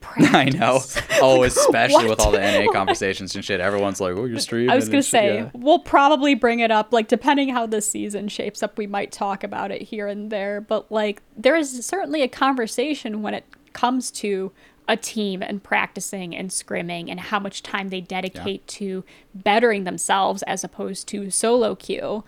[0.02, 0.34] practice?
[0.34, 0.82] I know.
[1.22, 3.60] Oh, especially with all the NA conversations and shit.
[3.60, 5.50] Everyone's like, "Oh, you're streaming." I was gonna say Yeah.
[5.54, 9.44] we'll probably bring it up, like depending how the season shapes up, we might talk
[9.44, 10.62] about it here and there.
[10.62, 13.44] But like, there is certainly a conversation when it
[13.74, 14.54] comes to
[14.88, 19.04] a team and practicing and scrimming and how much time they dedicate to
[19.36, 22.24] bettering themselves as opposed to solo queue.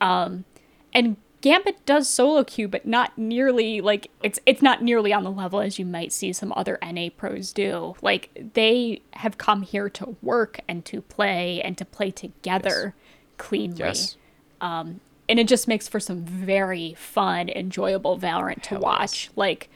[0.00, 0.44] Um,
[0.92, 5.30] and Gambit does solo queue, but not nearly like it's it's not nearly on the
[5.30, 7.96] level as you might see some other NA pros do.
[8.00, 12.94] Like they have come here to work and to play and to play together
[13.36, 13.78] cleanly.
[13.78, 14.16] Yes.
[14.62, 19.28] And it just makes for some very fun, enjoyable Valorant to Hell watch.
[19.36, 19.68] Like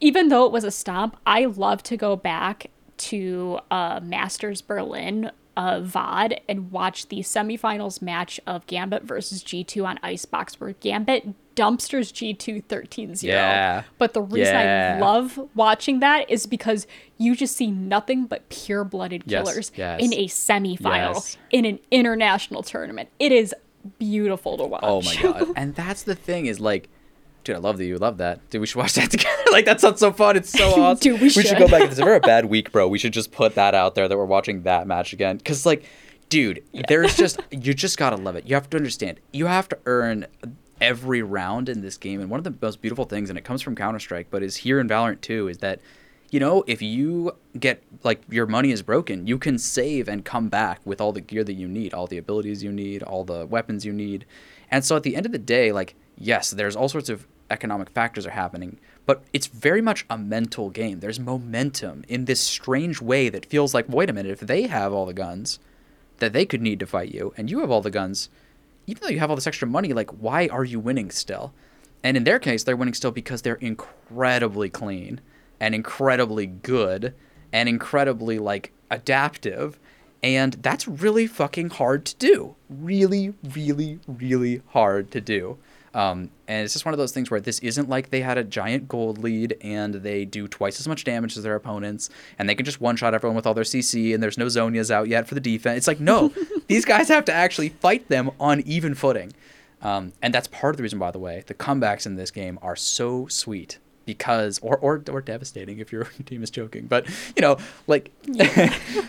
[0.00, 2.66] even though it was a stomp, I love to go back
[2.98, 9.84] to uh, Masters Berlin uh, VOD and watch the semifinals match of Gambit versus G2
[9.84, 13.30] on Icebox, where Gambit dumpsters G2 13 0.
[13.34, 13.82] Yeah.
[13.98, 14.94] But the reason Yeah.
[14.96, 16.86] I love watching that is because
[17.18, 20.00] you just see nothing but pure blooded Yes, killers yes.
[20.02, 21.36] in a semifinal Yes.
[21.50, 23.10] in an international tournament.
[23.18, 23.54] It is
[23.98, 24.80] beautiful to watch.
[24.82, 25.52] Oh my god.
[25.56, 26.88] and that's the thing is like,
[27.44, 28.48] dude, I love that you love that.
[28.50, 29.42] Dude, we should watch that together.
[29.52, 30.36] like that sounds so fun.
[30.36, 31.12] It's so awesome.
[31.12, 31.46] Dude, we should.
[31.46, 31.58] should.
[31.58, 31.82] go back.
[31.82, 34.16] If it's ever a bad week, bro, we should just put that out there that
[34.16, 35.38] we're watching that match again.
[35.38, 35.84] Cause like,
[36.28, 38.46] dude, there's just you just gotta love it.
[38.46, 39.20] You have to understand.
[39.32, 40.26] You have to earn
[40.80, 42.20] every round in this game.
[42.20, 44.56] And one of the most beautiful things, and it comes from Counter Strike, but is
[44.56, 45.80] here in Valorant too, is that
[46.30, 50.48] you know, if you get like your money is broken, you can save and come
[50.48, 53.46] back with all the gear that you need, all the abilities you need, all the
[53.46, 54.24] weapons you need.
[54.70, 57.90] And so at the end of the day, like, yes, there's all sorts of economic
[57.90, 61.00] factors are happening, but it's very much a mental game.
[61.00, 64.92] There's momentum in this strange way that feels like, wait a minute, if they have
[64.92, 65.58] all the guns
[66.18, 68.28] that they could need to fight you, and you have all the guns,
[68.86, 71.52] even though you have all this extra money, like, why are you winning still?
[72.02, 75.20] And in their case, they're winning still because they're incredibly clean
[75.58, 77.14] and incredibly good
[77.52, 79.78] and incredibly like adaptive.
[80.22, 82.54] And that's really fucking hard to do.
[82.68, 85.58] Really, really, really hard to do.
[85.92, 88.44] Um, and it's just one of those things where this isn't like they had a
[88.44, 92.54] giant gold lead and they do twice as much damage as their opponents and they
[92.54, 95.26] can just one shot everyone with all their CC and there's no Zhonya's out yet
[95.26, 95.78] for the defense.
[95.78, 96.32] It's like, no,
[96.68, 99.32] these guys have to actually fight them on even footing.
[99.82, 102.58] Um, and that's part of the reason, by the way, the comebacks in this game
[102.62, 106.86] are so sweet because, or, or, or devastating if your team is choking.
[106.86, 107.56] But, you know,
[107.86, 108.12] like,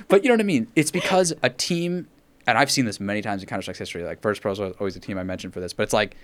[0.07, 0.67] but you know what I mean?
[0.75, 2.07] It's because a team,
[2.47, 4.93] and I've seen this many times in Counter Strike's history, like Virtus Pros was always
[4.95, 6.15] the team I mentioned for this, but it's like,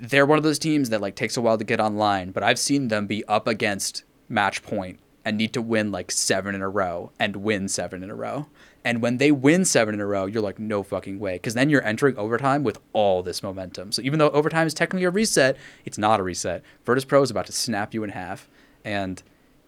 [0.00, 2.58] they're one of those teams that like takes a while to get online, but I've
[2.58, 6.68] seen them be up against match point and need to win like seven in a
[6.68, 8.46] row and win seven in a row.
[8.84, 11.34] And when they win seven in a row, you're like, no fucking way.
[11.34, 13.90] Because then you're entering overtime with all this momentum.
[13.90, 16.62] So even though overtime is technically a reset, it's not a reset.
[16.84, 18.48] Virtus Pro is about to snap you in half.
[18.84, 19.20] And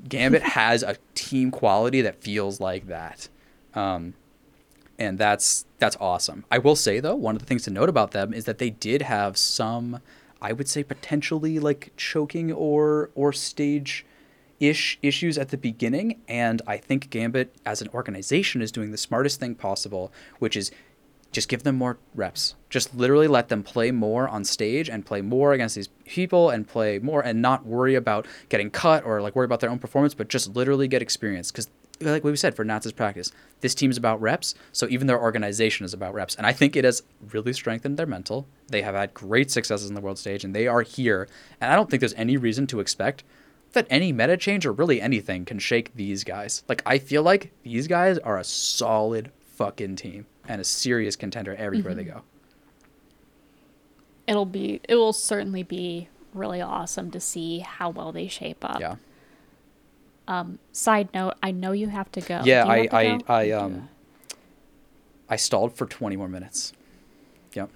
[0.09, 3.29] Gambit has a team quality that feels like that.
[3.75, 4.15] Um,
[4.99, 6.45] and that's that's awesome.
[6.51, 8.71] I will say though, one of the things to note about them is that they
[8.71, 10.01] did have some,
[10.41, 14.05] I would say, potentially like choking or or stage
[14.61, 18.99] ish issues at the beginning, and I think Gambit as an organization is doing the
[18.99, 20.71] smartest thing possible, which is
[21.31, 22.55] just give them more reps.
[22.71, 26.67] Just literally let them play more on stage and play more against these people and
[26.67, 30.15] play more and not worry about getting cut or like worry about their own performance,
[30.15, 31.51] but just literally get experience.
[31.51, 31.69] Because
[32.01, 35.85] like we said for Nats' practice, this team is about reps, so even their organization
[35.85, 36.35] is about reps.
[36.35, 37.03] And I think it has
[37.33, 38.47] really strengthened their mental.
[38.69, 41.29] They have had great successes in the world stage, and they are here.
[41.61, 43.25] And I don't think there's any reason to expect
[43.73, 46.63] that any meta change or really anything can shake these guys.
[46.69, 51.55] Like I feel like these guys are a solid fucking team and a serious contender
[51.55, 51.99] everywhere mm-hmm.
[51.99, 52.23] they go.
[54.27, 58.81] It'll be it will certainly be really awesome to see how well they shape up.
[58.81, 58.97] Yeah.
[60.29, 62.43] Um, side note, I know you have to go.
[62.45, 63.25] Yeah, I I, go?
[63.29, 63.89] I um
[65.29, 66.73] I stalled for 20 more minutes.
[67.55, 67.71] Yep.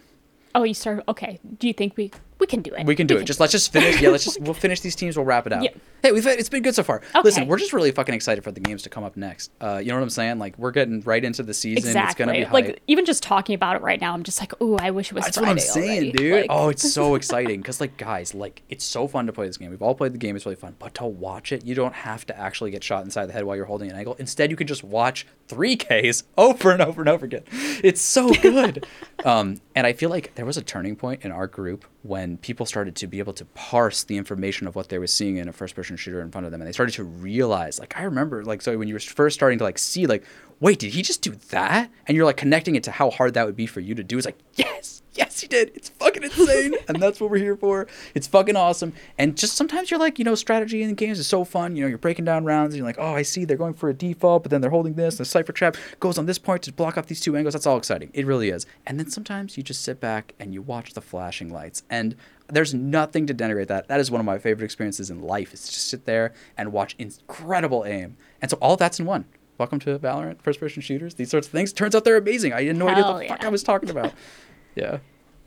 [0.55, 1.05] Oh, you started.
[1.09, 1.41] Okay.
[1.59, 2.13] Do you think we
[2.43, 2.85] we can do it?
[2.85, 3.21] We can do we it.
[3.21, 4.01] Can just let's just finish.
[4.01, 5.17] Yeah, let's just we'll finish these teams.
[5.17, 5.63] We'll wrap it out.
[5.63, 5.71] Yeah.
[6.03, 6.97] Hey, we've it's been good so far.
[6.97, 7.21] Okay.
[7.23, 9.53] Listen, we're just really fucking excited for the games to come up next.
[9.61, 10.41] Uh, you know what I'm saying?
[10.41, 11.89] Like we're getting right into the season.
[11.89, 12.11] Exactly.
[12.11, 12.53] It's gonna be hype.
[12.53, 14.13] like even just talking about it right now.
[14.13, 15.25] I'm just like, oh, I wish it was.
[15.25, 16.13] That's Friday what I'm saying, already.
[16.13, 16.33] dude.
[16.33, 16.47] Like...
[16.51, 19.71] Oh, it's so exciting because like guys, like it's so fun to play this game.
[19.71, 20.35] We've all played the game.
[20.35, 23.27] It's really fun, but to watch it, you don't have to actually get shot inside
[23.27, 24.17] the head while you're holding an angle.
[24.19, 27.45] Instead, you can just watch 3Ks over and over and over again.
[27.85, 28.85] It's so good.
[29.25, 32.67] um, and I feel like there was a turning point in our group when people
[32.67, 35.53] started to be able to parse the information of what they were seeing in a
[35.53, 36.61] first person shooter in front of them.
[36.61, 39.59] And they started to realize like i remember like so when you were first starting
[39.59, 40.25] to like see like
[40.63, 43.45] wait did he just do that and you're like connecting it to how hard that
[43.45, 45.73] would be for you to do it's like yes yes, he did.
[45.75, 46.75] It's fucking insane.
[46.89, 47.87] and that's what we're here for.
[48.15, 48.93] It's fucking awesome.
[49.19, 51.77] And just sometimes you're like, you know, strategy in games is so fun.
[51.77, 53.89] You know, you're breaking down rounds and you're like, oh, I see they're going for
[53.89, 55.15] a default, but then they're holding this.
[55.15, 57.55] And the Cypher Trap goes on this point to block off these two angles.
[57.55, 58.11] That's all exciting.
[58.15, 58.67] It really is.
[58.87, 61.83] And then sometimes you just sit back and you watch the flashing lights.
[61.91, 62.17] And
[62.49, 63.89] there's nothing to denigrate that.
[63.89, 66.73] That is one of my favorite experiences in life is to just sit there and
[66.73, 68.17] watch incredible aim.
[68.41, 69.25] And so all that's in one.
[69.63, 71.73] Welcome to Valorant, first person shooters, these sorts of things.
[71.73, 72.53] Turns out they're amazing.
[72.53, 73.37] I had no Hell idea what the yeah.
[73.37, 74.13] fuck I was talking about.
[74.75, 74.99] Yeah.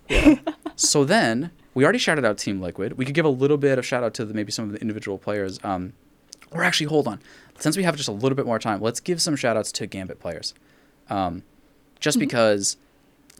[0.08, 0.36] Yeah.
[0.78, 2.94] so then we already shouted out Team Liquid.
[2.94, 4.80] We could give a little bit of shout out to the, maybe some of the
[4.80, 5.60] individual players.
[5.66, 5.92] Um,
[6.52, 7.20] or actually, hold on.
[7.60, 9.86] Since we have just a little bit more time, let's give some shout outs to
[9.86, 10.54] Gambit players.
[11.10, 11.44] Um,
[12.00, 12.28] just mm-hmm.
[12.28, 12.78] because,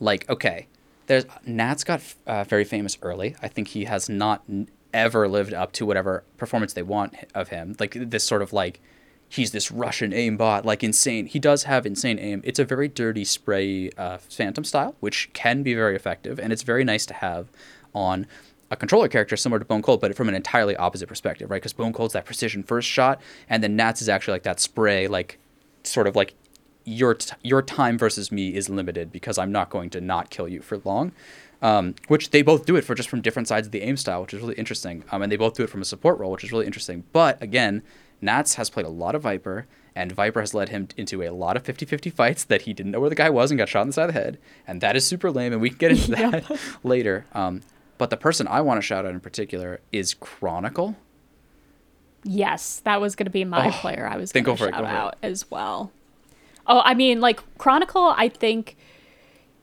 [0.02, 0.68] like, okay,
[1.08, 3.38] there's Nats got uh, very famous early.
[3.42, 4.44] I think he has not
[4.94, 7.78] ever lived up to whatever performance they want of him.
[7.80, 8.82] Like this sort of like
[9.30, 11.26] he's this Russian aimbot, like insane.
[11.26, 12.42] He does have insane aim.
[12.44, 16.64] It's a very dirty spray uh, phantom style, which can be very effective, and it's
[16.64, 17.48] very nice to have
[17.94, 18.28] on
[18.72, 21.62] a controller character similar to Bone Cold, but from an entirely opposite perspective, right?
[21.62, 25.08] Because Bone Cold's that precision first shot, and then Nats is actually like that spray,
[25.08, 25.38] like
[25.84, 26.34] sort of like
[26.84, 30.48] your t- your time versus me is limited because I'm not going to not kill
[30.48, 31.12] you for long.
[31.62, 34.22] Um, which they both do it for just from different sides of the aim style,
[34.22, 35.04] which is really interesting.
[35.12, 37.06] Um, and they both do it from a support role, which is really interesting.
[37.12, 37.82] But again,
[38.22, 41.56] Nats has played a lot of Viper, and Viper has led him into a lot
[41.56, 43.82] of 50 50 fights that he didn't know where the guy was and got shot
[43.82, 44.38] in the side of the head.
[44.68, 47.26] And that is super lame, and we can get into that later.
[47.34, 47.62] Um,
[47.98, 50.96] but the person I want to shout out in particular is Chronicle.
[52.24, 54.08] Yes, that was going to be my oh, player.
[54.12, 55.92] I was going to shout it, out as well.
[56.68, 58.76] Oh, I mean, like Chronicle, I think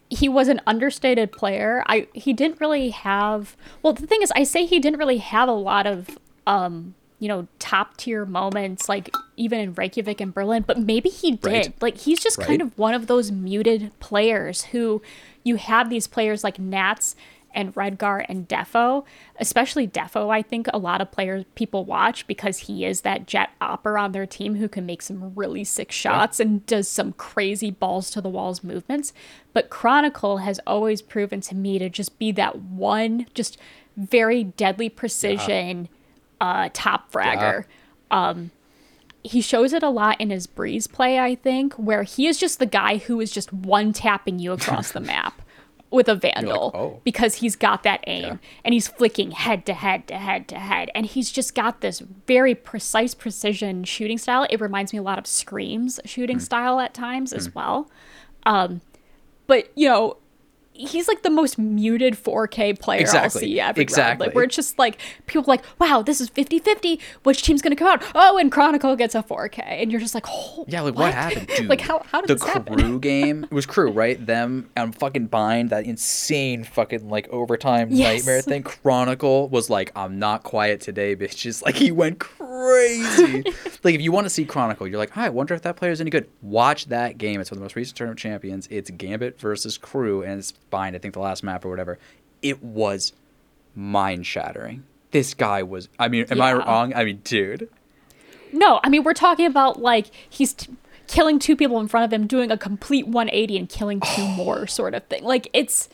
[0.09, 1.83] he was an understated player.
[1.87, 3.57] I he didn't really have.
[3.83, 7.28] Well, the thing is, I say he didn't really have a lot of um you
[7.28, 11.44] know, top tier moments, like even in Reykjavik and Berlin, but maybe he did.
[11.47, 11.73] Right.
[11.81, 12.49] Like he's just right.
[12.49, 15.01] kind of one of those muted players who
[15.44, 17.15] you have these players like Nats
[17.55, 19.05] and Redgar and Defo,
[19.39, 23.51] especially Defo, I think a lot of players people watch because he is that Jett
[23.61, 26.47] opper on their team who can make some really sick shots yeah.
[26.47, 29.12] and does some crazy balls to the walls movements.
[29.53, 33.59] But Chronicle has always proven to me to just be that one just
[33.97, 35.82] very deadly precision.
[35.85, 35.99] Yeah
[36.43, 37.64] uh, top fragger.
[38.10, 38.28] Yeah.
[38.28, 38.51] Um,
[39.23, 42.59] he shows it a lot in his breeze play, I think, where he is just
[42.59, 45.40] the guy who is just one tapping you across the map
[45.93, 47.01] with a vandal like, oh.
[47.05, 48.36] because he's got that aim yeah.
[48.64, 52.01] and he's flicking head to head to head to head and he's just got this
[52.27, 54.47] very precise precision shooting style.
[54.51, 56.43] It reminds me a lot of Scream's shooting mm.
[56.43, 57.36] style at times mm.
[57.36, 57.90] as well.
[58.44, 58.81] Um,
[59.47, 60.16] but you know,
[60.74, 63.20] he's like the most muted 4K player exactly.
[63.24, 63.81] I'll see ever.
[63.81, 64.27] exactly.
[64.27, 67.01] Like, where it's just like people like, wow, this is 50-50.
[67.23, 68.03] Which team's gonna come out?
[68.15, 71.15] Oh, and Chronicle gets a 4K, and you're just like, oh, yeah, like what, what
[71.15, 71.69] happened, dude?
[71.69, 73.44] like how how did the this KRÜ game?
[73.44, 74.24] It was KRÜ, right?
[74.24, 78.19] Them and fucking bind that insane fucking like overtime yes.
[78.20, 78.62] nightmare thing.
[78.62, 81.62] Chronicle was like, I'm not quiet today, bitches.
[81.73, 83.44] Like he went crazy
[83.82, 86.01] like if you want to see Chronicle, you're like, I wonder if that player is
[86.01, 86.28] any good.
[86.40, 87.40] Watch that game.
[87.40, 88.69] It's one of the most recent tournament champions.
[88.70, 91.99] It's Gambit versus KRÜ, and it's I think the last map or whatever.
[92.40, 93.12] It was
[93.74, 94.85] mind shattering.
[95.11, 95.89] This guy was.
[95.99, 96.94] I mean, am I wrong?
[96.94, 97.69] I mean, dude.
[98.53, 100.73] No, I mean we're talking about like he's t-
[101.07, 104.66] killing two people in front of him, doing a complete 180 and killing two more,
[104.66, 105.24] sort of thing.
[105.24, 105.89] Like it's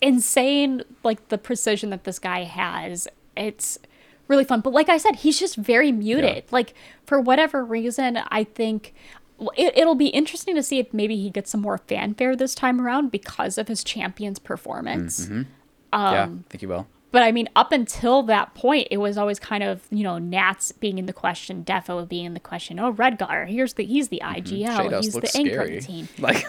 [0.00, 3.08] insane, like the precision that this guy has.
[3.36, 3.78] It's
[4.28, 6.36] really fun, but like I said, he's just very muted.
[6.36, 6.42] Yeah.
[6.50, 6.74] Like
[7.06, 8.94] for whatever reason, I think.
[9.56, 12.80] It, it'll be interesting to see if maybe he gets some more fanfare this time
[12.80, 15.28] around because of his champion's performance.
[15.30, 15.44] yeah,
[15.92, 16.86] Um, I think he will.
[17.10, 20.72] But I mean, up until that point, it was always kind of you know Nats
[20.72, 22.78] being in the question, Defo being in the question.
[22.78, 26.08] Oh, Redgar, here's the he's the IGL, sheydos he's the anchor of the team.
[26.18, 26.46] Like.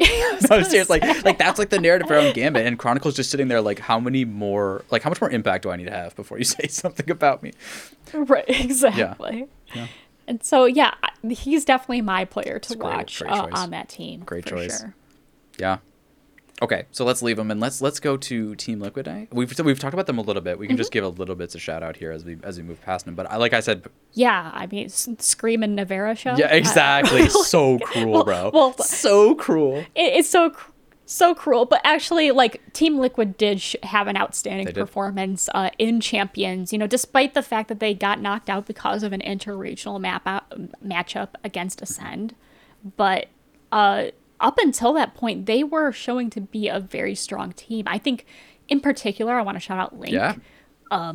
[0.48, 3.60] no, seriously, like, like that's like the narrative around Gambit, and Chronicle's just sitting there
[3.60, 6.38] like, how many more, like, how much more impact do I need to have before
[6.38, 7.50] you say something about me?
[8.14, 9.48] Right, exactly.
[9.74, 9.88] Yeah.
[10.28, 10.94] And so yeah,
[11.28, 14.20] he's definitely my player to great- watch great uh, on that team.
[14.20, 14.78] Great choice.
[14.80, 14.94] Sure.
[15.58, 15.78] Yeah.
[16.60, 19.06] Okay, so let's leave them and let's let's go to Team Liquid.
[19.06, 19.28] Eye.
[19.30, 20.58] We've we've talked about them a little bit.
[20.58, 20.78] We can Mm-hmm.
[20.80, 23.04] just give a little bits of shout out here as we as we move past
[23.04, 23.14] them.
[23.14, 26.34] But I, like I said, Yeah, I mean, Scream and Nivera show.
[26.36, 27.28] yeah, exactly.
[27.28, 28.50] so cruel, Well- bro.
[28.52, 29.78] well, so cruel.
[29.78, 29.86] it,
[30.18, 30.70] it's so cr-
[31.10, 36.00] so cruel but actually like team liquid did sh- have an outstanding performance uh, in
[36.00, 39.98] champions you know despite the fact that they got knocked out because of an interregional
[39.98, 40.50] map out,
[40.84, 42.32] matchup against Acend.
[42.96, 43.28] But
[43.72, 44.08] uh,
[44.38, 47.86] up until that point they were showing to be a very strong team.
[47.88, 48.26] I think
[48.68, 50.10] in particular i want to shout out L1NK.
[50.90, 51.12] Yeah.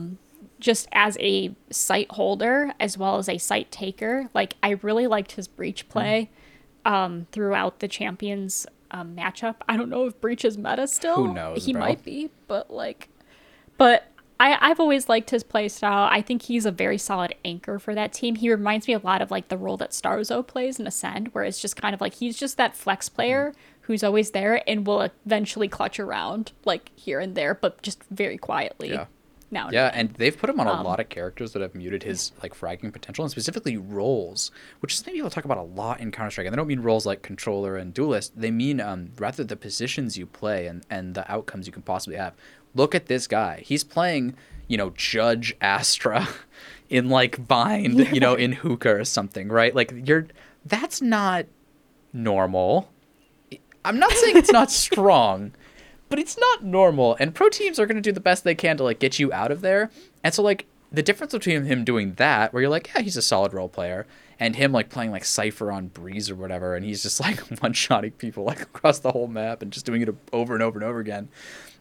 [0.59, 5.33] just as a site holder as well as a site taker like i really liked
[5.33, 6.31] his breach play
[6.85, 11.33] um, throughout the champions um, matchup i don't know if breach is meta still Who
[11.33, 11.81] knows, he bro?
[11.81, 13.09] might be but like
[13.77, 14.07] but
[14.39, 16.09] I, I've always liked his play style.
[16.11, 18.35] I think he's a very solid anchor for that team.
[18.35, 21.43] He reminds me a lot of like the role that starxo plays in Acend, where
[21.45, 25.01] it's just kind of like he's just that flex player who's always there and will
[25.25, 28.89] eventually clutch around like here and there, but just very quietly.
[28.89, 29.05] Yeah.
[29.53, 29.99] Now and Yeah, again.
[30.07, 32.53] and they've put him on a Um, lot of characters that have muted his like
[32.53, 34.51] fragging potential, and specifically roles,
[34.81, 36.47] which is something people talk about a lot in Counter Strike.
[36.47, 38.33] And they don't mean roles like controller and duelist.
[38.39, 42.17] They mean um, rather the positions you play and and the outcomes you can possibly
[42.17, 42.33] have.
[42.75, 43.61] Look at this guy.
[43.63, 44.35] He's playing,
[44.67, 46.27] you know, Judge Astra
[46.89, 49.73] in like Bind, you know, in Hookah or something, right?
[49.75, 50.27] Like you're
[50.65, 51.45] that's not
[52.11, 52.89] normal.
[53.85, 55.51] I'm not saying it's not strong,
[56.13, 57.17] but it's not normal.
[57.19, 59.33] And pro teams are going to do the best they can to like get you
[59.33, 59.89] out of there.
[60.23, 63.21] And so like the difference between him doing that, where you're like, yeah, he's a
[63.23, 64.05] solid role player,
[64.39, 67.73] and him like playing like Cypher on Breeze or whatever, and he's just like one
[67.73, 70.87] shotting people like across the whole map and just doing it over and over and
[70.87, 71.29] over again.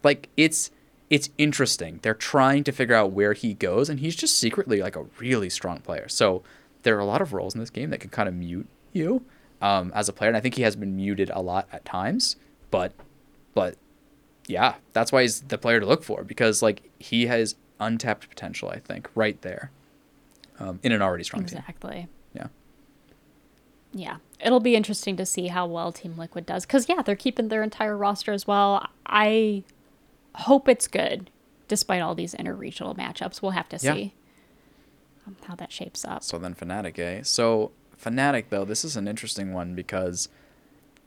[0.03, 0.71] Like it's
[1.11, 2.01] it's interesting.
[2.01, 5.51] They're trying to figure out where he goes, and he's just secretly like a really
[5.51, 6.09] strong player.
[6.09, 6.43] So
[6.85, 9.27] there are a lot of roles in this game that can kind of mute you
[9.61, 12.37] um, as a player, and I think he has been muted a lot at times.
[12.71, 12.95] But
[13.53, 13.77] but
[14.53, 18.69] yeah, that's why he's the player to look for because like he has untapped potential.
[18.69, 19.71] I think right there
[20.61, 21.59] um, in an already strong team.
[21.59, 22.09] Exactly.
[22.35, 22.47] Yeah.
[23.93, 24.17] Yeah.
[24.45, 26.65] It'll be interesting to see how well Team Liquid does.
[26.67, 28.87] Because, yeah, they're keeping their entire roster as well.
[29.07, 29.63] I
[30.35, 31.31] hope it's good,
[31.69, 33.43] despite all these interregional matchups.
[33.43, 33.95] We'll have to Yeah.
[33.95, 34.15] see
[35.27, 36.23] um, how that shapes up.
[36.23, 37.23] So then Fnatic, eh?
[37.23, 37.71] So
[38.03, 40.29] Fnatic though, this is an interesting one because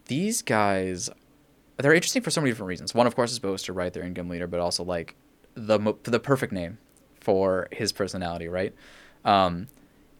[0.05, 1.09] these guys
[1.77, 2.93] they're interesting for so many different reasons.
[2.93, 3.91] One, of course, is Boaster, right?
[3.91, 5.15] Their in-game leader, but also like
[5.55, 6.77] the mo- the perfect name
[7.19, 8.73] for his personality, right?
[9.23, 9.67] Um,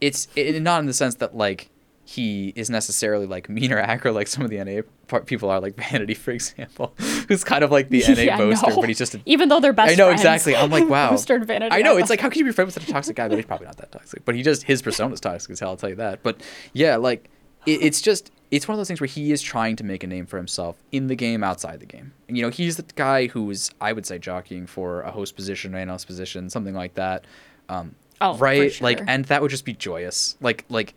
[0.02, 1.70] it's it, not in the sense that like
[2.08, 5.60] he is necessarily like mean or aggro like some of the NA part people are,
[5.60, 6.94] like Vanity, for example,
[7.28, 8.76] who's kind of like the NA Yeah, Boaster, no.
[8.82, 10.22] but he's just a Even though they're best I know friends.
[10.22, 10.56] exactly.
[10.56, 11.10] I'm like, wow.
[11.12, 11.98] Boaster and Vanity I know.
[11.98, 13.28] It's like, how can you be friends with such a toxic guy?
[13.28, 14.24] But he's probably not that toxic.
[14.26, 15.70] But he just his persona's toxic as hell.
[15.70, 16.22] I'll tell you that.
[16.22, 16.42] But
[16.74, 17.30] yeah, like
[17.66, 20.08] it, it's just it's one of those things where he is trying to make a
[20.08, 22.14] name for himself in the game, outside the game.
[22.28, 25.74] And, you know, he's the guy who's I would say jockeying for a host position,
[25.74, 27.26] an analyst position, something like that.
[27.70, 28.82] Um, Oh, for right.
[28.82, 30.38] Like, and that would just be joyous.
[30.40, 30.94] Like, like.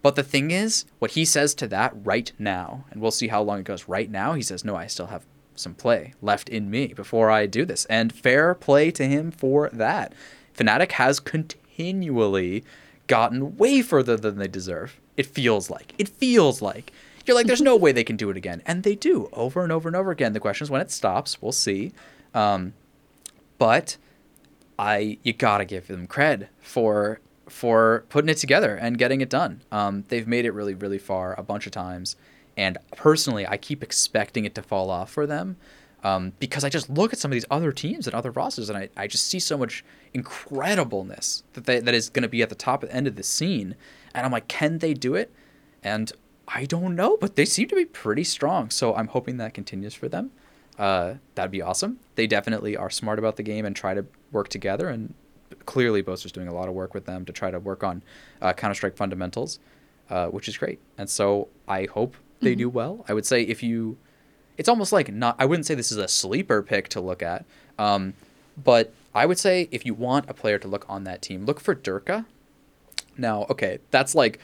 [0.00, 3.42] But the thing is, what he says to that right now, and we'll see how
[3.42, 3.86] long it goes.
[3.88, 5.24] Right now, he says, "No, I still have
[5.54, 7.84] some play left in me before I do this.
[7.86, 10.12] And fair play to him for that.
[10.56, 12.64] Fnatic has continually
[13.06, 15.00] gotten way further than they deserve.
[15.16, 15.94] It feels like.
[15.98, 16.92] It feels like.
[17.26, 18.62] You're like, there's no way they can do it again.
[18.66, 20.32] And they do over and over and over again.
[20.32, 21.40] The question is when it stops.
[21.40, 21.92] We'll see.
[22.34, 22.72] Um,
[23.58, 23.96] but
[24.78, 29.62] I you gotta give them cred for for putting it together and getting it done.
[29.70, 32.16] Um, they've made it really really far a bunch of times,
[32.56, 35.56] and personally, I keep expecting it to fall off for them.
[36.04, 38.76] Um, because I just look at some of these other teams and other rosters, and
[38.76, 42.48] I, I just see so much incredibleness that they, that is going to be at
[42.48, 43.76] the top end of the scene,
[44.14, 45.32] and I'm like, can they do it?
[45.82, 46.12] And
[46.48, 48.70] I don't know, but they seem to be pretty strong.
[48.70, 50.30] So I'm hoping that continues for them.
[50.78, 51.98] Uh, that'd be awesome.
[52.14, 54.88] They definitely are smart about the game and try to work together.
[54.88, 55.14] And
[55.66, 58.02] clearly, Boaster's doing a lot of work with them to try to work on
[58.40, 59.58] uh, Counter Strike fundamentals,
[60.10, 60.80] uh, which is great.
[60.98, 62.58] And so I hope they mm-hmm.
[62.58, 63.04] do well.
[63.08, 63.98] I would say if you,
[64.56, 65.36] it's almost like not.
[65.38, 67.44] I wouldn't say this is a sleeper pick to look at,
[67.78, 68.14] um,
[68.62, 71.60] but I would say if you want a player to look on that team, look
[71.60, 72.24] for Derke.
[73.16, 74.38] Now, okay, that's like,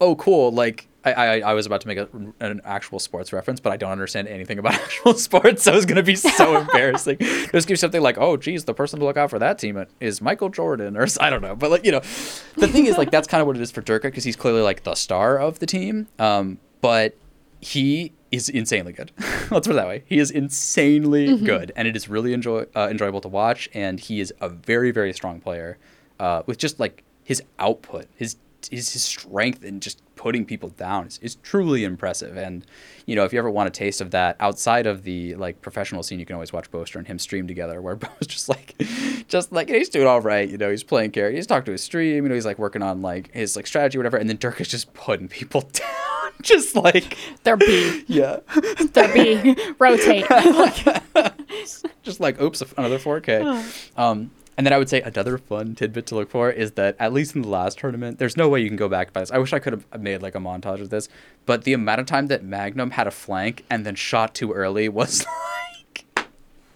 [0.00, 0.52] oh, cool.
[0.52, 2.08] Like I, I, I was about to make a,
[2.40, 5.96] an actual sports reference, but I don't understand anything about actual sports, so it's going
[5.96, 7.18] to be so embarrassing.
[7.18, 10.20] Just give something like, oh, geez, the person to look out for that team is
[10.20, 11.54] Michael Jordan, or I don't know.
[11.54, 12.00] But, like, you know,
[12.56, 14.62] the thing is, like, that's kind of what it is for Derke because he's clearly,
[14.62, 16.08] like, the star of the team.
[16.18, 17.16] Um, but
[17.60, 19.12] he is insanely good.
[19.50, 20.02] Let's put it that way.
[20.06, 21.44] He is insanely mm-hmm.
[21.44, 24.90] good, and it is really enjoy, uh, enjoyable to watch, and he is a very,
[24.90, 25.78] very strong player
[26.18, 28.36] uh, with just, like, his output, his
[28.70, 32.38] his, his strength in just putting people down is, is truly impressive.
[32.38, 32.64] And
[33.04, 36.02] you know, if you ever want a taste of that outside of the like professional
[36.02, 38.74] scene, you can always watch Boaster and him stream together, where Bo's just like,
[39.28, 40.48] just like he's doing all right.
[40.48, 42.24] You know, he's playing character, he's talking to his stream.
[42.24, 44.16] You know, he's like working on like his like strategy, or whatever.
[44.16, 48.04] And then Derke is just putting people down, just like they're B.
[48.06, 48.38] Yeah,
[48.94, 49.54] they're B.
[49.78, 50.24] Rotate.
[52.02, 53.98] just like oops, another 4K.
[53.98, 57.12] Um, and then I would say another fun tidbit to look for is that at
[57.12, 59.30] least in the last tournament, there's no way you can go back by this.
[59.30, 61.08] I wish I could have made like a montage of this,
[61.46, 64.88] but the amount of time that Magnum had a flank and then shot too early
[64.88, 66.06] was like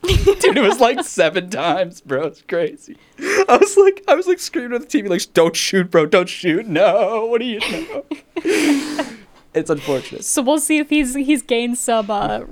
[0.03, 2.27] Dude, it was like seven times, bro.
[2.27, 2.97] It's crazy.
[3.19, 6.07] I was like, I was like screaming at the TV, like, "Don't shoot, bro!
[6.07, 6.67] Don't shoot!
[6.67, 7.27] No!
[7.27, 8.05] What do you know?"
[9.55, 10.25] it's unfortunate.
[10.25, 12.43] So we'll see if he's he's gained some uh,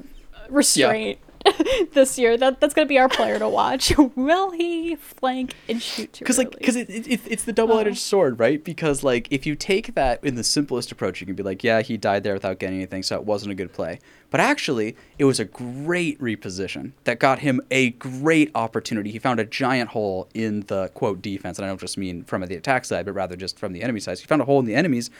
[0.48, 1.18] restraint.
[1.20, 1.29] Yeah.
[1.92, 2.36] this year.
[2.36, 3.92] That that's gonna be our player to watch.
[4.14, 6.18] Will he flank and shoot?
[6.18, 7.94] Because like, because it, it, it's the double edged oh.
[7.94, 8.62] sword, right?
[8.62, 11.82] Because like, if you take that in the simplest approach, you can be like, yeah,
[11.82, 13.98] he died there without getting anything, so it wasn't a good play.
[14.30, 19.10] But actually, it was a great reposition that got him a great opportunity.
[19.10, 22.42] He found a giant hole in the quote defense, and I don't just mean from
[22.42, 24.18] the attack side, but rather just from the enemy side.
[24.18, 25.10] So he found a hole in the enemies,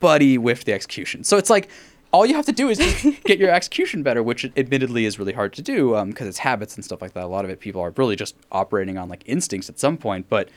[0.00, 1.24] but he whiffed the execution.
[1.24, 1.68] So it's like
[2.12, 2.78] all you have to do is
[3.24, 6.74] get your execution better, which admittedly is really hard to do because um, it's habits
[6.76, 7.24] and stuff like that.
[7.24, 10.28] A lot of it, people are really just operating on like instincts at some point.
[10.28, 10.48] But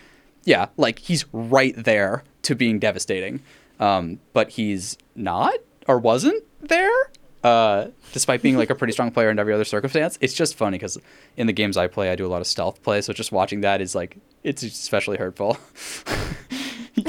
[0.43, 3.41] yeah, like he's right there to being devastating,
[3.79, 5.55] um, but he's not
[5.87, 6.91] or wasn't there.
[7.43, 10.77] Uh, despite being like a pretty strong player in every other circumstance, it's just funny
[10.77, 10.99] because
[11.37, 13.01] in the games I play, I do a lot of stealth play.
[13.01, 15.57] So just watching that is like it's especially hurtful.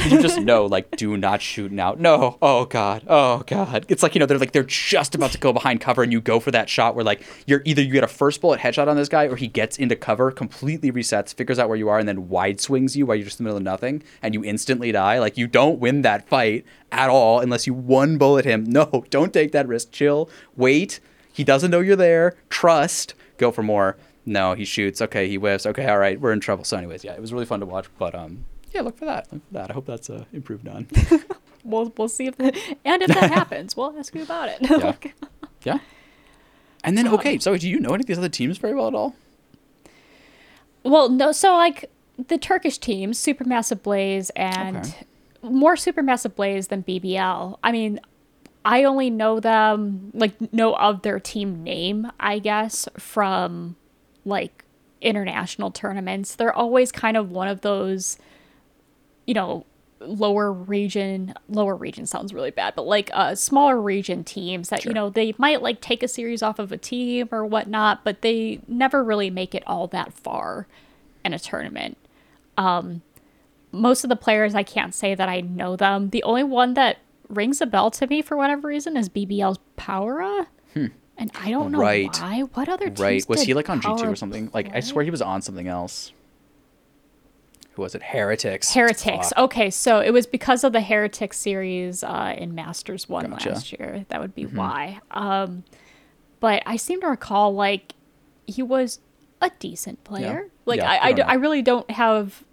[0.05, 1.95] you just know, like, do not shoot now.
[1.99, 2.39] No.
[2.43, 3.05] Oh god.
[3.07, 3.87] Oh god.
[3.89, 6.21] It's like you know they're like they're just about to go behind cover, and you
[6.21, 8.97] go for that shot where like you're either you get a first bullet headshot on
[8.97, 12.09] this guy, or he gets into cover, completely resets, figures out where you are, and
[12.09, 14.93] then wide swings you while you're just in the middle of nothing, and you instantly
[14.93, 15.19] die.
[15.19, 18.65] Like you don't win that fight at all unless you one bullet him.
[18.65, 19.93] No, don't take that risk.
[19.93, 20.29] Chill.
[20.57, 21.01] Wait.
[21.33, 22.37] He doesn't know you're there.
[22.51, 23.15] Trust.
[23.39, 23.97] Go for more.
[24.25, 25.03] No, he shoots.
[25.03, 25.67] Okay, he whiffs.
[25.67, 26.65] Okay, all right, we're in trouble.
[26.65, 27.87] So, anyways, yeah, it was really fun to watch.
[27.99, 29.33] But um, yeah, look for that.
[29.33, 29.71] Look for that.
[29.71, 30.87] I hope that's uh, improved on.
[31.65, 32.47] we'll we'll see if the,
[32.85, 34.59] and if that happens, we'll ask you about it.
[34.61, 34.95] yeah.
[35.65, 35.79] yeah.
[36.85, 38.95] And then okay, so do you know any of these other teams very well at
[38.95, 39.15] all?
[40.83, 41.33] Well, no.
[41.33, 41.91] So like
[42.29, 45.07] the Turkish teams, Supermassive Blaze, and okay.
[45.43, 47.59] more Supermassive Blaze than BBL.
[47.63, 48.01] I mean,
[48.65, 53.77] I only know them like know of their team name, I guess, from
[54.25, 54.65] like
[55.01, 56.35] international tournaments.
[56.35, 58.19] They're always kind of one of those
[59.27, 59.65] you know,
[60.07, 64.91] lower region lower region sounds really bad but like uh smaller region teams that sure.
[64.91, 68.23] you know they might like take a series off of a team or whatnot but
[68.23, 70.67] they never really make it all that far
[71.25, 71.97] in a tournament
[72.59, 73.03] um
[73.71, 76.99] most of the players i can't say that i know them the only one that
[77.29, 80.87] rings a bell to me for whatever reason is bbl's pAura hmm.
[81.17, 82.21] and i don't know right.
[82.21, 84.65] why what other right was he like on g2 or something play?
[84.65, 86.13] like i swear he was on something else
[87.75, 88.03] who was it?
[88.03, 88.75] Heretics.
[88.75, 89.33] Heretics.
[89.37, 93.51] Okay, so it was because of the Heretics series uh, in Masters One gotcha.
[93.51, 94.05] last year.
[94.09, 94.57] That would be mm-hmm.
[94.57, 95.01] why.
[95.11, 95.65] Um,
[96.41, 97.95] but I seem to recall like
[98.47, 99.01] he was
[99.41, 100.43] a decent player.
[100.45, 100.51] Yeah.
[100.67, 102.45] Like yeah, I, I, I, I really don't have.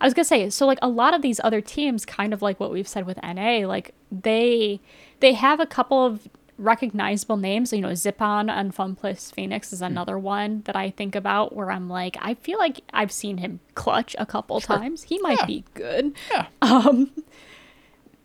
[0.00, 2.60] I was gonna say so like a lot of these other teams, kind of like
[2.60, 4.80] what we've said with NA, like they
[5.20, 6.28] they have a couple of
[6.58, 7.72] recognizable names.
[7.72, 9.86] You know, Zyppan and Funplus Phoenix is hmm.
[9.86, 10.22] another mm.
[10.22, 14.14] one that I think about where I'm like, I feel like I've seen him clutch
[14.18, 14.76] a couple sure.
[14.76, 15.04] times.
[15.04, 15.46] He might yeah.
[15.46, 16.12] be good.
[16.30, 16.46] Yeah.
[16.60, 17.12] Um,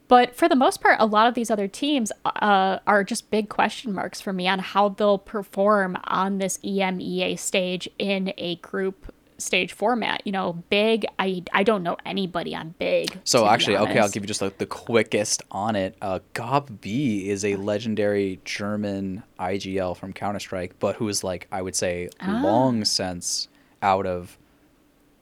[0.08, 3.50] But for the most part, a lot of these other teams uh, are just big
[3.50, 9.13] question marks for me on how they'll perform on this EMEA stage in a group
[9.44, 10.22] stage format.
[10.26, 11.06] You know, big.
[11.20, 13.20] I I don't know anybody on big.
[13.24, 15.96] So actually, okay, I'll give you just like the quickest on it.
[16.02, 21.48] Uh, Gob B is a legendary German IGL from Counter Strike, but who is like
[21.52, 22.42] I would say Ah.
[22.44, 23.48] long since
[23.82, 24.38] out of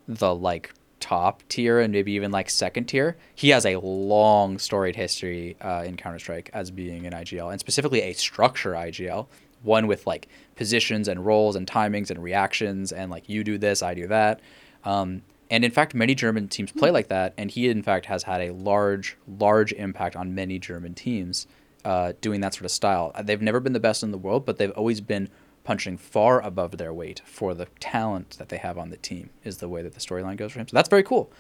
[0.08, 3.18] the like top tier and maybe even like second tier.
[3.34, 7.60] He has a long storied history uh, in Counter Strike as being an IGL and
[7.60, 9.26] specifically a structure IGL,
[9.64, 13.82] one with like positions and roles and timings and reactions and like you do this,
[13.82, 14.40] I do that.
[14.84, 18.24] Um, and in fact, many German teams play like that, and he in fact has
[18.24, 21.46] had a large, large impact on many German teams
[21.84, 23.12] uh, doing that sort of style.
[23.14, 25.30] Uh, They've never been the best in the world, but they've always been
[25.64, 29.30] punching far above their weight for the talent that they have on the team.
[29.44, 30.68] Is the way that the storyline goes for him.
[30.68, 31.32] So that's very cool.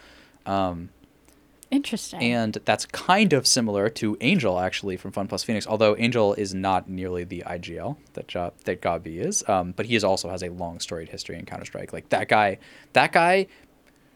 [1.72, 2.22] Interesting.
[2.22, 6.54] And that's kind of similar to ANGE1 actually from Fun Plus Phoenix, although ANGE1 is
[6.54, 9.48] not nearly the IGL that job that gob b is.
[9.48, 11.94] Um, but he is also has a long storied history in Counter Strike.
[11.94, 12.60] Like that guy,
[12.94, 13.48] that guy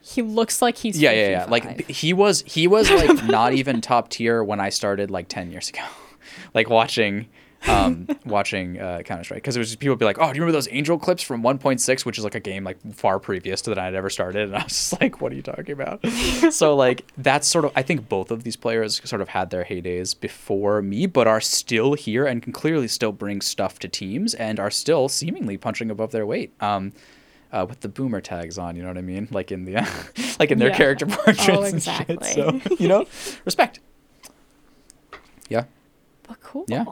[0.02, 1.46] he looks like he's yeah, yeah, yeah.
[1.46, 5.50] Like he was, he was like not even top tier when I started like ten
[5.50, 5.82] years ago,
[6.54, 7.28] like watching,
[7.68, 10.38] um, watching uh, Counter Strike because it was just people would be like, oh, do
[10.38, 13.62] you remember those ANGE1 clips from 1.6, which is like a game like far previous
[13.64, 16.06] to that I'd ever started, and I was just like, what are you talking about?
[16.52, 19.64] so like that's sort of I think both of these players sort of had their
[19.66, 24.34] heydays before me, but are still here and can clearly still bring stuff to teams
[24.34, 26.54] and are still seemingly punching above their weight.
[26.62, 26.94] Um,
[27.52, 29.30] uh, with the boomer tags on, you know what I mean?
[29.32, 29.76] Like in the,
[30.40, 30.78] like in their Yeah.
[30.78, 32.18] character portraits Oh, and exactly.
[32.22, 32.34] shit.
[32.34, 33.06] So you know,
[33.46, 33.80] respect.
[35.48, 35.64] Yeah.
[36.28, 36.66] But cool.
[36.68, 36.84] Yeah.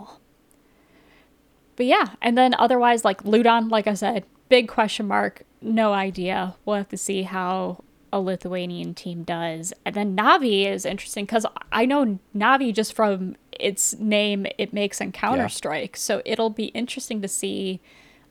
[1.76, 5.44] But yeah, and then otherwise, like Ludon, like I said, big question mark.
[5.62, 6.56] No idea.
[6.66, 9.74] We'll have to see how a Lithuanian team does.
[9.86, 15.02] And then Navi is interesting because I know Navi just from its name it makes
[15.02, 15.98] in Counter Strike.
[15.98, 17.80] So it'll be interesting to see.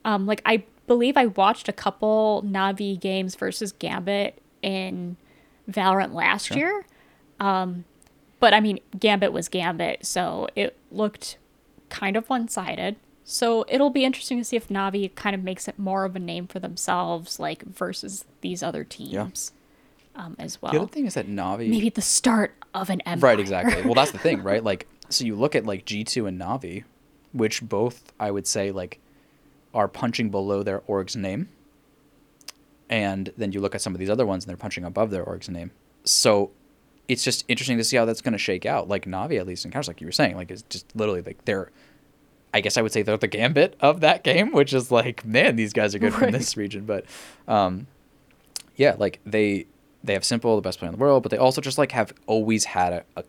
[0.05, 5.17] Um, like I believe I watched a couple Navi games versus Gambit in
[5.71, 6.57] Valorant last Sure.
[6.57, 6.87] year.
[7.41, 7.85] Um,
[8.39, 11.39] but I mean, Gambit was Gambit, so it looked
[11.89, 12.97] kind of one sided.
[13.33, 16.19] So it'll be interesting to see if Navi kind of makes it more of a
[16.19, 19.53] name for themselves, like versus these other teams
[20.15, 20.71] um, as well.
[20.71, 21.71] The other thing is that Navi.
[21.71, 23.31] Maybe the start of an empire.
[23.31, 23.85] Right, exactly.
[23.85, 24.63] Well, that's the thing, right?
[24.63, 26.85] Like, so you look at like G2 and Navi,
[27.33, 29.01] which both I would say like
[29.73, 31.49] are punching below their org's name.
[32.91, 35.25] And then you look at some of these other ones and they're punching above their
[35.25, 35.71] org's name.
[36.05, 36.51] So
[37.09, 38.89] it's just interesting to see how that's going to shake out.
[38.89, 41.47] Like Navi, at least in Counter, like you were saying, like it's just literally like
[41.47, 41.71] they're,
[42.55, 45.57] I guess I would say they're the gambit of that game, which is like, man,
[45.57, 46.85] these guys are good from this region.
[46.85, 47.07] But,
[47.49, 47.87] um,
[48.77, 49.67] yeah, like they
[50.05, 52.13] they have s1mple, the best player in the world, but they also just like have
[52.27, 53.25] always had a, a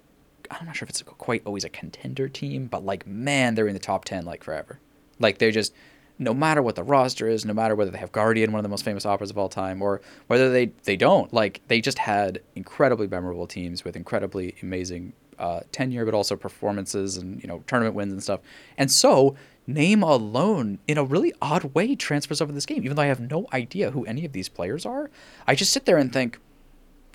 [0.52, 3.74] I'm not sure if it's quite always a contender team, but like man, they're in
[3.74, 4.80] the top ten like forever.
[5.20, 5.74] Like they're just
[6.20, 8.70] no matter what the roster is, no matter whether they have Guardian, one of the
[8.70, 12.41] most famous operas of all time, or whether they they don't, like they just had
[12.56, 17.96] incredibly memorable teams with incredibly amazing uh, tenure, but also performances and you know tournament
[17.96, 18.40] wins and stuff.
[18.78, 19.36] And so
[19.68, 22.84] name alone, in a really odd way, transfers over this game.
[22.84, 25.10] Even though I have no idea who any of these players are,
[25.48, 26.40] I just sit there and think,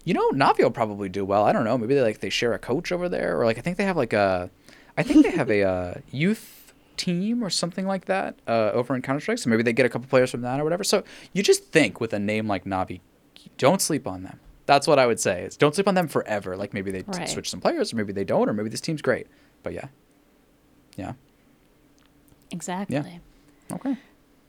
[0.04, 1.44] you know, Navi will probably do well.
[1.44, 1.76] I don't know.
[1.76, 3.96] Maybe they like they share a coach over there, or like I think they have
[3.96, 4.50] like a,
[4.96, 9.02] I think they have a uh, youth team or something like that uh, over in
[9.02, 9.38] Counter Strike.
[9.38, 10.84] So maybe they get a couple players from that or whatever.
[10.84, 13.00] So you just think with a name like Navi,
[13.56, 14.40] don't sleep on them.
[14.68, 15.44] That's what I would say.
[15.44, 16.54] Is don't sleep on them forever.
[16.54, 17.26] Like maybe they Right.
[17.26, 19.26] switch some players, or maybe they don't, or maybe this team's great.
[19.62, 19.86] But yeah,
[20.94, 21.14] yeah,
[22.50, 23.20] Exactly.
[23.72, 23.96] okay.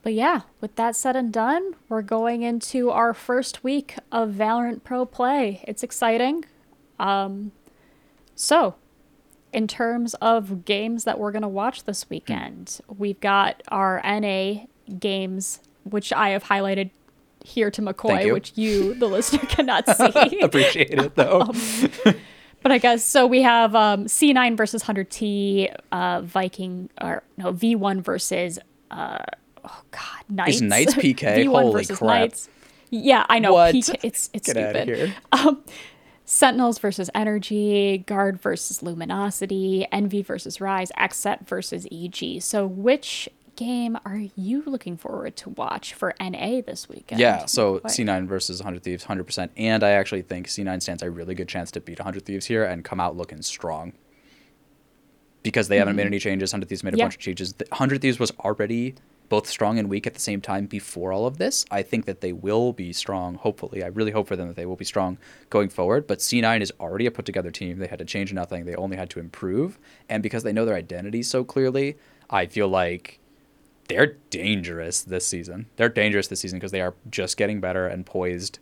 [0.02, 4.84] But yeah, with that said and done, we're going into our first week of Valorant
[4.84, 5.64] Pro play.
[5.66, 6.44] It's exciting.
[6.98, 7.52] Um,
[8.34, 8.74] so,
[9.54, 14.64] in terms of games that we're going to watch this weekend, we've got our NA
[14.98, 16.90] games, which I have highlighted
[17.44, 18.32] here to McCoy, you.
[18.32, 20.40] which you, the listener, cannot see.
[20.42, 21.42] Appreciate it though.
[21.42, 22.14] Um,
[22.62, 23.26] But I guess so.
[23.26, 28.58] We have um, C9 versus 100T, uh, Viking, or no, V1 versus,
[28.90, 29.16] uh,
[29.64, 30.60] oh God, Knights.
[30.60, 31.46] Knights PK?
[31.46, 32.20] V1 Holy versus crap.
[32.20, 32.48] Knights.
[32.90, 33.54] Yeah, I know.
[33.54, 33.74] What?
[33.74, 34.76] PK, it's it's Get stupid.
[34.76, 35.14] out of here.
[35.32, 35.64] Um,
[36.26, 42.42] Sentinels versus NRG, Guard versus Luminosity, Envy versus Rise, Xset versus EG.
[42.42, 43.26] So, which
[43.60, 47.20] game are you looking forward to watch for NA this weekend?
[47.20, 47.84] Yeah, so What?
[47.84, 49.50] C9 versus 100 Thieves, 100%.
[49.54, 52.64] And I actually think C9 stands a really good chance to beat 100 Thieves here
[52.64, 53.92] and come out looking strong.
[55.42, 56.14] Because they haven't made mm-hmm.
[56.14, 56.54] any changes.
[56.54, 57.04] 100 Thieves made a Yeah.
[57.04, 57.52] bunch of changes.
[57.52, 58.94] The 100 Thieves was already
[59.28, 61.66] both strong and weak at the same time before all of this.
[61.70, 63.84] I think that they will be strong, hopefully.
[63.84, 65.18] I really hope for them that they will be strong
[65.50, 66.06] going forward.
[66.06, 67.78] But C9 is already a put together team.
[67.78, 69.78] They had to change nothing, they only had to improve.
[70.08, 71.96] And because they know their identity so clearly,
[72.30, 73.19] I feel like
[73.90, 75.66] they're dangerous this season.
[75.74, 78.60] They're dangerous this season because they are just getting better and poised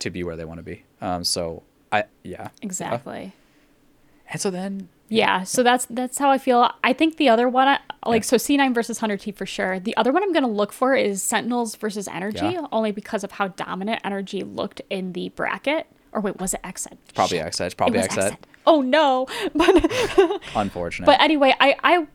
[0.00, 0.84] to be where they want to be.
[1.00, 3.32] Um, so I yeah exactly.
[3.34, 6.70] Uh, and so then yeah, so that's that's how I feel.
[6.84, 8.26] I think the other one, like yeah.
[8.26, 9.78] so, C9 versus 100T for sure.
[9.78, 12.66] The other one I'm gonna look for is Sentinels versus NRG, yeah.
[12.72, 15.86] only because of how dominant NRG looked in the bracket.
[16.12, 16.96] Or wait, was it XSET?
[17.14, 17.76] Probably XSET.
[17.76, 18.36] Probably it XSET.
[18.66, 21.06] Oh no, but unfortunate.
[21.06, 22.06] But anyway, I I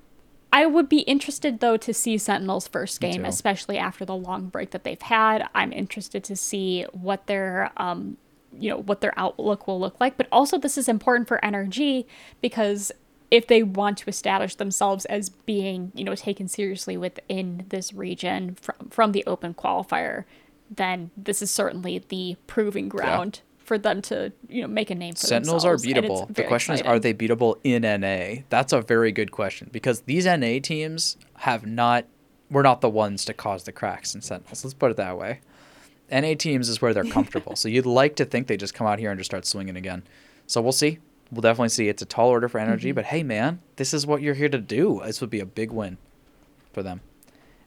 [0.53, 4.72] I would be interested though to see Sentinels first game, especially after the long break
[4.72, 5.48] that they've had.
[5.56, 8.18] I'm interested to see what their um
[8.57, 12.06] you know what their outlook will look like but also this is important for NRG
[12.41, 12.91] because
[13.32, 18.56] if they want to establish themselves as being you know taken seriously within this region
[18.56, 20.26] from from the open qualifier
[20.69, 23.41] then this is certainly the proving ground.
[23.72, 25.85] For them to you know make a name for Sentinels themselves.
[25.85, 26.35] are beatable.
[26.35, 26.91] The question exciting.
[26.91, 28.41] is are they beatable in NA?
[28.49, 32.03] That's a very good question because these NA teams have not
[32.49, 34.65] we're not the ones to cause the cracks in Sentinels.
[34.65, 35.39] Let's put it that way.
[36.11, 37.56] NA teams is where they're comfortable.
[37.56, 40.03] so you'd like to think they just come out here and just start swinging again.
[40.48, 40.99] So we'll see.
[41.31, 41.88] We'll definitely see.
[41.88, 42.95] It's a tall order for NRG, mm-hmm.
[42.95, 45.02] but hey, man, this is what you're here to do.
[45.06, 45.98] This would be a big win
[46.73, 46.99] for them.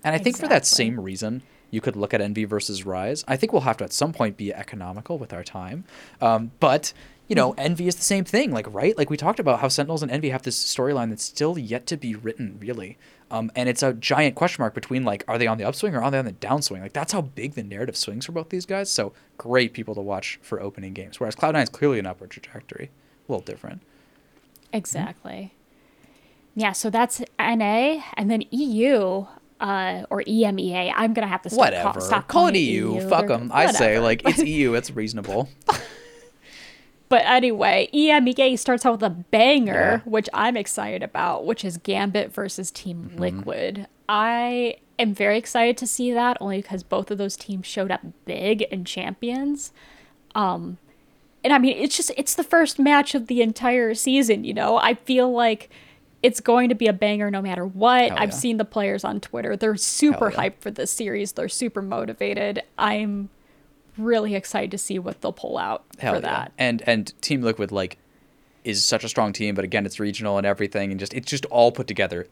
[0.04, 1.42] And I think for that same reason,
[1.74, 3.24] you could look at Envy versus Rise.
[3.26, 5.84] I think we'll have to at some point be economical with our time.
[6.20, 6.92] Um, but
[7.28, 10.02] you know, Envy is the same thing, like right, like we talked about how Sentinels
[10.02, 12.98] and Envy have this storyline that's still yet to be written, really.
[13.30, 16.02] Um, and it's a giant question mark between like, are they on the upswing or
[16.02, 16.82] are they on the downswing?
[16.82, 18.90] Like that's how big the narrative swings for both these guys.
[18.90, 21.18] So great people to watch for opening games.
[21.18, 22.90] Whereas Cloud9 is clearly an upward trajectory,
[23.26, 23.82] a little different.
[24.72, 25.52] Exactly.
[26.02, 26.60] Mm-hmm.
[26.60, 26.72] Yeah.
[26.72, 29.26] So that's NA, and then EU.
[29.64, 30.92] Uh, or EMEA.
[30.94, 31.92] I'm gonna have to stop whatever.
[31.92, 32.96] Call, stop call it EU.
[32.96, 33.08] EU.
[33.08, 33.50] Fuck them.
[33.52, 34.74] I say like it's EU.
[34.74, 35.48] It's reasonable.
[37.14, 40.10] But anyway, EMEA starts out with a banger, yeah.
[40.10, 43.20] which I'm excited about, which is Gambit versus Team mm-hmm.
[43.20, 43.86] Liquid.
[44.08, 48.00] I am very excited to see that only because both of those teams showed up
[48.24, 49.72] big in champions.
[50.34, 50.78] Um,
[51.44, 54.42] and I mean, it's just it's the first match of the entire season.
[54.42, 55.70] You know, I feel like
[56.24, 58.08] it's going to be a banger no matter what.
[58.08, 58.34] Hell I've yeah.
[58.34, 60.36] seen the players on Twitter; they're super yeah.
[60.36, 61.32] hyped for this series.
[61.32, 62.62] They're super motivated.
[62.78, 63.28] I'm
[63.98, 66.32] really excited to see what they'll pull out Hell for yeah.
[66.32, 66.52] that.
[66.56, 67.98] And and Team Liquid like
[68.64, 71.44] is such a strong team, but again, it's regional and everything, and just it's just
[71.46, 72.26] all put together.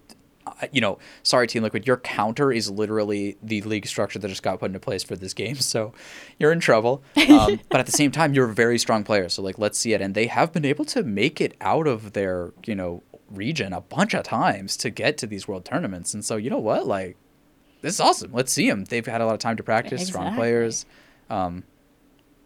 [0.47, 4.43] Uh, you know, sorry, Team Liquid, your counter is literally the league structure that just
[4.43, 5.93] got put into place for this game, so
[6.39, 7.02] you're in trouble.
[7.28, 9.93] Um, but at the same time, you're a very strong player, so like let's see
[9.93, 10.01] it.
[10.01, 13.02] And they have been able to make it out of their you know
[13.34, 16.59] region a bunch of times to get to these world tournaments, and so you know
[16.59, 17.16] what, like
[17.82, 18.32] this is awesome.
[18.32, 18.84] Let's see them.
[18.84, 20.02] They've had a lot of time to practice.
[20.02, 20.10] Exactly.
[20.10, 20.86] Strong players.
[21.28, 21.64] Um,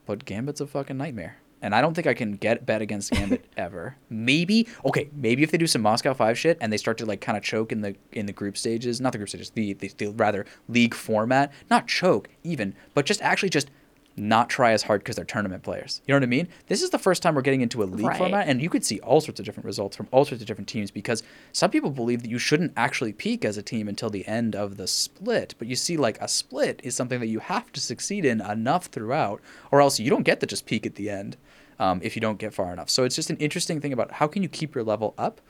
[0.06, 1.36] but Gambit's a fucking nightmare.
[1.62, 3.96] And I don't think I can get bet against Gambit ever.
[4.08, 7.20] Maybe okay, maybe if they do some Moscow Five shit and they start to like
[7.20, 9.90] kind of choke in the in the group stages, not the group stages, the, the
[9.96, 13.70] the rather league format, not choke even, but just actually just
[14.16, 16.00] not try as hard because they're tournament players.
[16.06, 16.48] You know what I mean?
[16.68, 18.16] This is the first time we're getting into a league right.
[18.16, 20.68] format, and you could see all sorts of different results from all sorts of different
[20.68, 21.22] teams because
[21.52, 24.76] some people believe that you shouldn't actually peak as a team until the end of
[24.76, 25.54] the split.
[25.58, 28.86] But you see, like a split is something that you have to succeed in enough
[28.86, 29.40] throughout,
[29.70, 31.36] or else you don't get to just peak at the end
[31.78, 32.90] um, if you don't get far enough.
[32.90, 35.40] So it's just an interesting thing about how can you keep your level up,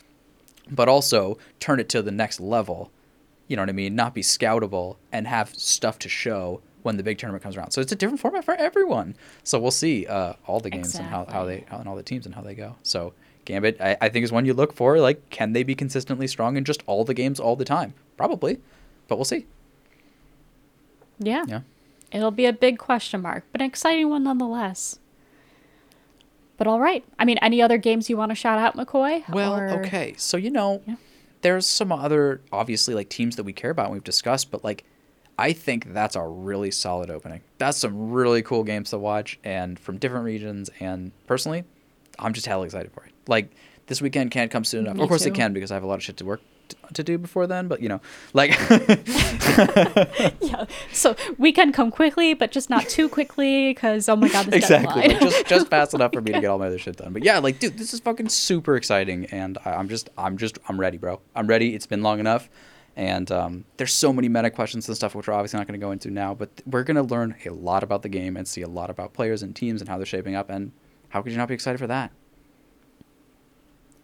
[0.71, 2.91] but also turn it to the next level.
[3.47, 3.95] You know what I mean?
[3.95, 7.73] Not be scoutable and have stuff to show when the big tournament comes around.
[7.73, 9.15] So it's a different format for everyone.
[9.45, 11.07] So we'll see uh, all the games exactly.
[11.07, 12.77] and how, how they how, and all the teams and how they go.
[12.83, 13.13] So
[13.45, 14.99] Gambit, I, I think is one you look for.
[14.99, 17.95] Like, can they be consistently strong in just all the games all the time?
[18.17, 18.61] Probably,
[19.09, 19.47] but we'll see.
[21.19, 21.45] Yeah.
[21.47, 21.61] Yeah.
[22.13, 24.99] It'll be a big question mark, but an exciting one nonetheless.
[26.57, 27.05] But all right.
[27.19, 29.29] I mean, any other games you want to shout out, McCoy?
[29.29, 29.69] Well, or...
[29.81, 30.15] okay.
[30.17, 30.97] So you know, yeah.
[31.43, 34.85] there's some other obviously like teams that we care about and we've discussed, but like
[35.39, 37.43] I think that's a really solid opening.
[37.59, 40.71] That's some really cool games to watch and from different regions.
[40.81, 41.65] And personally,
[42.19, 43.13] I'm just hell excited for it.
[43.27, 43.51] Like
[43.87, 44.97] this weekend can't come soon enough.
[44.97, 45.29] Me of course too.
[45.29, 46.41] it can because I have a lot of shit to work
[46.95, 47.69] to do before then.
[47.69, 48.01] But you know,
[48.33, 48.51] like
[50.41, 50.65] yeah.
[50.93, 54.55] So we can come quickly, but just not too quickly because oh my god, this
[54.55, 55.09] exactly.
[55.09, 57.13] just just fast enough for me to get all my other shit done.
[57.13, 60.59] But yeah, like dude, this is fucking super exciting, and I, I'm just I'm just
[60.69, 61.21] I'm ready, bro.
[61.35, 61.75] I'm ready.
[61.75, 62.49] It's been long enough.
[62.97, 65.85] And um, there's so many meta questions and stuff, which we're obviously not going to
[65.85, 68.63] go into now, but we're going to learn a lot about the game and see
[68.63, 70.49] a lot about players and teams and how they're shaping up.
[70.49, 70.73] And
[71.11, 72.11] how could you not be excited for that?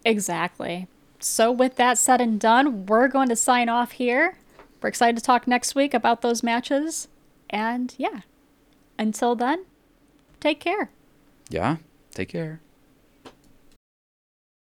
[0.05, 0.89] Exactly.
[1.21, 4.37] So, with that said and done, we're going to sign off here.
[4.83, 7.09] we're excited to talk next week about those matches.
[7.49, 8.23] And yeah,
[8.99, 9.65] until then,
[10.41, 10.91] take care.
[11.49, 11.77] Yeah.
[12.15, 12.61] Take care.